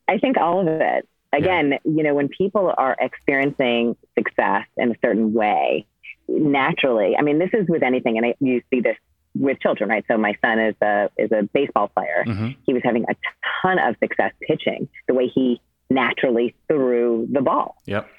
I 0.07 0.17
think 0.17 0.37
all 0.37 0.61
of 0.61 0.67
it. 0.67 1.07
Again, 1.31 1.71
yeah. 1.71 1.77
you 1.83 2.03
know, 2.03 2.15
when 2.15 2.27
people 2.27 2.73
are 2.75 2.97
experiencing 2.99 3.95
success 4.17 4.65
in 4.77 4.91
a 4.91 4.95
certain 5.05 5.33
way, 5.33 5.85
naturally, 6.27 7.15
I 7.17 7.21
mean, 7.21 7.37
this 7.37 7.51
is 7.53 7.67
with 7.69 7.83
anything, 7.83 8.17
and 8.17 8.25
I, 8.25 8.35
you 8.39 8.61
see 8.71 8.81
this 8.81 8.97
with 9.35 9.59
children, 9.59 9.89
right? 9.89 10.03
So 10.07 10.17
my 10.17 10.33
son 10.43 10.59
is 10.59 10.75
a 10.81 11.09
is 11.17 11.31
a 11.31 11.43
baseball 11.53 11.89
player. 11.89 12.23
Mm-hmm. 12.25 12.49
He 12.65 12.73
was 12.73 12.81
having 12.83 13.03
a 13.03 13.15
ton 13.61 13.77
of 13.77 13.95
success 13.99 14.33
pitching 14.41 14.89
the 15.07 15.13
way 15.13 15.27
he 15.33 15.61
naturally 15.91 16.55
threw 16.67 17.27
the 17.31 17.41
ball. 17.41 17.75
Yep. 17.85 18.09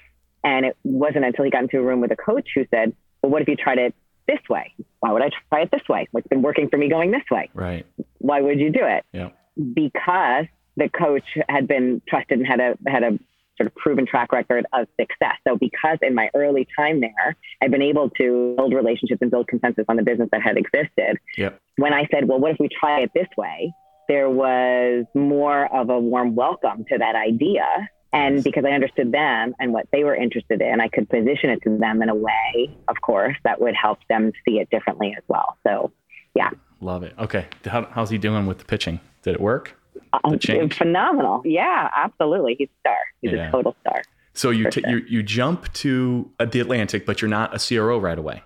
And 0.44 0.66
it 0.66 0.76
wasn't 0.84 1.24
until 1.24 1.44
he 1.44 1.50
got 1.50 1.62
into 1.62 1.78
a 1.78 1.82
room 1.82 2.00
with 2.00 2.12
a 2.12 2.16
coach 2.16 2.48
who 2.54 2.64
said, 2.70 2.94
"Well, 3.22 3.32
what 3.32 3.42
if 3.42 3.48
you 3.48 3.56
tried 3.56 3.78
it 3.78 3.94
this 4.30 4.48
way? 4.48 4.72
Why 5.00 5.12
would 5.12 5.22
I 5.22 5.30
try 5.48 5.62
it 5.62 5.70
this 5.70 5.88
way? 5.88 6.06
What's 6.12 6.28
been 6.28 6.42
working 6.42 6.68
for 6.68 6.76
me 6.76 6.88
going 6.88 7.10
this 7.10 7.28
way? 7.30 7.50
Right. 7.54 7.86
Why 8.18 8.40
would 8.40 8.60
you 8.60 8.70
do 8.70 8.84
it? 8.84 9.04
Yeah. 9.12 9.30
Because 9.56 10.46
the 10.76 10.88
coach 10.88 11.24
had 11.48 11.66
been 11.66 12.00
trusted 12.08 12.38
and 12.38 12.46
had 12.46 12.60
a 12.60 12.78
had 12.86 13.02
a 13.02 13.18
sort 13.56 13.66
of 13.66 13.74
proven 13.74 14.06
track 14.06 14.32
record 14.32 14.64
of 14.72 14.86
success. 14.98 15.36
So 15.46 15.56
because 15.56 15.98
in 16.00 16.14
my 16.14 16.30
early 16.34 16.66
time 16.76 17.00
there, 17.00 17.36
I've 17.60 17.70
been 17.70 17.82
able 17.82 18.08
to 18.10 18.54
build 18.56 18.72
relationships 18.72 19.20
and 19.20 19.30
build 19.30 19.48
consensus 19.48 19.84
on 19.88 19.96
the 19.96 20.02
business 20.02 20.28
that 20.32 20.40
had 20.42 20.56
existed. 20.56 21.18
Yep. 21.36 21.60
When 21.76 21.92
I 21.92 22.06
said, 22.10 22.26
well, 22.26 22.38
what 22.38 22.52
if 22.52 22.56
we 22.58 22.68
try 22.68 23.00
it 23.00 23.10
this 23.14 23.28
way? 23.36 23.74
There 24.08 24.30
was 24.30 25.04
more 25.14 25.66
of 25.74 25.90
a 25.90 26.00
warm 26.00 26.34
welcome 26.34 26.84
to 26.88 26.98
that 26.98 27.14
idea. 27.16 27.66
And 28.12 28.42
because 28.42 28.64
I 28.64 28.70
understood 28.70 29.12
them 29.12 29.54
and 29.60 29.72
what 29.72 29.86
they 29.92 30.02
were 30.02 30.16
interested 30.16 30.60
in, 30.60 30.80
I 30.80 30.88
could 30.88 31.08
position 31.08 31.50
it 31.50 31.62
to 31.62 31.78
them 31.78 32.02
in 32.02 32.08
a 32.08 32.14
way, 32.14 32.76
of 32.88 33.00
course, 33.02 33.36
that 33.44 33.60
would 33.60 33.74
help 33.74 34.00
them 34.08 34.32
see 34.44 34.58
it 34.58 34.68
differently 34.70 35.14
as 35.16 35.22
well. 35.28 35.56
So, 35.64 35.92
yeah. 36.34 36.50
Love 36.80 37.04
it. 37.04 37.14
Okay. 37.18 37.46
How, 37.64 37.86
how's 37.92 38.10
he 38.10 38.18
doing 38.18 38.46
with 38.46 38.58
the 38.58 38.64
pitching? 38.64 39.00
Did 39.22 39.34
it 39.34 39.40
work? 39.40 39.76
Um, 40.24 40.38
phenomenal. 40.70 41.42
Yeah, 41.44 41.88
absolutely. 41.94 42.56
He's 42.58 42.68
a 42.68 42.80
star. 42.80 42.96
He's 43.20 43.32
yeah. 43.32 43.48
a 43.48 43.52
total 43.52 43.76
star. 43.80 44.02
So 44.32 44.50
you, 44.50 44.70
t- 44.70 44.80
sure. 44.80 44.90
you 44.90 45.04
you 45.08 45.22
jump 45.22 45.72
to 45.74 46.30
uh, 46.38 46.44
the 46.44 46.60
Atlantic, 46.60 47.04
but 47.04 47.20
you're 47.20 47.28
not 47.28 47.54
a 47.54 47.58
CRO 47.58 47.98
right 47.98 48.18
away. 48.18 48.42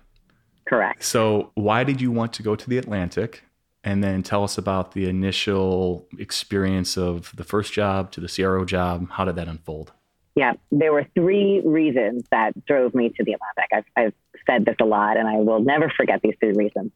Correct. 0.65 1.03
So 1.03 1.51
why 1.53 1.83
did 1.83 2.01
you 2.01 2.11
want 2.11 2.33
to 2.33 2.43
go 2.43 2.55
to 2.55 2.69
the 2.69 2.77
Atlantic? 2.77 3.43
And 3.85 4.03
then 4.03 4.23
tell 4.23 4.43
us 4.43 4.57
about 4.57 4.93
the 4.93 5.07
initial 5.07 6.07
experience 6.17 6.97
of 6.97 7.31
the 7.35 7.43
first 7.43 7.71
job 7.71 8.11
to 8.13 8.19
the 8.19 8.27
CRO 8.27 8.65
job. 8.65 9.07
How 9.11 9.25
did 9.25 9.35
that 9.35 9.47
unfold? 9.47 9.93
Yeah, 10.33 10.53
there 10.71 10.91
were 10.91 11.05
three 11.13 11.61
reasons 11.63 12.23
that 12.31 12.65
drove 12.65 12.95
me 12.95 13.09
to 13.09 13.23
the 13.23 13.33
Atlantic. 13.33 13.69
I've, 13.71 13.85
I've 13.95 14.13
said 14.47 14.65
this 14.65 14.75
a 14.81 14.85
lot, 14.85 15.17
and 15.17 15.27
I 15.27 15.35
will 15.35 15.59
never 15.59 15.89
forget 15.95 16.21
these 16.23 16.33
three 16.39 16.53
reasons. 16.53 16.91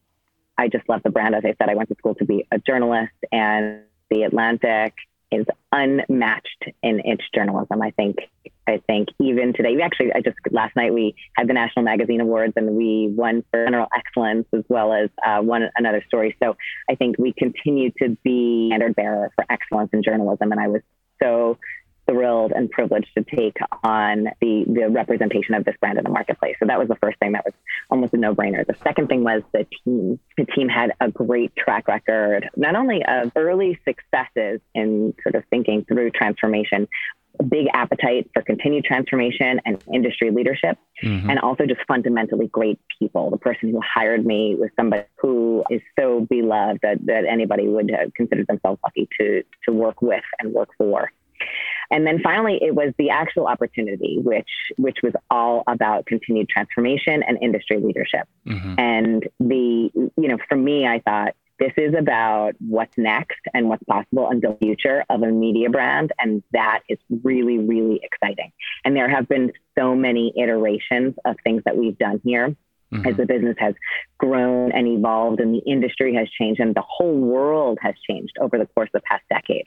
I 0.58 0.67
just 0.67 0.89
love 0.89 1.02
the 1.04 1.12
brand. 1.12 1.36
As 1.36 1.45
I 1.45 1.54
said, 1.60 1.69
I 1.69 1.75
went 1.75 1.89
to 1.89 1.95
school 1.95 2.15
to 2.15 2.25
be 2.25 2.45
a 2.52 2.58
journalist, 2.58 3.13
and 3.32 3.84
the 4.10 4.23
Atlantic 4.23 4.95
is 5.32 5.46
unmatched 5.72 6.65
in 6.82 7.02
its 7.06 7.24
journalism. 7.34 7.82
I 7.82 7.92
think. 7.92 8.18
I 8.68 8.84
think 8.86 9.10
even 9.20 9.54
today, 9.54 9.74
we 9.74 9.82
actually, 9.82 10.13
I 10.13 10.22
just 10.22 10.38
last 10.52 10.76
night 10.76 10.94
we 10.94 11.15
had 11.36 11.48
the 11.50 11.54
National 11.54 11.84
Magazine 11.84 12.22
Awards 12.22 12.54
and 12.56 12.76
we 12.76 13.12
won 13.12 13.44
for 13.50 13.65
general 13.65 13.88
excellence 13.96 14.46
as 14.54 14.63
well 14.70 14.94
as 14.94 15.10
uh, 15.26 15.42
one 15.42 15.68
another 15.76 16.04
story. 16.08 16.38
So 16.42 16.56
I 16.88 16.94
think 16.94 17.18
we 17.18 17.34
continue 17.34 17.92
to 18.00 18.15
be 18.24 18.70
standard 18.70 18.96
bearer 18.96 19.32
for 19.34 19.44
excellence 19.50 19.89
in 19.92 20.04
journalism, 20.04 20.52
and 20.52 20.62
I 20.62 20.68
was 20.68 20.82
so 21.20 21.58
thrilled 22.10 22.52
and 22.52 22.69
privileged 22.72 23.10
to 23.17 23.24
take 23.24 23.58
on 23.84 24.26
the, 24.41 24.65
the 24.67 24.89
representation 24.89 25.54
of 25.54 25.65
this 25.65 25.76
brand 25.80 25.98
in 25.98 26.04
the 26.04 26.10
marketplace. 26.10 26.56
So 26.60 26.65
that 26.65 26.80
was 26.80 26.88
the 26.88 26.95
first 26.95 27.19
thing 27.19 27.34
that 27.34 27.45
was 27.45 27.54
almost 27.89 28.13
a 28.13 28.17
no 28.17 28.34
brainer. 28.34 28.65
The 28.65 28.76
second 28.84 29.08
thing 29.08 29.24
was 29.24 29.43
the 29.54 29.65
team. 29.84 30.19
The 30.38 30.45
team 30.45 30.69
had 30.69 30.93
a 31.00 31.10
great 31.12 31.56
track 31.56 31.88
record, 31.88 32.50
not 32.56 32.76
only 32.76 33.04
of 33.06 33.32
early 33.36 33.80
successes 33.86 34.62
in 34.74 35.13
sort 35.24 35.36
of 35.36 35.43
thinking 35.50 35.86
through 35.86 36.12
transformation, 36.12 36.88
a 37.39 37.43
big 37.43 37.67
appetite 37.74 38.30
for 38.34 38.41
continued 38.41 38.84
transformation 38.84 39.62
and 39.65 39.82
industry 39.93 40.32
leadership, 40.32 40.78
mm-hmm. 41.02 41.30
and 41.30 41.39
also 41.39 41.65
just 41.65 41.80
fundamentally 41.88 42.48
great 42.48 42.80
people. 43.00 43.30
The 43.30 43.38
person 43.38 43.69
who 43.69 43.80
hired 43.82 44.26
me 44.26 44.56
was 44.60 44.69
somebody 44.76 45.04
who 45.22 45.63
is 45.69 45.82
so 45.98 46.28
beloved 46.30 46.80
that, 46.82 47.06
that 47.06 47.26
anybody 47.26 47.67
would 47.67 47.91
consider 48.15 48.43
themselves 48.43 48.80
lucky 48.84 49.08
to 49.19 49.43
to 49.65 49.74
work 49.74 50.02
with 50.02 50.24
and 50.39 50.54
work 50.54 50.69
for. 50.78 51.12
And 51.91 52.06
then 52.06 52.19
finally, 52.23 52.60
it 52.62 52.75
was 52.75 52.93
the 52.97 53.10
actual 53.10 53.47
opportunity, 53.47 54.19
which 54.21 54.49
which 54.78 54.97
was 55.02 55.13
all 55.30 55.63
about 55.67 56.06
continued 56.06 56.49
transformation 56.49 57.23
and 57.23 57.38
industry 57.41 57.78
leadership. 57.80 58.28
Mm-hmm. 58.45 58.75
And 58.78 59.28
the 59.39 59.89
you 59.93 60.28
know, 60.28 60.38
for 60.47 60.56
me, 60.56 60.86
I 60.86 60.99
thought 60.99 61.36
this 61.60 61.73
is 61.78 61.93
about 61.97 62.54
what's 62.60 62.97
next 62.97 63.41
and 63.54 63.67
what's 63.67 63.84
possible 63.84 64.30
and 64.30 64.41
the 64.41 64.56
future 64.62 65.04
of 65.10 65.23
a 65.23 65.28
media 65.28 65.69
brand, 65.69 66.12
and 66.19 66.43
that 66.52 66.82
is 66.89 66.99
really 67.23 67.58
really 67.58 68.02
exciting. 68.04 68.52
And 68.86 68.95
there 68.95 69.10
have 69.10 69.28
been 69.28 69.52
so 69.78 69.95
many 69.95 70.34
iterations 70.38 71.15
of 71.25 71.38
things 71.43 71.63
that 71.65 71.75
we've 71.75 71.97
done 71.97 72.21
here. 72.23 72.56
Mm-hmm. 72.91 73.08
As 73.08 73.17
the 73.17 73.28
business 73.28 73.56
has 73.60 73.75
grown 74.17 74.71
and 74.71 74.88
evolved, 74.88 75.39
and 75.41 75.54
the 75.54 75.60
industry 75.60 76.15
has 76.15 76.28
changed, 76.28 76.60
and 76.60 76.73
the 76.73 76.82
whole 76.82 77.13
world 77.13 77.78
has 77.84 77.93
changed 78.10 78.34
over 78.41 78.58
the 78.58 78.65
course 78.65 78.89
of 78.95 79.04
the 79.04 79.06
past 79.08 79.21
decade. 79.30 79.65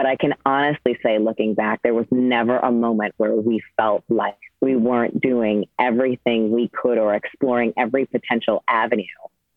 But 0.00 0.06
I 0.06 0.16
can 0.16 0.32
honestly 0.46 0.98
say, 1.02 1.18
looking 1.18 1.52
back, 1.52 1.82
there 1.82 1.92
was 1.92 2.06
never 2.10 2.56
a 2.56 2.72
moment 2.72 3.12
where 3.18 3.34
we 3.34 3.60
felt 3.76 4.02
like 4.08 4.38
we 4.62 4.74
weren't 4.74 5.20
doing 5.20 5.66
everything 5.78 6.50
we 6.50 6.70
could 6.72 6.96
or 6.96 7.14
exploring 7.14 7.74
every 7.76 8.06
potential 8.06 8.64
avenue 8.66 9.04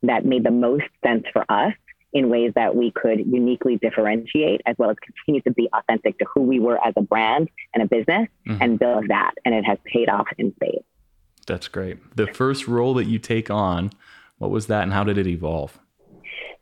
that 0.02 0.26
made 0.26 0.44
the 0.44 0.52
most 0.52 0.84
sense 1.02 1.24
for 1.32 1.46
us 1.48 1.72
in 2.12 2.28
ways 2.28 2.52
that 2.56 2.76
we 2.76 2.92
could 2.92 3.20
uniquely 3.20 3.78
differentiate 3.78 4.60
as 4.66 4.76
well 4.78 4.90
as 4.90 4.98
continue 4.98 5.40
to 5.44 5.52
be 5.52 5.70
authentic 5.72 6.20
to 6.20 6.26
who 6.26 6.42
we 6.42 6.60
were 6.60 6.78
as 6.86 6.94
a 6.98 7.02
brand 7.02 7.48
and 7.74 7.82
a 7.82 7.88
business 7.88 8.28
mm-hmm. 8.46 8.62
and 8.62 8.78
build 8.78 9.08
that. 9.08 9.32
And 9.46 9.56
it 9.56 9.64
has 9.64 9.78
paid 9.86 10.10
off 10.10 10.28
in 10.38 10.54
spades. 10.56 10.84
That's 11.48 11.70
great. 11.70 12.18
The 12.18 12.28
first 12.28 12.68
role 12.68 12.94
that 12.96 13.06
you 13.06 13.18
take 13.18 13.50
on, 13.50 13.92
what 14.40 14.52
was 14.52 14.68
that 14.68 14.84
and 14.84 14.92
how 14.92 15.06
did 15.06 15.18
it 15.18 15.26
evolve? 15.26 15.80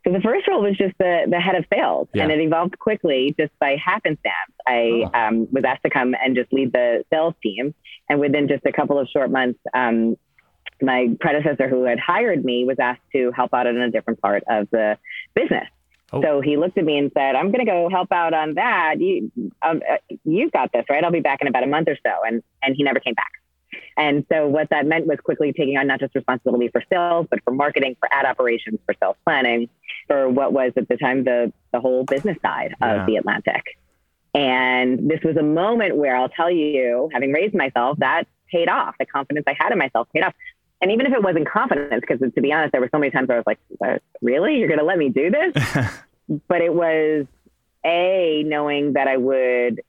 So 0.03 0.11
the 0.11 0.21
first 0.21 0.47
role 0.47 0.63
was 0.63 0.77
just 0.77 0.97
the, 0.97 1.27
the 1.29 1.39
head 1.39 1.55
of 1.55 1.65
sales, 1.71 2.07
yeah. 2.13 2.23
and 2.23 2.31
it 2.31 2.39
evolved 2.39 2.79
quickly 2.79 3.35
just 3.39 3.51
by 3.59 3.75
happenstance. 3.75 4.33
I 4.67 5.03
oh. 5.05 5.11
um, 5.13 5.47
was 5.51 5.63
asked 5.65 5.83
to 5.83 5.91
come 5.91 6.15
and 6.15 6.35
just 6.35 6.51
lead 6.51 6.73
the 6.73 7.03
sales 7.11 7.35
team, 7.43 7.75
and 8.09 8.19
within 8.19 8.47
just 8.47 8.65
a 8.65 8.71
couple 8.71 8.97
of 8.97 9.07
short 9.09 9.29
months, 9.29 9.59
um, 9.73 10.17
my 10.81 11.09
predecessor 11.19 11.69
who 11.69 11.83
had 11.83 11.99
hired 11.99 12.43
me 12.43 12.65
was 12.65 12.77
asked 12.79 13.01
to 13.13 13.31
help 13.31 13.53
out 13.53 13.67
in 13.67 13.77
a 13.77 13.91
different 13.91 14.19
part 14.21 14.43
of 14.49 14.67
the 14.71 14.97
business. 15.35 15.67
Oh. 16.11 16.21
So 16.21 16.41
he 16.41 16.57
looked 16.57 16.79
at 16.79 16.83
me 16.83 16.97
and 16.97 17.11
said, 17.15 17.35
"I'm 17.35 17.51
going 17.51 17.63
to 17.63 17.71
go 17.71 17.87
help 17.89 18.11
out 18.11 18.33
on 18.33 18.55
that. 18.55 18.95
You, 18.99 19.31
um, 19.61 19.81
uh, 19.87 19.97
you've 20.25 20.51
got 20.51 20.71
this, 20.71 20.85
right? 20.89 21.03
I'll 21.03 21.11
be 21.11 21.21
back 21.21 21.41
in 21.41 21.47
about 21.47 21.63
a 21.63 21.67
month 21.67 21.87
or 21.87 21.97
so." 22.03 22.11
And 22.25 22.41
and 22.63 22.75
he 22.75 22.83
never 22.83 22.99
came 22.99 23.13
back. 23.13 23.31
And 23.97 24.25
so 24.31 24.47
what 24.47 24.69
that 24.69 24.85
meant 24.85 25.07
was 25.07 25.19
quickly 25.23 25.53
taking 25.53 25.77
on 25.77 25.87
not 25.87 25.99
just 25.99 26.15
responsibility 26.15 26.69
for 26.69 26.83
sales, 26.89 27.27
but 27.29 27.43
for 27.43 27.51
marketing, 27.51 27.95
for 27.99 28.09
ad 28.11 28.25
operations, 28.25 28.79
for 28.85 28.95
sales 28.99 29.15
planning, 29.25 29.69
for 30.07 30.29
what 30.29 30.53
was 30.53 30.73
at 30.75 30.87
the 30.87 30.97
time 30.97 31.23
the, 31.23 31.51
the 31.71 31.79
whole 31.79 32.03
business 32.03 32.37
side 32.41 32.75
yeah. 32.81 33.01
of 33.01 33.07
the 33.07 33.17
Atlantic. 33.17 33.77
And 34.33 35.09
this 35.09 35.19
was 35.23 35.35
a 35.35 35.43
moment 35.43 35.97
where 35.97 36.15
I'll 36.15 36.29
tell 36.29 36.49
you, 36.49 37.09
having 37.13 37.31
raised 37.31 37.53
myself, 37.53 37.97
that 37.99 38.27
paid 38.49 38.69
off. 38.69 38.95
The 38.99 39.05
confidence 39.05 39.45
I 39.47 39.55
had 39.57 39.71
in 39.71 39.77
myself 39.77 40.07
paid 40.13 40.23
off. 40.23 40.33
And 40.81 40.91
even 40.91 41.05
if 41.05 41.13
it 41.13 41.21
wasn't 41.21 41.47
confidence, 41.47 42.01
because 42.01 42.19
to 42.33 42.41
be 42.41 42.51
honest, 42.51 42.71
there 42.71 42.81
were 42.81 42.89
so 42.91 42.97
many 42.97 43.11
times 43.11 43.29
I 43.29 43.35
was 43.35 43.43
like, 43.45 43.59
really? 44.21 44.57
You're 44.57 44.67
going 44.67 44.79
to 44.79 44.85
let 44.85 44.97
me 44.97 45.09
do 45.09 45.29
this? 45.29 45.53
but 46.47 46.61
it 46.61 46.73
was 46.73 47.27
A, 47.85 48.43
knowing 48.45 48.93
that 48.93 49.07
I 49.07 49.17
would 49.17 49.81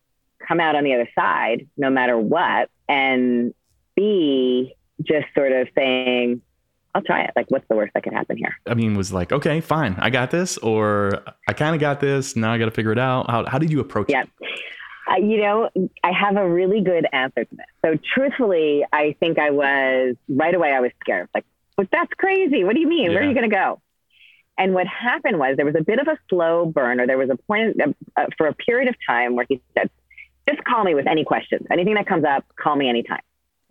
come 0.46 0.60
out 0.60 0.74
on 0.74 0.84
the 0.84 0.94
other 0.94 1.08
side 1.14 1.68
no 1.76 1.88
matter 1.88 2.18
what. 2.18 2.68
And 2.88 3.54
B, 3.94 4.74
just 5.02 5.26
sort 5.34 5.52
of 5.52 5.68
saying, 5.76 6.40
I'll 6.94 7.02
try 7.02 7.22
it. 7.22 7.30
Like, 7.34 7.50
what's 7.50 7.66
the 7.68 7.76
worst 7.76 7.94
that 7.94 8.02
could 8.02 8.12
happen 8.12 8.36
here? 8.36 8.54
I 8.66 8.74
mean, 8.74 8.94
was 8.94 9.12
like, 9.12 9.32
okay, 9.32 9.60
fine, 9.60 9.96
I 9.98 10.10
got 10.10 10.30
this, 10.30 10.58
or 10.58 11.22
I 11.48 11.52
kind 11.52 11.74
of 11.74 11.80
got 11.80 12.00
this. 12.00 12.36
Now 12.36 12.52
I 12.52 12.58
got 12.58 12.66
to 12.66 12.70
figure 12.70 12.92
it 12.92 12.98
out. 12.98 13.30
How, 13.30 13.46
how 13.46 13.58
did 13.58 13.70
you 13.70 13.80
approach 13.80 14.10
yeah. 14.10 14.22
it? 14.22 14.28
Uh, 15.10 15.16
you 15.16 15.38
know, 15.38 15.68
I 16.04 16.12
have 16.12 16.36
a 16.36 16.48
really 16.48 16.80
good 16.80 17.06
answer 17.12 17.44
to 17.44 17.56
this. 17.56 17.66
So, 17.84 17.98
truthfully, 18.14 18.84
I 18.92 19.16
think 19.18 19.38
I 19.38 19.50
was 19.50 20.16
right 20.28 20.54
away. 20.54 20.70
I 20.70 20.80
was 20.80 20.92
scared. 21.00 21.28
Like, 21.34 21.44
but 21.76 21.88
that's 21.90 22.12
crazy. 22.18 22.62
What 22.62 22.74
do 22.74 22.80
you 22.80 22.88
mean? 22.88 23.04
Yeah. 23.04 23.14
Where 23.14 23.22
are 23.22 23.26
you 23.26 23.34
going 23.34 23.48
to 23.48 23.54
go? 23.54 23.80
And 24.58 24.74
what 24.74 24.86
happened 24.86 25.38
was 25.38 25.56
there 25.56 25.66
was 25.66 25.74
a 25.74 25.82
bit 25.82 25.98
of 25.98 26.06
a 26.06 26.18
slow 26.28 26.66
burn, 26.66 27.00
or 27.00 27.06
there 27.06 27.18
was 27.18 27.30
a 27.30 27.36
point 27.36 27.80
uh, 27.80 27.92
uh, 28.16 28.26
for 28.36 28.46
a 28.46 28.54
period 28.54 28.88
of 28.88 28.94
time 29.08 29.34
where 29.34 29.46
he 29.48 29.60
said, 29.76 29.90
"Just 30.48 30.62
call 30.64 30.84
me 30.84 30.94
with 30.94 31.06
any 31.06 31.24
questions. 31.24 31.66
Anything 31.70 31.94
that 31.94 32.06
comes 32.06 32.24
up, 32.24 32.44
call 32.56 32.76
me 32.76 32.88
anytime." 32.88 33.22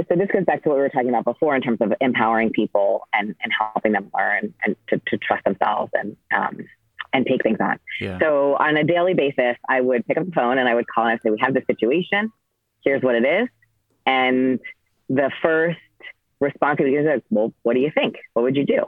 So 0.10 0.16
this 0.16 0.30
goes 0.32 0.45
back 0.45 0.64
to 0.64 0.70
what 0.70 0.76
we 0.76 0.82
were 0.82 0.89
talking 0.89 1.10
about 1.10 1.26
before 1.26 1.56
in 1.56 1.62
terms 1.62 1.80
of 1.82 1.93
empowering 2.02 2.52
people 2.52 3.08
and, 3.14 3.36
and 3.43 3.52
helping 3.58 3.91
them 3.91 4.10
learn 4.16 4.54
and 4.66 4.76
to, 4.89 5.02
to 5.08 5.18
trust 5.18 5.43
themselves 5.43 5.91
and 5.93 6.16
um, 6.36 6.60
and 7.14 7.26
take 7.26 7.43
things 7.43 7.58
on. 7.60 7.78
Yeah. 7.99 8.20
So 8.20 8.56
on 8.56 8.78
a 8.78 8.84
daily 8.84 9.14
basis, 9.14 9.58
I 9.68 9.82
would 9.82 10.06
pick 10.08 10.18
up 10.18 10.26
the 10.26 10.32
phone 10.32 10.58
and 10.58 10.70
I 10.70 10.76
would 10.76 10.88
call 10.88 11.06
and 11.06 11.14
I'd 11.14 11.22
say, 11.22 11.30
"We 11.30 11.39
have 11.39 11.54
this 11.54 11.66
situation. 11.68 12.32
Here's 12.84 13.02
what 13.02 13.16
it 13.16 13.26
is." 13.26 13.49
And 14.06 14.60
the 15.10 15.32
first 15.41 15.80
response 16.39 16.80
would 16.80 16.86
be, 16.86 17.22
"Well, 17.30 17.54
what 17.64 17.74
do 17.74 17.80
you 17.80 17.91
think? 17.93 18.16
What 18.34 18.43
would 18.43 18.56
you 18.56 18.66
do?" 18.66 18.86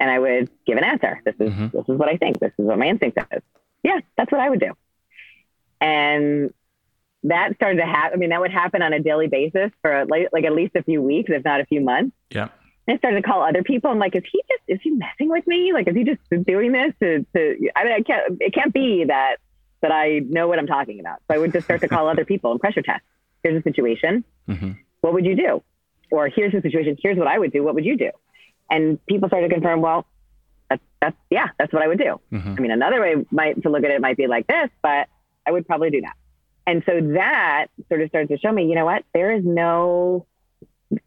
And 0.00 0.10
I 0.10 0.18
would 0.18 0.50
give 0.66 0.78
an 0.78 0.84
answer. 0.84 1.20
This 1.24 1.34
is 1.38 1.50
mm-hmm. 1.50 1.76
this 1.76 1.88
is 1.88 1.98
what 1.98 2.08
I 2.08 2.16
think. 2.16 2.40
This 2.40 2.52
is 2.58 2.64
what 2.64 2.78
my 2.78 2.86
instinct 2.86 3.18
says. 3.30 3.42
Yeah, 3.82 4.00
that's 4.16 4.32
what 4.32 4.40
I 4.40 4.48
would 4.48 4.60
do. 4.60 4.72
And 5.80 6.52
that 7.24 7.54
started 7.56 7.80
to 7.80 7.86
happen. 7.86 8.14
I 8.14 8.16
mean, 8.16 8.30
that 8.30 8.40
would 8.40 8.52
happen 8.52 8.82
on 8.82 8.92
a 8.92 9.00
daily 9.00 9.26
basis 9.26 9.70
for 9.82 10.04
like, 10.06 10.28
like 10.32 10.44
at 10.44 10.52
least 10.52 10.76
a 10.76 10.82
few 10.82 11.02
weeks, 11.02 11.30
if 11.32 11.44
not 11.44 11.60
a 11.60 11.66
few 11.66 11.80
months. 11.80 12.14
Yeah. 12.30 12.48
I 12.88 12.96
started 12.96 13.22
to 13.22 13.28
call 13.28 13.42
other 13.42 13.62
people. 13.62 13.90
I'm 13.90 13.98
like, 13.98 14.16
is 14.16 14.22
he 14.30 14.42
just 14.48 14.62
is 14.66 14.78
he 14.82 14.90
messing 14.90 15.28
with 15.28 15.46
me? 15.46 15.72
Like, 15.74 15.88
is 15.88 15.94
he 15.94 16.04
just 16.04 16.20
doing 16.46 16.72
this 16.72 16.94
to? 17.02 17.26
to 17.34 17.70
I 17.76 17.84
mean, 17.84 17.92
I 17.92 18.00
can't. 18.00 18.38
It 18.40 18.54
can't 18.54 18.72
be 18.72 19.04
that 19.04 19.36
that 19.82 19.92
I 19.92 20.20
know 20.20 20.48
what 20.48 20.58
I'm 20.58 20.66
talking 20.66 20.98
about. 20.98 21.18
So 21.28 21.34
I 21.34 21.38
would 21.38 21.52
just 21.52 21.66
start 21.66 21.82
to 21.82 21.88
call 21.88 22.08
other 22.08 22.24
people 22.24 22.50
and 22.50 22.58
pressure 22.58 22.82
test. 22.82 23.04
Here's 23.42 23.62
the 23.62 23.70
situation. 23.70 24.24
Mm-hmm. 24.48 24.72
What 25.02 25.12
would 25.12 25.26
you 25.26 25.36
do? 25.36 25.62
Or 26.10 26.28
here's 26.28 26.52
the 26.52 26.62
situation. 26.62 26.96
Here's 27.00 27.18
what 27.18 27.28
I 27.28 27.38
would 27.38 27.52
do. 27.52 27.62
What 27.62 27.74
would 27.74 27.84
you 27.84 27.96
do? 27.96 28.10
And 28.70 29.04
people 29.06 29.28
started 29.28 29.48
to 29.48 29.54
confirm. 29.54 29.82
Well, 29.82 30.06
that's 30.70 30.82
that's 31.00 31.16
yeah, 31.30 31.48
that's 31.58 31.72
what 31.72 31.82
I 31.82 31.88
would 31.88 31.98
do. 31.98 32.20
Mm-hmm. 32.32 32.54
I 32.56 32.60
mean, 32.60 32.70
another 32.70 33.00
way 33.00 33.16
might 33.30 33.62
to 33.62 33.68
look 33.70 33.84
at 33.84 33.90
it 33.90 34.00
might 34.00 34.16
be 34.16 34.26
like 34.26 34.46
this, 34.46 34.70
but 34.82 35.08
I 35.46 35.50
would 35.50 35.66
probably 35.66 35.90
do 35.90 36.00
that. 36.00 36.14
And 36.68 36.82
so 36.84 37.00
that 37.14 37.68
sort 37.88 38.02
of 38.02 38.10
starts 38.10 38.28
to 38.28 38.36
show 38.36 38.52
me, 38.52 38.66
you 38.66 38.74
know 38.74 38.84
what? 38.84 39.02
There 39.14 39.32
is 39.32 39.42
no 39.42 40.26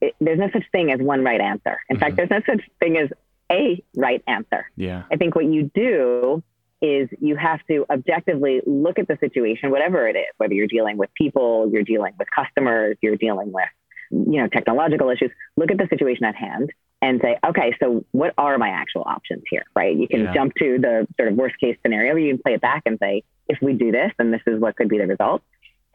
it, 0.02 0.16
there's 0.20 0.40
no 0.40 0.50
such 0.52 0.64
thing 0.72 0.92
as 0.92 1.00
one 1.00 1.24
right 1.24 1.40
answer. 1.40 1.78
In 1.88 1.98
mm-hmm. 1.98 2.02
fact, 2.02 2.16
there's 2.16 2.32
no 2.32 2.42
such 2.48 2.62
thing 2.80 2.98
as 2.98 3.10
a 3.52 3.84
right 3.96 4.24
answer. 4.28 4.66
Yeah. 4.76 5.04
I 5.12 5.18
think 5.18 5.36
what 5.36 5.46
you 5.46 5.70
do 5.76 6.44
is 6.82 7.10
you 7.20 7.36
have 7.36 7.60
to 7.68 7.86
objectively 7.92 8.62
look 8.66 8.98
at 8.98 9.08
the 9.08 9.18
situation, 9.20 9.70
whatever 9.70 10.08
it 10.08 10.16
is, 10.16 10.34
whether 10.38 10.56
you're 10.56 10.66
dealing 10.66 10.98
with 10.98 11.14
people, 11.14 11.70
you're 11.72 11.84
dealing 11.84 12.14
with 12.18 12.28
customers, 12.36 12.98
you're 13.02 13.18
dealing 13.18 13.52
with, 13.52 13.70
you 14.10 14.42
know, 14.42 14.48
technological 14.48 15.12
issues, 15.12 15.30
look 15.58 15.70
at 15.70 15.78
the 15.78 15.88
situation 15.92 16.26
at 16.26 16.36
hand 16.36 16.72
and 17.02 17.20
say, 17.22 17.38
okay, 17.46 17.76
so 17.80 18.06
what 18.12 18.34
are 18.38 18.58
my 18.58 18.70
actual 18.70 19.04
options 19.06 19.44
here, 19.50 19.64
right? 19.76 19.96
You 19.96 20.08
can 20.08 20.22
yeah. 20.22 20.34
jump 20.34 20.54
to 20.56 20.78
the 20.80 21.08
sort 21.18 21.32
of 21.32 21.36
worst 21.36 21.56
case 21.60 21.78
scenario. 21.82 22.16
You 22.16 22.34
can 22.34 22.44
play 22.44 22.54
it 22.54 22.62
back 22.62 22.84
and 22.86 23.00
say, 23.00 23.24
if 23.48 23.58
we 23.62 23.74
do 23.74 23.92
this, 23.92 24.12
then 24.18 24.32
this 24.32 24.42
is 24.46 24.60
what 24.60 24.76
could 24.76 24.88
be 24.88 25.00
the 25.00 25.08
result. 25.08 25.42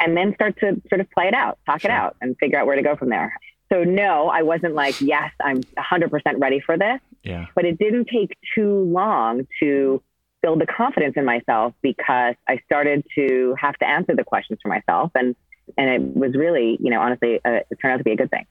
And 0.00 0.16
then 0.16 0.34
start 0.34 0.58
to 0.60 0.80
sort 0.88 1.00
of 1.00 1.10
play 1.10 1.28
it 1.28 1.34
out, 1.34 1.58
talk 1.64 1.80
sure. 1.80 1.90
it 1.90 1.94
out, 1.94 2.16
and 2.20 2.36
figure 2.38 2.58
out 2.58 2.66
where 2.66 2.76
to 2.76 2.82
go 2.82 2.96
from 2.96 3.08
there. 3.08 3.32
So 3.72 3.84
no, 3.84 4.28
I 4.28 4.42
wasn't 4.42 4.74
like, 4.74 5.00
yes, 5.00 5.30
I'm 5.40 5.62
100% 5.62 6.10
ready 6.38 6.60
for 6.60 6.76
this. 6.76 7.00
Yeah. 7.22 7.46
But 7.54 7.64
it 7.64 7.78
didn't 7.78 8.08
take 8.12 8.36
too 8.54 8.84
long 8.84 9.46
to 9.60 10.02
build 10.42 10.60
the 10.60 10.66
confidence 10.66 11.14
in 11.16 11.24
myself 11.24 11.74
because 11.82 12.34
I 12.48 12.58
started 12.66 13.04
to 13.16 13.54
have 13.58 13.76
to 13.78 13.86
answer 13.86 14.14
the 14.14 14.24
questions 14.24 14.60
for 14.62 14.68
myself, 14.68 15.10
and 15.14 15.34
and 15.76 15.90
it 15.90 16.16
was 16.16 16.36
really, 16.36 16.78
you 16.80 16.90
know, 16.90 17.00
honestly, 17.00 17.40
uh, 17.44 17.60
it 17.68 17.78
turned 17.82 17.94
out 17.94 17.96
to 17.96 18.04
be 18.04 18.12
a 18.12 18.16
good 18.16 18.30
thing. 18.30 18.46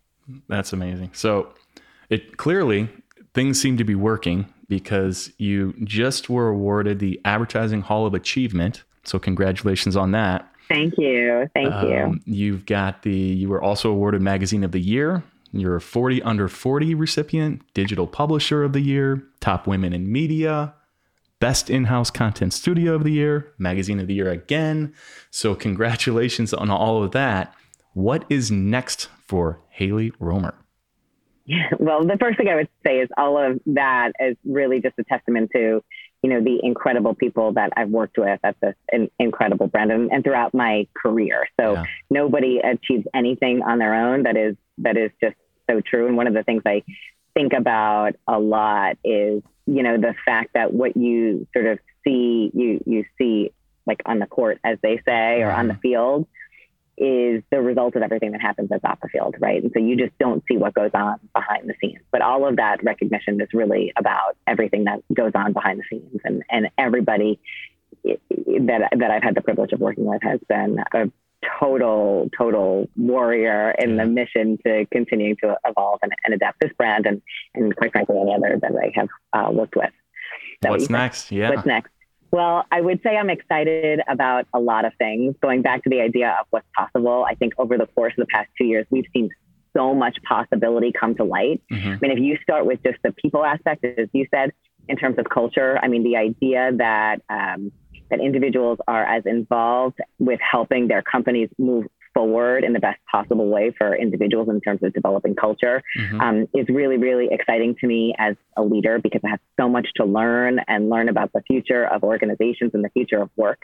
That's 0.49 0.73
amazing. 0.73 1.11
So 1.13 1.53
it 2.09 2.37
clearly 2.37 2.89
things 3.33 3.61
seem 3.61 3.77
to 3.77 3.83
be 3.83 3.95
working 3.95 4.51
because 4.67 5.31
you 5.37 5.73
just 5.83 6.29
were 6.29 6.49
awarded 6.49 6.99
the 6.99 7.19
Advertising 7.25 7.81
Hall 7.81 8.05
of 8.05 8.13
Achievement. 8.13 8.83
So 9.03 9.19
congratulations 9.19 9.95
on 9.95 10.11
that. 10.11 10.49
Thank 10.67 10.97
you. 10.97 11.47
Thank 11.53 11.71
um, 11.71 12.21
you. 12.25 12.33
You've 12.33 12.65
got 12.65 13.03
the, 13.03 13.15
you 13.15 13.49
were 13.49 13.61
also 13.61 13.91
awarded 13.91 14.21
Magazine 14.21 14.63
of 14.63 14.71
the 14.71 14.79
Year. 14.79 15.23
You're 15.51 15.75
a 15.75 15.81
40 15.81 16.21
under 16.23 16.47
40 16.47 16.95
recipient, 16.95 17.61
Digital 17.73 18.07
Publisher 18.07 18.63
of 18.63 18.73
the 18.73 18.81
Year, 18.81 19.23
Top 19.39 19.67
Women 19.67 19.93
in 19.93 20.11
Media, 20.11 20.73
Best 21.39 21.69
In 21.69 21.85
House 21.85 22.09
Content 22.09 22.51
Studio 22.51 22.95
of 22.95 23.03
the 23.03 23.11
Year, 23.11 23.53
Magazine 23.57 23.99
of 23.99 24.07
the 24.07 24.15
Year 24.15 24.29
again. 24.29 24.93
So, 25.29 25.55
congratulations 25.55 26.53
on 26.53 26.69
all 26.69 27.03
of 27.03 27.11
that. 27.11 27.53
What 27.93 28.25
is 28.29 28.51
next 28.51 29.07
for 29.27 29.61
Hayley 29.69 30.11
Romer? 30.19 30.55
Well, 31.79 32.03
the 32.03 32.17
first 32.19 32.37
thing 32.37 32.47
I 32.47 32.55
would 32.55 32.69
say 32.85 32.99
is 32.99 33.09
all 33.17 33.37
of 33.37 33.59
that 33.67 34.13
is 34.19 34.35
really 34.43 34.81
just 34.81 34.95
a 34.97 35.03
testament 35.03 35.51
to 35.55 35.83
you 36.25 36.31
know, 36.31 36.41
the 36.41 36.59
incredible 36.63 37.13
people 37.13 37.51
that 37.53 37.71
I've 37.77 37.89
worked 37.89 38.17
with 38.17 38.39
at 38.43 38.55
this 38.59 38.73
in, 38.91 39.11
incredible 39.19 39.67
brand 39.67 39.91
and, 39.91 40.11
and, 40.11 40.23
throughout 40.23 40.55
my 40.55 40.87
career. 40.95 41.47
So 41.59 41.73
yeah. 41.73 41.83
nobody 42.09 42.57
achieves 42.57 43.05
anything 43.13 43.61
on 43.61 43.77
their 43.77 43.93
own 43.93 44.23
that 44.23 44.35
is 44.35 44.55
that 44.79 44.97
is 44.97 45.11
just 45.21 45.35
so 45.69 45.81
true. 45.81 46.07
And 46.07 46.17
one 46.17 46.25
of 46.25 46.33
the 46.33 46.41
things 46.41 46.63
I 46.65 46.81
think 47.35 47.53
about 47.53 48.15
a 48.27 48.39
lot 48.39 48.97
is, 49.03 49.43
you 49.67 49.83
know, 49.83 49.97
the 49.97 50.15
fact 50.25 50.55
that 50.55 50.73
what 50.73 50.97
you 50.97 51.45
sort 51.53 51.67
of 51.67 51.77
see, 52.03 52.49
you 52.55 52.83
you 52.87 53.05
see 53.19 53.51
like 53.85 54.01
on 54.07 54.17
the 54.17 54.25
court, 54.25 54.59
as 54.63 54.79
they 54.81 54.99
say, 55.05 55.43
or 55.43 55.51
on 55.51 55.67
the 55.67 55.73
mm-hmm. 55.73 55.81
field, 55.81 56.27
is 56.97 57.43
the 57.51 57.61
result 57.61 57.95
of 57.95 58.01
everything 58.01 58.31
that 58.31 58.41
happens 58.41 58.69
that's 58.69 58.83
off 58.85 58.99
the 59.01 59.09
field, 59.09 59.35
right? 59.39 59.61
And 59.61 59.71
so 59.73 59.79
you 59.79 59.97
just 59.97 60.17
don't 60.17 60.43
see 60.47 60.57
what 60.57 60.73
goes 60.73 60.91
on 60.93 61.19
behind 61.33 61.67
the 61.69 61.73
scenes. 61.81 62.01
But 62.11 62.21
all 62.21 62.47
of 62.47 62.55
that 62.55 62.83
recognition 62.83 63.41
is 63.41 63.49
really 63.53 63.91
about 63.97 64.37
everything 64.47 64.85
that 64.85 65.01
goes 65.13 65.31
on 65.35 65.53
behind 65.53 65.79
the 65.79 65.83
scenes, 65.89 66.21
and 66.23 66.43
and 66.49 66.69
everybody 66.77 67.39
that 68.03 68.89
that 68.97 69.11
I've 69.11 69.23
had 69.23 69.35
the 69.35 69.41
privilege 69.41 69.73
of 69.73 69.79
working 69.79 70.05
with 70.05 70.21
has 70.23 70.39
been 70.47 70.79
a 70.93 71.11
total 71.59 72.29
total 72.37 72.89
warrior 72.95 73.71
in 73.77 73.97
the 73.97 74.05
mission 74.05 74.57
to 74.65 74.85
continue 74.91 75.35
to 75.35 75.57
evolve 75.65 75.99
and, 76.01 76.11
and 76.23 76.33
adapt 76.33 76.59
this 76.59 76.71
brand 76.77 77.05
and 77.05 77.21
and 77.53 77.75
quite 77.75 77.91
frankly 77.91 78.17
any 78.19 78.33
other 78.33 78.57
that 78.61 78.71
I 78.71 78.91
have 78.95 79.09
uh, 79.33 79.51
worked 79.51 79.75
with. 79.75 79.91
What's 80.61 80.89
next? 80.89 81.31
Yeah. 81.31 81.49
What's 81.49 81.65
next? 81.65 81.91
Well, 82.35 82.65
I 82.69 82.81
would 82.81 82.99
say 83.01 83.15
I'm 83.15 83.29
excited 83.29 84.01
about 84.09 84.45
a 84.53 84.59
lot 84.59 84.83
of 84.83 84.91
things. 84.97 85.35
Going 85.41 85.61
back 85.61 85.85
to 85.85 85.89
the 85.89 86.01
idea 86.01 86.35
of 86.37 86.47
what's 86.49 86.67
possible, 86.75 87.25
I 87.25 87.33
think 87.33 87.53
over 87.57 87.77
the 87.77 87.85
course 87.85 88.11
of 88.17 88.27
the 88.27 88.29
past 88.29 88.49
two 88.57 88.65
years, 88.65 88.85
we've 88.89 89.05
seen 89.13 89.29
so 89.73 89.95
much 89.95 90.17
possibility 90.27 90.91
come 90.91 91.15
to 91.15 91.23
light. 91.23 91.61
Mm-hmm. 91.71 91.87
I 91.87 91.97
mean, 92.01 92.11
if 92.11 92.19
you 92.19 92.37
start 92.43 92.65
with 92.65 92.83
just 92.83 92.97
the 93.05 93.13
people 93.13 93.45
aspect, 93.45 93.85
as 93.85 94.09
you 94.11 94.27
said, 94.31 94.51
in 94.89 94.97
terms 94.97 95.17
of 95.17 95.29
culture, 95.29 95.79
I 95.81 95.87
mean, 95.87 96.03
the 96.03 96.17
idea 96.17 96.71
that 96.75 97.21
um, 97.29 97.71
that 98.09 98.19
individuals 98.19 98.79
are 98.85 99.05
as 99.05 99.25
involved 99.25 99.99
with 100.19 100.41
helping 100.41 100.89
their 100.89 101.03
companies 101.03 101.47
move 101.57 101.85
forward 102.15 102.63
in 102.63 102.73
the 102.73 102.79
best 102.79 102.97
possible 103.11 103.49
way 103.49 103.73
for 103.77 103.95
individuals 103.95 104.47
in 104.49 104.61
terms 104.61 104.81
of 104.81 104.93
developing 104.93 105.35
culture 105.35 105.83
mm-hmm. 105.99 106.21
um, 106.21 106.47
is 106.53 106.65
really, 106.69 106.97
really 106.97 107.27
exciting 107.29 107.75
to 107.81 107.87
me 107.87 108.15
as 108.17 108.35
a 108.57 108.63
leader 108.63 108.99
because 108.99 109.21
I 109.25 109.29
have 109.31 109.39
so 109.59 109.69
much 109.69 109.87
to 109.97 110.05
learn 110.05 110.59
and 110.67 110.89
learn 110.89 111.09
about 111.09 111.31
the 111.33 111.41
future 111.41 111.85
of 111.85 112.03
organizations 112.03 112.71
and 112.73 112.83
the 112.83 112.89
future 112.89 113.21
of 113.21 113.29
work. 113.35 113.59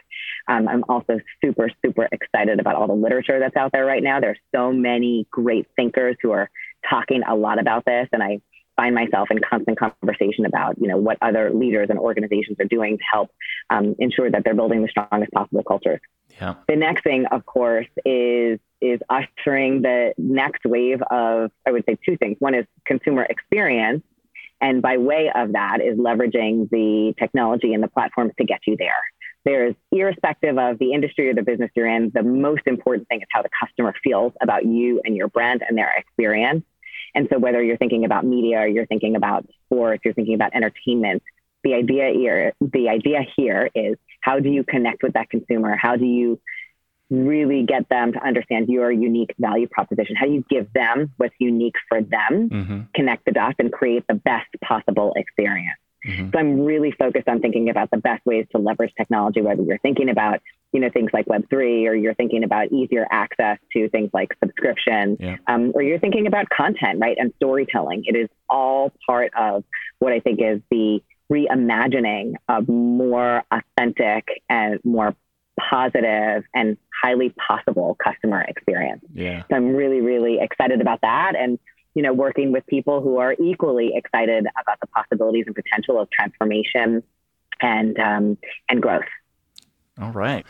Um, 0.48 0.68
I'm 0.68 0.84
also 0.90 1.20
super, 1.44 1.70
super 1.84 2.08
excited 2.12 2.60
about 2.60 2.76
all 2.76 2.88
the 2.88 2.94
literature 2.94 3.40
that's 3.40 3.56
out 3.56 3.72
there 3.72 3.86
right 3.86 4.04
now. 4.04 4.20
There's 4.20 4.40
so 4.54 4.72
many 4.72 5.26
great 5.32 5.68
thinkers 5.76 6.18
who 6.22 6.32
are 6.32 6.50
talking 6.90 7.22
a 7.28 7.36
lot 7.36 7.60
about 7.60 7.86
this, 7.86 8.08
and 8.12 8.22
I 8.22 8.42
find 8.76 8.96
myself 8.96 9.30
in 9.32 9.40
constant 9.40 9.78
conversation 9.78 10.46
about 10.46 10.76
you 10.80 10.88
know 10.88 10.98
what 10.98 11.18
other 11.22 11.52
leaders 11.52 11.88
and 11.90 12.00
organizations 12.00 12.58
are 12.60 12.66
doing 12.66 12.98
to 12.98 13.04
help 13.12 13.30
um, 13.70 13.96
ensure 14.00 14.30
that 14.30 14.44
they're 14.44 14.56
building 14.56 14.82
the 14.82 14.88
strongest 14.88 15.32
possible 15.32 15.64
cultures. 15.64 16.00
Yeah. 16.40 16.56
The 16.68 16.76
next 16.76 17.04
thing, 17.04 17.26
of 17.32 17.46
course, 17.46 17.88
is 18.06 18.60
is 18.80 19.00
ushering 19.10 19.82
the 19.82 20.14
next 20.18 20.66
wave 20.66 21.02
of 21.10 21.52
I 21.68 21.72
would 21.72 21.84
say 21.88 21.98
two 22.06 22.18
things. 22.18 22.38
One 22.40 22.56
is 22.56 22.66
consumer 22.86 23.24
experience, 23.24 24.04
and 24.60 24.82
by 24.82 24.98
way 24.98 25.32
of 25.34 25.54
that 25.54 25.82
is 25.82 25.98
leveraging 25.98 26.70
the 26.70 27.14
technology 27.20 27.74
and 27.74 27.84
the 27.84 27.90
platforms 27.90 28.34
to 28.38 28.46
get 28.46 28.62
you 28.66 28.78
there. 28.78 29.04
There's 29.44 29.74
irrespective 29.92 30.58
of 30.60 30.78
the 30.78 30.94
industry 30.94 31.30
or 31.30 31.34
the 31.34 31.42
business 31.42 31.72
you're 31.76 31.88
in, 31.88 32.12
the 32.14 32.22
most 32.22 32.62
important 32.68 33.08
thing 33.08 33.22
is 33.22 33.28
how 33.32 33.42
the 33.42 33.50
customer 33.60 33.94
feels 34.04 34.34
about 34.40 34.66
you 34.66 35.02
and 35.04 35.16
your 35.16 35.30
brand 35.30 35.64
and 35.68 35.76
their 35.76 35.92
experience. 35.98 36.64
And 37.14 37.28
so 37.32 37.40
whether 37.40 37.62
you're 37.62 37.78
thinking 37.78 38.06
about 38.06 38.26
media 38.26 38.60
or 38.60 38.68
you're 38.68 38.86
thinking 38.86 39.16
about 39.16 39.46
sports, 39.66 40.04
you're 40.06 40.14
thinking 40.14 40.36
about 40.36 40.54
entertainment, 40.54 41.24
the 41.64 41.74
idea 41.74 42.12
here, 42.14 42.54
the 42.60 42.90
idea 42.90 43.20
here 43.36 43.70
is 43.76 43.98
how 44.22 44.40
do 44.40 44.50
you 44.50 44.64
connect 44.64 45.04
with 45.04 45.14
that 45.14 45.30
consumer? 45.30 45.76
How 45.76 45.96
do 45.96 46.06
you 46.06 46.40
really 47.10 47.64
get 47.64 47.90
them 47.90 48.14
to 48.14 48.26
understand 48.26 48.70
your 48.70 48.92
unique 48.92 49.36
value 49.38 49.68
proposition? 49.68 50.16
How 50.16 50.26
do 50.26 50.32
you 50.32 50.46
give 50.50 50.72
them 50.74 51.12
what's 51.18 51.36
unique 51.40 51.76
for 51.90 52.02
them, 52.02 52.50
mm-hmm. 52.50 52.80
connect 52.96 53.26
the 53.26 53.32
dots, 53.32 53.58
and 53.60 53.72
create 53.72 54.08
the 54.08 54.16
best 54.16 54.48
possible 54.64 55.14
experience? 55.16 55.78
Mm-hmm. 56.06 56.30
So 56.32 56.40
I'm 56.40 56.62
really 56.62 56.92
focused 56.92 57.28
on 57.28 57.40
thinking 57.42 57.70
about 57.70 57.92
the 57.92 57.98
best 57.98 58.26
ways 58.26 58.46
to 58.54 58.58
leverage 58.58 58.94
technology, 58.98 59.42
whether 59.42 59.62
you're 59.62 59.80
thinking 59.80 60.10
about 60.10 60.40
you 60.74 60.80
know, 60.80 60.90
things 60.90 61.10
like 61.14 61.26
Web3, 61.26 61.88
or 61.88 61.96
you're 61.96 62.14
thinking 62.14 62.44
about 62.44 62.72
easier 62.72 63.06
access 63.12 63.58
to 63.74 63.90
things 63.90 64.10
like 64.14 64.30
subscription, 64.42 65.18
Yeah. 65.20 65.36
um, 65.48 65.72
or 65.76 65.82
you're 65.82 66.00
thinking 66.00 66.28
about 66.28 66.50
content, 66.50 67.00
right, 67.02 67.18
and 67.20 67.34
storytelling. 67.36 68.04
It 68.06 68.16
is 68.16 68.30
all 68.50 68.94
part 69.06 69.34
of 69.38 69.64
what 70.00 70.14
I 70.14 70.20
think 70.22 70.40
is 70.42 70.62
the 70.72 71.02
reimagining 71.32 72.36
of 72.48 72.68
more 72.68 73.44
authentic 73.52 74.28
and 74.50 74.80
more 74.84 75.16
positive 75.60 76.44
and 76.54 76.78
highly 77.04 77.34
possible 77.48 77.98
customer 78.04 78.42
experience. 78.42 79.04
Yeah. 79.14 79.44
So 79.50 79.56
I'm 79.58 79.76
really, 79.76 80.02
really 80.02 80.40
excited 80.40 80.82
about 80.82 81.02
that. 81.02 81.34
And, 81.38 81.60
you 81.94 82.02
know, 82.02 82.14
working 82.14 82.52
with 82.52 82.66
people 82.68 83.02
who 83.02 83.18
are 83.18 83.36
equally 83.40 83.92
excited 83.96 84.46
about 84.62 84.80
the 84.80 84.88
possibilities 84.88 85.46
and 85.48 85.56
potential 85.56 86.00
of 86.00 86.10
transformation 86.10 87.04
and 87.62 88.00
um, 88.00 88.38
and 88.70 88.82
growth. 88.82 89.04
All 90.02 90.12
right. 90.12 90.46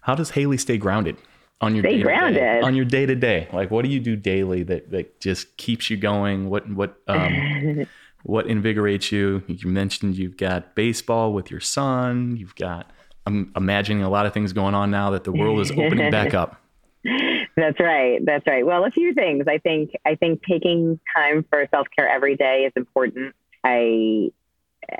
How 0.00 0.14
does 0.14 0.30
Hayley 0.30 0.56
stay 0.56 0.78
grounded 0.78 1.16
on 1.60 1.74
your 1.74 1.82
Stay 1.82 1.98
day-to-day? 1.98 2.04
grounded? 2.04 2.64
on 2.64 2.74
your 2.74 2.84
day 2.84 3.06
to 3.06 3.14
day? 3.14 3.48
Like, 3.52 3.70
what 3.70 3.84
do 3.84 3.90
you 3.90 4.00
do 4.00 4.16
daily 4.16 4.62
that 4.64 4.90
that 4.90 5.20
just 5.20 5.56
keeps 5.56 5.90
you 5.90 5.96
going? 5.96 6.48
What 6.48 6.68
what 6.70 6.96
um 7.08 7.86
what 8.22 8.46
invigorates 8.46 9.12
you? 9.12 9.42
You 9.46 9.68
mentioned 9.68 10.16
you've 10.16 10.36
got 10.36 10.74
baseball 10.74 11.32
with 11.32 11.50
your 11.50 11.60
son. 11.60 12.36
You've 12.36 12.54
got 12.54 12.90
I'm 13.26 13.52
imagining 13.56 14.02
a 14.02 14.08
lot 14.08 14.26
of 14.26 14.32
things 14.32 14.52
going 14.52 14.74
on 14.74 14.90
now 14.90 15.10
that 15.10 15.24
the 15.24 15.32
world 15.32 15.60
is 15.60 15.70
opening 15.72 16.10
back 16.10 16.32
up. 16.32 16.60
That's 17.56 17.80
right. 17.80 18.20
That's 18.24 18.46
right. 18.46 18.66
Well, 18.66 18.84
a 18.84 18.90
few 18.90 19.14
things. 19.14 19.46
I 19.48 19.58
think 19.58 19.92
I 20.04 20.14
think 20.14 20.42
taking 20.48 21.00
time 21.16 21.44
for 21.48 21.66
self 21.70 21.86
care 21.96 22.08
every 22.08 22.36
day 22.36 22.64
is 22.66 22.72
important. 22.76 23.34
I 23.64 24.30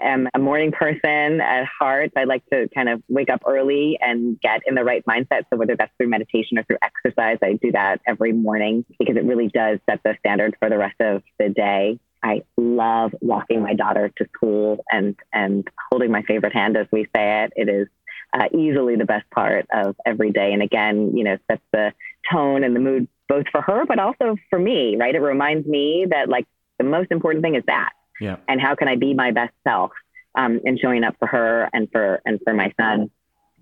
am 0.00 0.28
a 0.34 0.38
morning 0.38 0.72
person 0.72 1.40
at 1.40 1.66
heart. 1.66 2.12
I 2.16 2.24
like 2.24 2.44
to 2.46 2.68
kind 2.74 2.88
of 2.88 3.02
wake 3.08 3.28
up 3.28 3.42
early 3.46 3.98
and 4.00 4.40
get 4.40 4.62
in 4.66 4.74
the 4.74 4.84
right 4.84 5.04
mindset. 5.04 5.44
So 5.50 5.58
whether 5.58 5.76
that's 5.76 5.92
through 5.98 6.08
meditation 6.08 6.58
or 6.58 6.64
through 6.64 6.78
exercise, 6.82 7.38
I 7.42 7.58
do 7.62 7.72
that 7.72 8.00
every 8.06 8.32
morning 8.32 8.86
because 8.98 9.16
it 9.16 9.24
really 9.24 9.48
does 9.48 9.78
set 9.88 10.00
the 10.02 10.16
standard 10.20 10.56
for 10.58 10.70
the 10.70 10.78
rest 10.78 10.96
of 11.00 11.22
the 11.38 11.50
day. 11.50 12.00
I 12.22 12.42
love 12.56 13.14
walking 13.20 13.62
my 13.62 13.74
daughter 13.74 14.10
to 14.16 14.26
school 14.34 14.82
and 14.90 15.14
and 15.32 15.68
holding 15.90 16.10
my 16.10 16.22
favorite 16.22 16.54
hand 16.54 16.78
as 16.78 16.86
we 16.90 17.04
say 17.14 17.44
it. 17.44 17.52
It 17.54 17.68
is 17.68 17.88
uh, 18.32 18.48
easily 18.56 18.96
the 18.96 19.04
best 19.04 19.28
part 19.30 19.66
of 19.72 19.96
every 20.04 20.30
day. 20.30 20.52
And 20.52 20.62
again, 20.62 21.16
you 21.16 21.24
know, 21.24 21.38
sets 21.50 21.62
the 21.72 21.92
tone 22.30 22.64
and 22.64 22.74
the 22.74 22.80
mood 22.80 23.08
both 23.28 23.46
for 23.50 23.60
her, 23.60 23.84
but 23.86 23.98
also 23.98 24.36
for 24.50 24.58
me, 24.58 24.96
right? 24.96 25.14
It 25.14 25.20
reminds 25.20 25.66
me 25.66 26.06
that 26.10 26.28
like 26.28 26.46
the 26.78 26.84
most 26.84 27.10
important 27.10 27.44
thing 27.44 27.54
is 27.54 27.64
that. 27.66 27.90
Yeah. 28.20 28.36
And 28.48 28.60
how 28.60 28.74
can 28.74 28.88
I 28.88 28.96
be 28.96 29.14
my 29.14 29.30
best 29.30 29.52
self 29.66 29.90
um, 30.36 30.60
in 30.64 30.78
showing 30.78 31.04
up 31.04 31.16
for 31.18 31.26
her 31.26 31.68
and 31.72 31.88
for 31.90 32.20
and 32.24 32.38
for 32.44 32.54
my 32.54 32.72
son, 32.80 33.10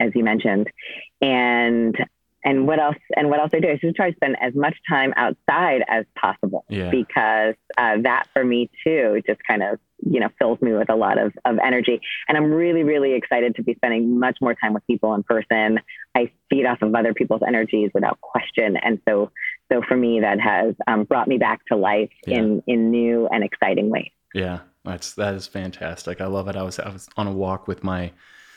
as 0.00 0.12
you 0.14 0.24
mentioned. 0.24 0.70
And 1.20 1.96
and 2.44 2.66
what 2.66 2.78
else? 2.78 2.96
And 3.16 3.30
what 3.30 3.40
else 3.40 3.50
I 3.54 3.60
do? 3.60 3.68
I 3.70 3.76
just 3.76 3.96
try 3.96 4.10
to 4.10 4.16
spend 4.16 4.36
as 4.40 4.54
much 4.54 4.76
time 4.88 5.12
outside 5.16 5.82
as 5.88 6.04
possible 6.18 6.64
Yeah. 6.68 6.90
because 6.90 7.54
uh, 7.78 7.96
that 8.02 8.24
for 8.32 8.44
me 8.44 8.70
too 8.84 9.22
just 9.26 9.40
kind 9.48 9.62
of 9.62 9.78
you 10.06 10.20
know 10.20 10.28
fills 10.38 10.60
me 10.60 10.72
with 10.72 10.90
a 10.90 10.94
lot 10.96 11.18
of, 11.18 11.32
of 11.44 11.56
energy 11.64 12.00
and 12.28 12.36
i'm 12.36 12.50
really 12.52 12.82
really 12.82 13.14
excited 13.14 13.54
to 13.54 13.62
be 13.62 13.74
spending 13.74 14.18
much 14.18 14.36
more 14.42 14.54
time 14.54 14.74
with 14.74 14.84
people 14.86 15.14
in 15.14 15.22
person 15.22 15.78
i 16.14 16.30
feed 16.50 16.66
off 16.66 16.82
of 16.82 16.94
other 16.94 17.14
people's 17.14 17.40
energies 17.46 17.90
without 17.94 18.20
question 18.20 18.76
and 18.76 19.00
so 19.08 19.30
so 19.72 19.80
for 19.88 19.96
me 19.96 20.20
that 20.20 20.38
has 20.40 20.74
um, 20.88 21.04
brought 21.04 21.28
me 21.28 21.38
back 21.38 21.64
to 21.66 21.76
life 21.76 22.10
Yeah. 22.26 22.38
in 22.38 22.62
in 22.66 22.90
new 22.90 23.28
and 23.28 23.42
exciting 23.44 23.88
ways 23.88 24.10
Yeah, 24.34 24.58
that's 24.84 25.14
that 25.14 25.34
is 25.34 25.46
fantastic. 25.46 26.20
I 26.20 26.26
love 26.26 26.48
it. 26.48 26.56
I 26.56 26.62
was 26.64 26.78
I 26.80 26.90
was 26.90 27.08
on 27.16 27.26
a 27.28 27.32
walk 27.32 27.66
with 27.68 27.82
my 27.84 28.10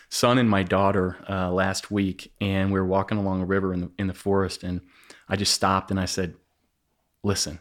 son 0.09 0.37
and 0.37 0.49
my 0.49 0.63
daughter 0.63 1.17
uh, 1.29 1.51
last 1.51 1.91
week, 1.91 2.31
and 2.39 2.71
we 2.71 2.79
were 2.79 2.85
walking 2.85 3.17
along 3.17 3.41
a 3.41 3.45
river 3.45 3.73
in 3.73 3.81
the 3.81 3.91
in 3.97 4.07
the 4.07 4.13
forest, 4.13 4.63
and 4.63 4.81
I 5.27 5.35
just 5.35 5.53
stopped 5.53 5.91
and 5.91 5.99
I 5.99 6.05
said, 6.05 6.35
"Listen, 7.23 7.59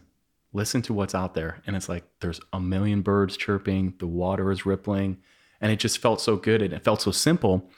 listen 0.53 0.83
to 0.83 0.95
what's 0.95 1.15
out 1.15 1.35
there." 1.35 1.63
And 1.67 1.77
it's 1.77 1.89
like 1.89 2.05
there's 2.21 2.41
a 2.53 2.61
million 2.61 3.03
birds 3.03 3.37
chirping, 3.37 3.95
the 3.99 4.07
water 4.07 4.51
is 4.51 4.67
rippling, 4.67 5.19
and 5.61 5.73
it 5.73 5.79
just 5.79 5.99
felt 5.99 6.21
so 6.21 6.37
good 6.37 6.63
and 6.63 6.73
it 6.73 6.85
felt 6.85 7.03
so 7.03 7.11
simple. 7.11 7.71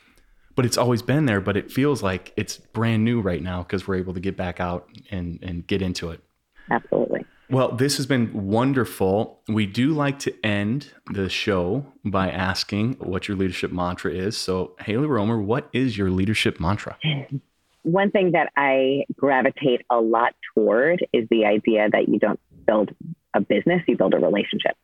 But 0.55 0.67
it's 0.67 0.79
always 0.79 1.03
been 1.03 1.27
there, 1.27 1.41
but 1.41 1.57
it 1.57 1.71
feels 1.71 2.03
like 2.03 2.33
it's 2.37 2.57
brand 2.59 3.05
new 3.05 3.21
right 3.21 3.43
now 3.43 3.63
because 3.63 3.87
we're 3.87 3.95
able 3.95 4.15
to 4.15 4.21
get 4.21 4.37
back 4.37 4.61
out 4.61 4.89
and 5.11 5.39
and 5.43 5.67
get 5.67 5.83
into 5.83 6.11
it. 6.11 6.21
absolutely 6.71 7.18
Well, 7.51 7.73
this 7.73 7.97
has 7.97 8.07
been 8.07 8.31
wonderful. 8.49 9.41
We 9.49 9.65
do 9.65 9.95
like 9.95 10.19
to 10.21 10.35
end 10.45 10.93
the 11.13 11.31
show 11.31 11.87
by 12.05 12.31
asking 12.31 12.95
what 12.95 13.27
your 13.27 13.37
leadership 13.39 13.73
mantra 13.73 14.13
is. 14.13 14.37
So, 14.37 14.75
Hayley 14.81 15.07
Romer, 15.07 15.41
what 15.41 15.71
is 15.73 15.97
your 15.97 16.11
leadership 16.11 16.61
mantra? 16.61 16.99
one 17.83 18.11
thing 18.11 18.33
that 18.33 18.53
I 18.57 19.05
gravitate 19.17 19.83
a 19.91 20.01
lot 20.01 20.35
toward 20.55 21.07
is 21.13 21.27
the 21.31 21.47
idea 21.47 21.89
that 21.91 22.09
you 22.09 22.19
don't 22.19 22.41
build 22.67 22.91
a 23.35 23.41
business, 23.41 23.83
you 23.89 23.97
build 23.97 24.15
a 24.15 24.19
relationship. 24.19 24.77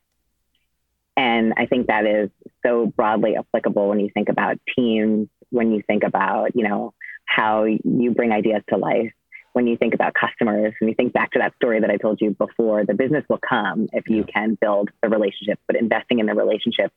And 1.17 1.53
I 1.55 1.65
think 1.65 1.87
that 1.87 2.05
is 2.05 2.29
so 2.65 2.87
broadly 2.87 3.35
applicable 3.37 3.89
when 3.89 3.99
you 3.99 4.09
think 4.13 4.29
about 4.29 4.57
teams, 4.75 5.29
when 5.49 5.71
you 5.71 5.81
think 5.85 6.03
about, 6.03 6.55
you 6.55 6.67
know, 6.67 6.93
how 7.25 7.63
you 7.63 8.11
bring 8.11 8.31
ideas 8.31 8.63
to 8.69 8.77
life, 8.77 9.13
when 9.55 9.67
you 9.67 9.77
think 9.77 9.93
about 9.93 10.13
customers, 10.13 10.73
when 10.81 10.89
you 10.89 10.95
think 10.95 11.13
back 11.13 11.31
to 11.31 11.39
that 11.39 11.55
story 11.55 11.79
that 11.79 11.89
I 11.89 11.95
told 11.95 12.19
you 12.19 12.31
before, 12.31 12.83
the 12.83 12.93
business 12.93 13.23
will 13.29 13.39
come 13.39 13.87
if 13.93 14.09
you 14.09 14.25
can 14.25 14.57
build 14.59 14.89
the 15.01 15.07
relationship, 15.07 15.59
but 15.65 15.77
investing 15.77 16.19
in 16.19 16.25
the 16.25 16.33
relationship 16.33 16.91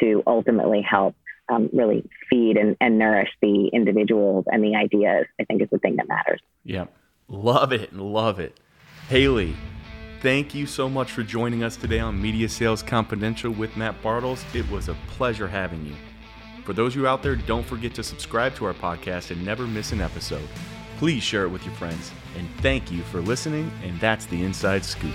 to 0.00 0.20
ultimately 0.26 0.82
help 0.82 1.14
um, 1.48 1.70
really 1.72 2.04
feed 2.28 2.56
and, 2.56 2.76
and 2.80 2.98
nourish 2.98 3.28
the 3.40 3.70
individuals 3.72 4.46
and 4.48 4.64
the 4.64 4.74
ideas, 4.74 5.26
I 5.40 5.44
think 5.44 5.62
is 5.62 5.68
the 5.70 5.78
thing 5.78 5.94
that 5.96 6.08
matters. 6.08 6.40
Yeah. 6.64 6.86
Love 7.28 7.72
it. 7.72 7.94
Love 7.94 8.40
it. 8.40 8.58
Hayley, 9.08 9.54
thank 10.20 10.56
you 10.56 10.66
so 10.66 10.88
much 10.88 11.12
for 11.12 11.22
joining 11.22 11.62
us 11.62 11.76
today 11.76 12.00
on 12.00 12.20
Media 12.20 12.48
Sales 12.48 12.82
Confidential 12.82 13.52
with 13.52 13.76
Matt 13.76 14.02
Bartles. 14.02 14.42
It 14.56 14.68
was 14.72 14.88
a 14.88 14.96
pleasure 15.06 15.46
having 15.46 15.86
you. 15.86 15.94
For 16.64 16.72
those 16.72 16.96
of 16.96 17.02
you 17.02 17.06
out 17.06 17.22
there, 17.22 17.36
don't 17.36 17.64
forget 17.64 17.94
to 17.94 18.02
subscribe 18.02 18.56
to 18.56 18.64
our 18.64 18.74
podcast 18.74 19.30
and 19.30 19.44
never 19.44 19.68
miss 19.68 19.92
an 19.92 20.00
episode. 20.00 20.48
Please 21.02 21.24
share 21.24 21.42
it 21.42 21.48
with 21.48 21.66
your 21.66 21.74
friends. 21.74 22.12
And 22.38 22.48
thank 22.58 22.92
you 22.92 23.02
for 23.02 23.20
listening. 23.20 23.72
And 23.82 23.98
that's 23.98 24.26
the 24.26 24.44
inside 24.44 24.84
scoop. 24.84 25.12